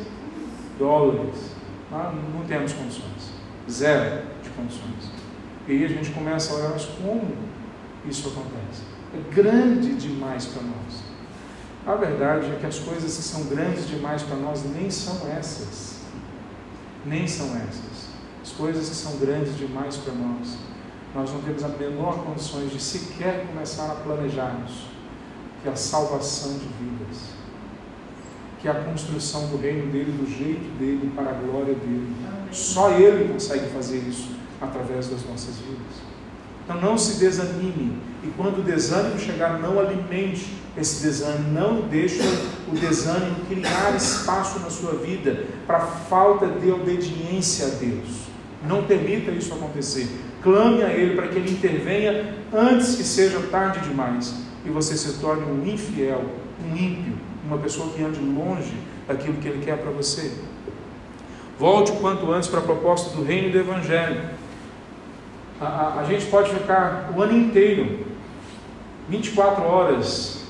Dólares. 0.78 1.52
Ah, 1.92 2.12
não 2.34 2.44
temos 2.44 2.72
condições. 2.72 3.30
Zero 3.70 4.22
de 4.42 4.50
condições. 4.50 5.10
E 5.68 5.72
aí 5.72 5.84
a 5.84 5.88
gente 5.88 6.10
começa 6.10 6.52
a 6.52 6.56
olhar, 6.56 6.70
mas 6.70 6.84
como 6.84 7.32
isso 8.08 8.28
acontece? 8.28 8.82
É 9.14 9.34
grande 9.34 9.94
demais 9.94 10.46
para 10.46 10.62
nós. 10.62 11.10
A 11.86 11.94
verdade 11.94 12.46
é 12.46 12.56
que 12.58 12.66
as 12.66 12.78
coisas 12.78 13.16
que 13.16 13.22
são 13.22 13.44
grandes 13.44 13.88
demais 13.88 14.22
para 14.22 14.36
nós 14.36 14.64
nem 14.64 14.90
são 14.90 15.28
essas. 15.28 16.00
Nem 17.04 17.26
são 17.26 17.46
essas 17.56 18.10
coisas 18.60 18.90
que 18.90 18.94
são 18.94 19.16
grandes 19.16 19.56
demais 19.56 19.96
para 19.96 20.12
nós, 20.12 20.58
nós 21.14 21.32
não 21.32 21.40
temos 21.40 21.64
a 21.64 21.68
menor 21.68 22.24
condições 22.24 22.70
de 22.70 22.80
sequer 22.80 23.46
começar 23.46 23.90
a 23.90 23.94
planejarmos 23.94 24.89
que 25.62 25.68
é 25.68 25.72
a 25.72 25.76
salvação 25.76 26.52
de 26.52 26.66
vidas, 26.80 27.18
que 28.60 28.68
é 28.68 28.70
a 28.70 28.74
construção 28.74 29.46
do 29.48 29.58
reino 29.58 29.90
dele, 29.90 30.12
do 30.12 30.26
jeito 30.26 30.78
dele, 30.78 31.12
para 31.14 31.30
a 31.30 31.34
glória 31.34 31.74
dele. 31.74 32.08
Só 32.50 32.90
ele 32.90 33.32
consegue 33.32 33.68
fazer 33.70 33.98
isso 33.98 34.30
através 34.60 35.08
das 35.08 35.24
nossas 35.24 35.56
vidas. 35.56 36.10
Então 36.64 36.80
não 36.80 36.96
se 36.96 37.18
desanime, 37.18 37.98
e 38.22 38.28
quando 38.36 38.60
o 38.60 38.62
desânimo 38.62 39.18
chegar, 39.18 39.58
não 39.58 39.78
alimente 39.78 40.54
esse 40.76 41.02
desânimo, 41.02 41.52
não 41.52 41.88
deixe 41.88 42.20
o 42.70 42.74
desânimo 42.74 43.44
criar 43.48 43.96
espaço 43.96 44.60
na 44.60 44.70
sua 44.70 44.92
vida 44.92 45.46
para 45.66 45.80
falta 45.80 46.46
de 46.46 46.70
obediência 46.70 47.66
a 47.66 47.70
Deus. 47.70 48.28
Não 48.66 48.84
permita 48.84 49.30
isso 49.30 49.52
acontecer. 49.54 50.06
Clame 50.42 50.82
a 50.82 50.90
Ele 50.90 51.16
para 51.16 51.28
que 51.28 51.38
Ele 51.38 51.50
intervenha 51.50 52.34
antes 52.52 52.94
que 52.94 53.04
seja 53.04 53.40
tarde 53.50 53.80
demais 53.88 54.49
e 54.64 54.70
você 54.70 54.96
se 54.96 55.18
torne 55.18 55.44
um 55.44 55.66
infiel, 55.66 56.22
um 56.64 56.76
ímpio, 56.76 57.14
uma 57.44 57.58
pessoa 57.58 57.90
que 57.90 58.02
ande 58.02 58.20
longe 58.20 58.74
daquilo 59.08 59.34
que 59.38 59.48
Ele 59.48 59.64
quer 59.64 59.78
para 59.78 59.90
você. 59.90 60.32
Volte 61.58 61.92
o 61.92 61.96
quanto 61.96 62.30
antes 62.32 62.48
para 62.48 62.60
a 62.60 62.62
proposta 62.62 63.14
do 63.16 63.22
reino 63.22 63.48
e 63.48 63.52
do 63.52 63.58
Evangelho. 63.58 64.30
A, 65.60 65.66
a, 65.66 66.00
a 66.00 66.04
gente 66.04 66.26
pode 66.26 66.50
ficar 66.54 67.12
o 67.14 67.20
ano 67.20 67.36
inteiro, 67.36 68.06
24 69.08 69.64
horas, 69.64 70.44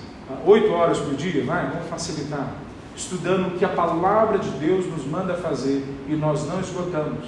8 0.44 0.72
horas 0.72 0.98
por 0.98 1.14
dia, 1.14 1.44
vai, 1.44 1.68
vamos 1.68 1.88
facilitar, 1.88 2.52
estudando 2.94 3.48
o 3.48 3.58
que 3.58 3.64
a 3.64 3.68
palavra 3.68 4.38
de 4.38 4.50
Deus 4.50 4.86
nos 4.86 5.04
manda 5.04 5.34
fazer 5.34 5.84
e 6.08 6.14
nós 6.14 6.46
não 6.46 6.60
esgotamos. 6.60 7.26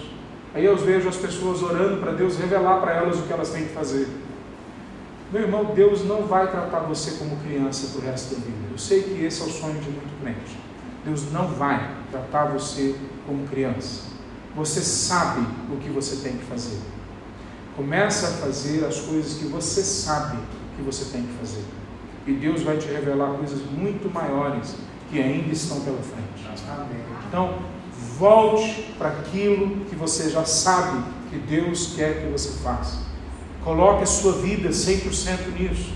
Aí 0.55 0.65
eu 0.65 0.77
vejo 0.77 1.09
as 1.09 1.17
pessoas 1.17 1.63
orando 1.63 1.97
para 1.97 2.13
Deus 2.13 2.37
revelar 2.37 2.81
para 2.81 2.93
elas 2.93 3.19
o 3.19 3.23
que 3.23 3.33
elas 3.33 3.51
têm 3.51 3.65
que 3.65 3.73
fazer. 3.73 4.07
Meu 5.33 5.43
irmão, 5.43 5.73
Deus 5.75 6.05
não 6.05 6.27
vai 6.27 6.51
tratar 6.51 6.81
você 6.81 7.13
como 7.13 7.39
criança 7.39 7.87
para 7.87 8.03
o 8.03 8.11
resto 8.11 8.35
da 8.35 8.41
vida. 8.43 8.69
Eu 8.71 8.77
sei 8.77 9.03
que 9.03 9.25
esse 9.25 9.41
é 9.41 9.45
o 9.47 9.49
sonho 9.49 9.81
de 9.81 9.89
muito 9.89 10.21
crente. 10.21 10.59
Deus 11.07 11.33
não 11.33 11.49
vai 11.49 11.91
tratar 12.11 12.45
você 12.53 12.95
como 13.27 13.49
criança. 13.49 14.03
Você 14.55 14.83
sabe 14.83 15.41
o 15.73 15.79
que 15.79 15.89
você 15.89 16.17
tem 16.17 16.37
que 16.37 16.45
fazer. 16.45 16.79
Começa 17.75 18.27
a 18.27 18.31
fazer 18.33 18.85
as 18.85 19.01
coisas 19.01 19.39
que 19.39 19.47
você 19.47 19.83
sabe 19.83 20.37
que 20.77 20.83
você 20.83 21.07
tem 21.07 21.23
que 21.23 21.33
fazer. 21.39 21.65
E 22.27 22.33
Deus 22.35 22.63
vai 22.63 22.77
te 22.77 22.87
revelar 22.89 23.33
coisas 23.33 23.63
muito 23.71 24.13
maiores 24.13 24.75
que 25.11 25.19
ainda 25.19 25.51
estão 25.51 25.81
pela 25.81 26.03
frente. 26.03 26.47
Então, 27.27 27.59
volte 28.19 28.95
para 28.99 29.09
aquilo 29.09 29.87
que 29.87 29.97
você 29.97 30.29
já 30.29 30.45
sabe 30.45 31.03
que 31.31 31.39
Deus 31.39 31.95
quer 31.97 32.21
que 32.21 32.31
você 32.31 32.51
faça. 32.63 33.12
Coloque 33.65 34.03
a 34.03 34.07
sua 34.07 34.33
vida 34.33 34.71
100% 34.71 35.59
nisso. 35.59 35.93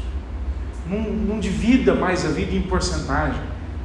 Não, 0.89 1.01
não 1.01 1.41
divida 1.41 1.95
mais 1.95 2.25
a 2.25 2.29
vida 2.29 2.55
em 2.55 2.63
porcentagem. 2.63 3.41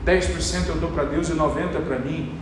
10% 0.06 0.68
eu 0.68 0.76
dou 0.76 0.91
para 0.91 1.06
Deus 1.06 1.30
e 1.30 1.34
90% 1.34 1.86
para 1.86 1.99
mim. 1.99 2.34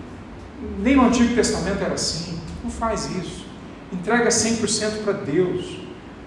Nem 0.79 0.95
no 0.95 1.05
Antigo 1.05 1.33
Testamento 1.33 1.81
era 1.81 1.93
assim. 1.93 2.37
Não 2.63 2.69
faz 2.69 3.09
isso. 3.15 3.45
Entrega 3.91 4.29
100% 4.29 5.03
para 5.03 5.13
Deus. 5.13 5.77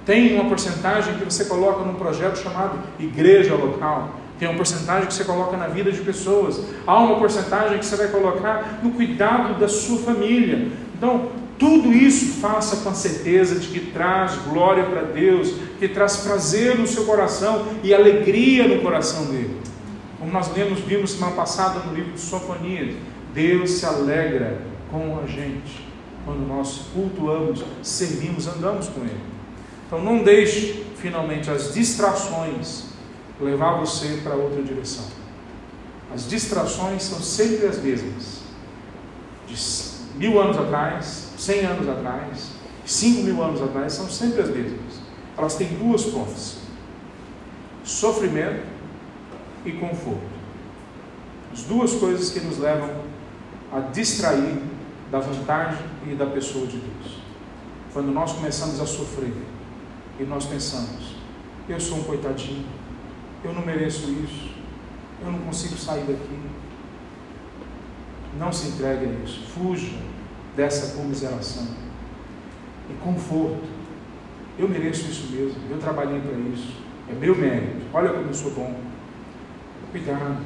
Tem 0.04 0.34
uma 0.34 0.48
porcentagem 0.48 1.14
que 1.14 1.24
você 1.24 1.44
coloca 1.44 1.84
num 1.84 1.94
projeto 1.94 2.38
chamado 2.38 2.78
igreja 2.98 3.54
local. 3.54 4.16
Tem 4.38 4.48
uma 4.48 4.56
porcentagem 4.56 5.06
que 5.06 5.14
você 5.14 5.24
coloca 5.24 5.56
na 5.56 5.68
vida 5.68 5.92
de 5.92 6.00
pessoas. 6.00 6.60
Há 6.86 6.98
uma 6.98 7.16
porcentagem 7.18 7.78
que 7.78 7.86
você 7.86 7.96
vai 7.96 8.08
colocar 8.08 8.80
no 8.82 8.90
cuidado 8.90 9.60
da 9.60 9.68
sua 9.68 9.98
família. 9.98 10.68
Então, 10.96 11.30
tudo 11.62 11.92
isso 11.92 12.40
faça 12.40 12.78
com 12.78 12.88
a 12.88 12.94
certeza 12.94 13.60
de 13.60 13.68
que 13.68 13.92
traz 13.92 14.34
glória 14.48 14.82
para 14.82 15.02
Deus, 15.02 15.54
que 15.78 15.86
traz 15.86 16.16
prazer 16.16 16.76
no 16.76 16.88
seu 16.88 17.04
coração 17.04 17.68
e 17.84 17.94
alegria 17.94 18.66
no 18.66 18.82
coração 18.82 19.26
dele. 19.26 19.60
Como 20.18 20.32
nós 20.32 20.52
lemos, 20.52 20.80
vimos 20.80 21.12
semana 21.12 21.36
passada 21.36 21.78
no 21.78 21.94
livro 21.94 22.14
de 22.14 22.20
Sofonias, 22.20 22.96
Deus 23.32 23.70
se 23.70 23.86
alegra 23.86 24.60
com 24.90 25.20
a 25.22 25.26
gente 25.28 25.86
quando 26.24 26.44
nós 26.48 26.86
cultuamos, 26.92 27.64
servimos, 27.80 28.48
andamos 28.48 28.88
com 28.88 29.02
Ele. 29.02 29.20
Então 29.86 30.02
não 30.02 30.24
deixe 30.24 30.84
finalmente 30.96 31.48
as 31.48 31.72
distrações 31.72 32.86
levar 33.40 33.78
você 33.78 34.18
para 34.24 34.34
outra 34.34 34.60
direção. 34.64 35.04
As 36.12 36.28
distrações 36.28 37.04
são 37.04 37.20
sempre 37.20 37.66
as 37.66 37.80
mesmas. 37.80 38.42
De 39.46 40.18
mil 40.18 40.40
anos 40.40 40.58
atrás, 40.58 41.31
cem 41.42 41.64
anos 41.64 41.88
atrás, 41.88 42.52
cinco 42.86 43.22
mil 43.22 43.42
anos 43.42 43.60
atrás, 43.60 43.92
são 43.92 44.08
sempre 44.08 44.42
as 44.42 44.48
mesmas. 44.48 45.00
Elas 45.36 45.56
têm 45.56 45.68
duas 45.74 46.04
pontas: 46.04 46.58
sofrimento 47.82 48.64
e 49.64 49.72
conforto. 49.72 50.32
As 51.52 51.62
duas 51.64 51.94
coisas 51.94 52.30
que 52.30 52.40
nos 52.40 52.58
levam 52.58 52.88
a 53.72 53.80
distrair 53.80 54.62
da 55.10 55.18
vantagem 55.18 55.84
e 56.06 56.14
da 56.14 56.26
pessoa 56.26 56.66
de 56.66 56.78
Deus. 56.78 57.18
Quando 57.92 58.12
nós 58.12 58.32
começamos 58.32 58.80
a 58.80 58.86
sofrer 58.86 59.34
e 60.20 60.22
nós 60.22 60.46
pensamos, 60.46 61.16
eu 61.68 61.78
sou 61.80 61.98
um 61.98 62.04
coitadinho, 62.04 62.64
eu 63.44 63.52
não 63.52 63.66
mereço 63.66 64.10
isso, 64.10 64.54
eu 65.20 65.30
não 65.30 65.40
consigo 65.40 65.76
sair 65.76 66.04
daqui. 66.04 66.38
Não 68.38 68.50
se 68.50 68.68
entregue 68.68 69.06
a 69.06 69.24
isso, 69.24 69.42
fuja 69.54 70.11
dessa 70.56 70.96
comiseração. 70.96 71.66
E 72.90 72.94
conforto, 73.02 73.62
eu 74.58 74.68
mereço 74.68 75.10
isso 75.10 75.32
mesmo, 75.32 75.58
eu 75.70 75.78
trabalhei 75.78 76.20
para 76.20 76.38
isso, 76.52 76.76
é 77.08 77.14
meu 77.14 77.34
mérito, 77.34 77.86
olha 77.92 78.10
como 78.10 78.26
eu 78.26 78.34
sou 78.34 78.50
bom. 78.50 78.74
Cuidado, 79.90 80.38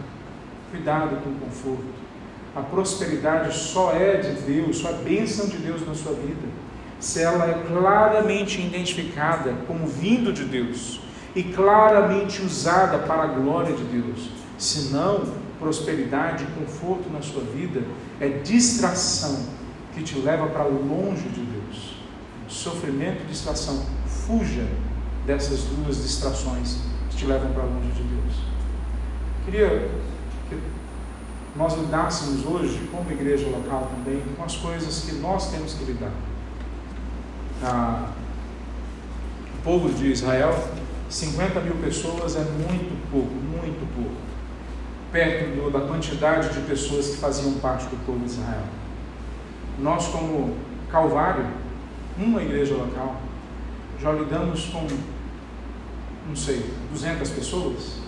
cuidado 0.70 1.22
com 1.22 1.30
o 1.30 1.34
conforto. 1.34 1.84
A 2.54 2.60
prosperidade 2.60 3.54
só 3.54 3.92
é 3.92 4.16
de 4.16 4.40
Deus, 4.42 4.78
só 4.78 4.90
é 4.90 4.94
bênção 4.94 5.46
de 5.46 5.58
Deus 5.58 5.86
na 5.86 5.94
sua 5.94 6.12
vida, 6.12 6.48
se 6.98 7.20
ela 7.20 7.44
é 7.44 7.62
claramente 7.68 8.60
identificada 8.60 9.54
como 9.66 9.86
vindo 9.86 10.32
de 10.32 10.44
Deus 10.44 11.00
e 11.34 11.42
claramente 11.42 12.40
usada 12.42 12.98
para 12.98 13.24
a 13.24 13.26
glória 13.26 13.74
de 13.74 13.84
Deus. 13.84 14.30
Senão, 14.56 15.24
prosperidade 15.58 16.44
e 16.44 16.64
conforto 16.64 17.10
na 17.10 17.20
sua 17.20 17.42
vida 17.42 17.82
é 18.20 18.28
distração 18.28 19.55
que 19.96 20.02
te 20.02 20.18
leva 20.18 20.46
para 20.48 20.64
longe 20.64 21.26
de 21.30 21.40
Deus. 21.40 21.96
Sofrimento 22.46 23.22
e 23.22 23.26
distração. 23.28 23.82
Fuja 24.06 24.68
dessas 25.26 25.62
duas 25.62 26.02
distrações 26.02 26.80
que 27.08 27.16
te 27.16 27.24
levam 27.24 27.50
para 27.52 27.62
longe 27.62 27.90
de 27.92 28.02
Deus. 28.02 28.34
Queria 29.46 29.90
que 30.50 30.60
nós 31.56 31.74
lidássemos 31.78 32.44
hoje, 32.44 32.86
como 32.92 33.10
igreja 33.10 33.48
local 33.48 33.90
também, 33.96 34.22
com 34.36 34.44
as 34.44 34.56
coisas 34.56 35.00
que 35.00 35.14
nós 35.14 35.50
temos 35.50 35.72
que 35.72 35.84
lidar. 35.84 36.12
Ah, 37.64 38.10
o 39.58 39.62
povo 39.62 39.88
de 39.88 40.12
Israel, 40.12 40.52
50 41.08 41.58
mil 41.60 41.76
pessoas 41.76 42.36
é 42.36 42.40
muito 42.40 43.10
pouco, 43.10 43.32
muito 43.32 43.94
pouco, 43.94 44.20
perto 45.10 45.56
do, 45.56 45.70
da 45.70 45.80
quantidade 45.80 46.52
de 46.52 46.60
pessoas 46.66 47.08
que 47.08 47.16
faziam 47.16 47.54
parte 47.54 47.86
do 47.86 47.96
povo 48.04 48.18
de 48.18 48.32
Israel. 48.32 48.64
Nós, 49.78 50.06
como 50.08 50.54
Calvário, 50.90 51.46
uma 52.18 52.42
igreja 52.42 52.74
local, 52.74 53.16
já 54.00 54.12
lidamos 54.12 54.66
com, 54.66 54.86
não 56.28 56.36
sei, 56.36 56.70
200 56.90 57.28
pessoas. 57.30 57.98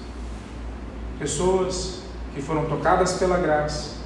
Pessoas 1.19 2.03
que 2.35 2.41
foram 2.41 2.67
tocadas 2.67 3.15
pela 3.15 3.39
graça, 3.39 3.97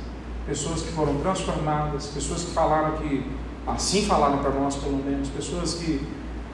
pessoas 0.46 0.82
que 0.82 0.92
foram 0.92 1.18
transformadas, 1.18 2.06
pessoas 2.06 2.42
que 2.44 2.50
falaram 2.52 2.96
que, 2.96 3.24
assim 3.66 4.06
falaram 4.06 4.38
para 4.38 4.50
nós 4.50 4.76
pelo 4.76 4.96
menos, 4.96 5.28
pessoas 5.28 5.74
que 5.74 6.04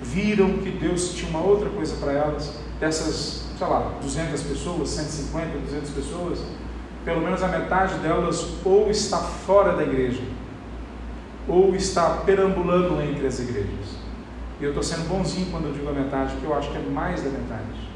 viram 0.02 0.58
que 0.58 0.70
Deus 0.70 1.14
tinha 1.14 1.30
uma 1.30 1.40
outra 1.40 1.70
coisa 1.70 1.96
para 1.96 2.12
elas, 2.12 2.52
dessas, 2.78 3.44
sei 3.56 3.66
lá, 3.66 3.92
200 4.00 4.42
pessoas, 4.42 4.90
150, 4.90 5.58
200 5.58 5.90
pessoas, 5.90 6.38
pelo 7.04 7.20
menos 7.20 7.42
a 7.42 7.48
metade 7.48 7.94
delas 7.98 8.46
ou 8.64 8.90
está 8.90 9.18
fora 9.18 9.74
da 9.74 9.82
igreja, 9.82 10.22
ou 11.48 11.74
está 11.74 12.10
perambulando 12.26 13.00
entre 13.00 13.26
as 13.26 13.40
igrejas. 13.40 13.98
E 14.60 14.64
eu 14.64 14.70
estou 14.70 14.82
sendo 14.82 15.08
bonzinho 15.08 15.50
quando 15.50 15.66
eu 15.66 15.72
digo 15.72 15.88
a 15.88 15.92
metade, 15.92 16.32
porque 16.32 16.46
eu 16.46 16.54
acho 16.54 16.70
que 16.70 16.76
é 16.76 16.82
mais 16.82 17.22
da 17.22 17.30
metade. 17.30 17.88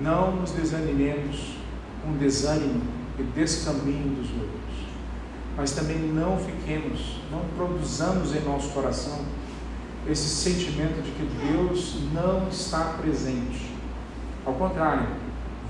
Não 0.00 0.36
nos 0.36 0.50
desanimemos 0.50 1.56
com 2.02 2.16
desânimo 2.16 2.82
e 3.18 3.22
descaminho 3.22 4.16
dos 4.16 4.30
outros. 4.30 4.62
Mas 5.56 5.72
também 5.72 5.98
não 5.98 6.38
fiquemos, 6.38 7.20
não 7.30 7.40
produzamos 7.56 8.34
em 8.34 8.40
nosso 8.40 8.70
coração 8.70 9.20
esse 10.08 10.28
sentimento 10.28 11.00
de 11.02 11.10
que 11.12 11.28
Deus 11.46 11.96
não 12.12 12.48
está 12.48 12.96
presente. 13.00 13.70
Ao 14.44 14.54
contrário, 14.54 15.06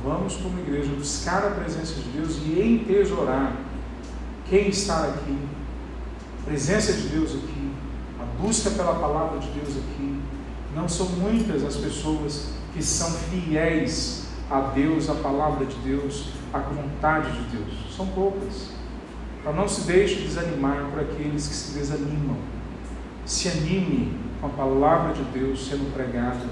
vamos 0.02 0.36
como 0.36 0.58
igreja 0.60 0.90
buscar 0.96 1.44
a 1.44 1.50
presença 1.50 1.94
de 1.94 2.08
Deus 2.10 2.38
e 2.38 2.60
entesourar 2.60 3.54
quem 4.48 4.68
está 4.68 5.04
aqui, 5.08 5.38
presença 6.44 6.92
de 6.92 7.08
Deus 7.08 7.30
aqui, 7.30 7.72
a 8.20 8.24
busca 8.40 8.70
pela 8.70 8.94
palavra 8.94 9.38
de 9.38 9.48
Deus 9.50 9.76
aqui. 9.76 10.20
Não 10.74 10.88
são 10.88 11.06
muitas 11.06 11.64
as 11.64 11.76
pessoas 11.76 12.48
que 12.72 12.82
são 12.82 13.10
fiéis 13.10 14.26
a 14.50 14.60
Deus, 14.60 15.08
a 15.08 15.14
palavra 15.14 15.66
de 15.66 15.76
Deus, 15.76 16.30
a 16.52 16.58
vontade 16.58 17.32
de 17.32 17.56
Deus. 17.56 17.94
São 17.94 18.06
poucas. 18.06 18.70
Então 19.40 19.52
não 19.52 19.68
se 19.68 19.82
deixe 19.82 20.20
desanimar 20.20 20.86
por 20.90 21.00
aqueles 21.00 21.46
que 21.46 21.54
se 21.54 21.78
desanimam. 21.78 22.36
Se 23.24 23.48
anime 23.48 24.16
com 24.40 24.46
a 24.46 24.50
palavra 24.50 25.14
de 25.14 25.22
Deus 25.24 25.68
sendo 25.68 25.92
pregada, 25.94 26.46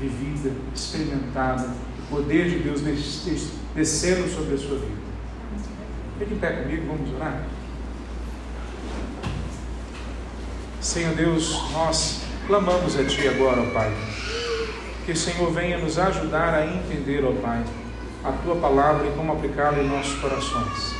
vivida, 0.00 0.50
experimentada, 0.74 1.68
o 1.98 2.16
poder 2.16 2.50
de 2.50 2.58
Deus 2.60 2.80
descendo 3.74 4.28
sobre 4.28 4.54
a 4.54 4.58
sua 4.58 4.78
vida. 4.78 5.04
Fique 6.18 6.34
em 6.34 6.38
pé 6.38 6.62
comigo, 6.62 6.86
vamos 6.86 7.14
orar. 7.14 7.44
Senhor 10.84 11.14
Deus, 11.14 11.58
nós 11.72 12.20
clamamos 12.46 12.94
a 12.98 13.04
Ti 13.04 13.26
agora, 13.26 13.62
ó 13.62 13.70
Pai. 13.72 13.90
Que 15.06 15.12
o 15.12 15.16
Senhor 15.16 15.50
venha 15.50 15.78
nos 15.78 15.98
ajudar 15.98 16.52
a 16.52 16.66
entender, 16.66 17.24
ó 17.24 17.32
Pai, 17.40 17.64
a 18.22 18.32
Tua 18.32 18.56
palavra 18.56 19.06
e 19.06 19.10
como 19.12 19.32
aplicá-la 19.32 19.78
em 19.78 19.88
nossos 19.88 20.14
corações. 20.20 20.94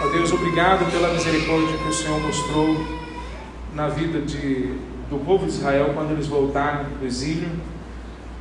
Ó 0.00 0.06
Deus, 0.08 0.32
obrigado 0.32 0.90
pela 0.90 1.12
misericórdia 1.12 1.76
que 1.76 1.88
o 1.88 1.92
Senhor 1.92 2.18
mostrou 2.20 2.74
na 3.74 3.88
vida 3.88 4.22
de, 4.22 4.78
do 5.10 5.22
povo 5.22 5.44
de 5.44 5.52
Israel 5.52 5.90
quando 5.92 6.12
eles 6.12 6.26
voltaram 6.26 6.84
do 6.98 7.04
exílio, 7.04 7.50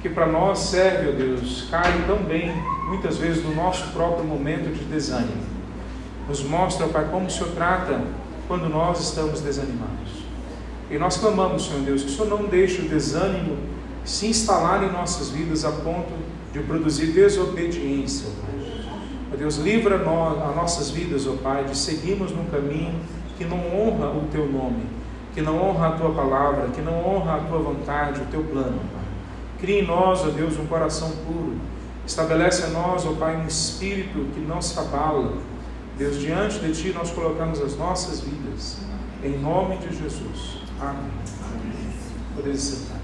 que 0.02 0.08
para 0.08 0.26
nós 0.26 0.58
serve, 0.58 1.10
ó 1.10 1.12
Deus, 1.12 1.68
cai 1.70 2.06
tão 2.08 2.24
bem, 2.24 2.50
muitas 2.88 3.18
vezes, 3.18 3.44
no 3.44 3.54
nosso 3.54 3.92
próprio 3.92 4.24
momento 4.24 4.74
de 4.74 4.86
desânimo. 4.86 5.44
Nos 6.30 6.42
mostra, 6.42 6.88
Pai, 6.88 7.10
como 7.12 7.26
o 7.26 7.30
Senhor 7.30 7.50
trata 7.50 8.02
quando 8.48 8.70
nós 8.70 9.02
estamos 9.02 9.42
desanimados. 9.42 10.21
E 10.92 10.98
nós 10.98 11.18
clamamos, 11.18 11.66
Senhor 11.66 11.84
Deus, 11.84 12.04
que 12.04 12.10
o 12.10 12.12
Senhor 12.12 12.28
não 12.28 12.48
deixe 12.48 12.82
o 12.82 12.90
desânimo 12.90 13.58
se 14.04 14.28
instalar 14.28 14.84
em 14.84 14.92
nossas 14.92 15.30
vidas 15.30 15.64
a 15.64 15.72
ponto 15.72 16.12
de 16.52 16.60
produzir 16.60 17.08
desobediência, 17.08 18.28
ó 19.32 19.36
Deus, 19.38 19.56
livra 19.56 19.96
as 19.96 20.56
nossas 20.56 20.92
vidas, 20.92 21.26
ó 21.26 21.34
Pai, 21.42 21.64
de 21.64 21.78
seguirmos 21.78 22.32
num 22.32 22.46
caminho 22.46 23.00
que 23.38 23.46
não 23.46 23.58
honra 23.58 24.10
o 24.10 24.28
Teu 24.32 24.46
nome, 24.46 24.84
que 25.34 25.42
não 25.42 25.58
honra 25.62 25.88
a 25.88 25.92
Tua 25.94 26.12
palavra, 26.12 26.68
que 26.68 26.82
não 26.82 26.94
honra 27.04 27.36
a 27.36 27.40
Tua 27.40 27.60
vontade, 27.60 28.22
o 28.22 28.26
Teu 28.26 28.44
plano, 28.44 28.78
Pai. 28.94 29.02
Cria 29.60 29.82
em 29.82 29.88
nós, 29.88 30.22
ó 30.26 30.30
Deus, 30.30 30.60
um 30.60 30.66
coração 30.66 31.10
puro. 31.26 31.56
Estabelece 32.06 32.68
em 32.68 32.72
nós, 32.72 33.06
ó 33.06 33.14
Pai, 33.14 33.38
um 33.38 33.48
espírito 33.48 34.28
que 34.34 34.42
não 34.42 34.62
se 34.62 34.78
abala. 34.78 35.34
Deus, 35.98 36.20
diante 36.20 36.60
de 36.60 36.74
Ti 36.74 36.94
nós 36.94 37.12
colocamos 37.12 37.62
as 37.62 37.78
nossas 37.78 38.20
vidas. 38.20 38.78
Em 39.24 39.40
nome 39.40 39.78
de 39.78 39.96
Jesus. 39.96 40.61
Amém. 40.82 41.12
Podeis 42.36 42.60
sentar. 42.60 43.01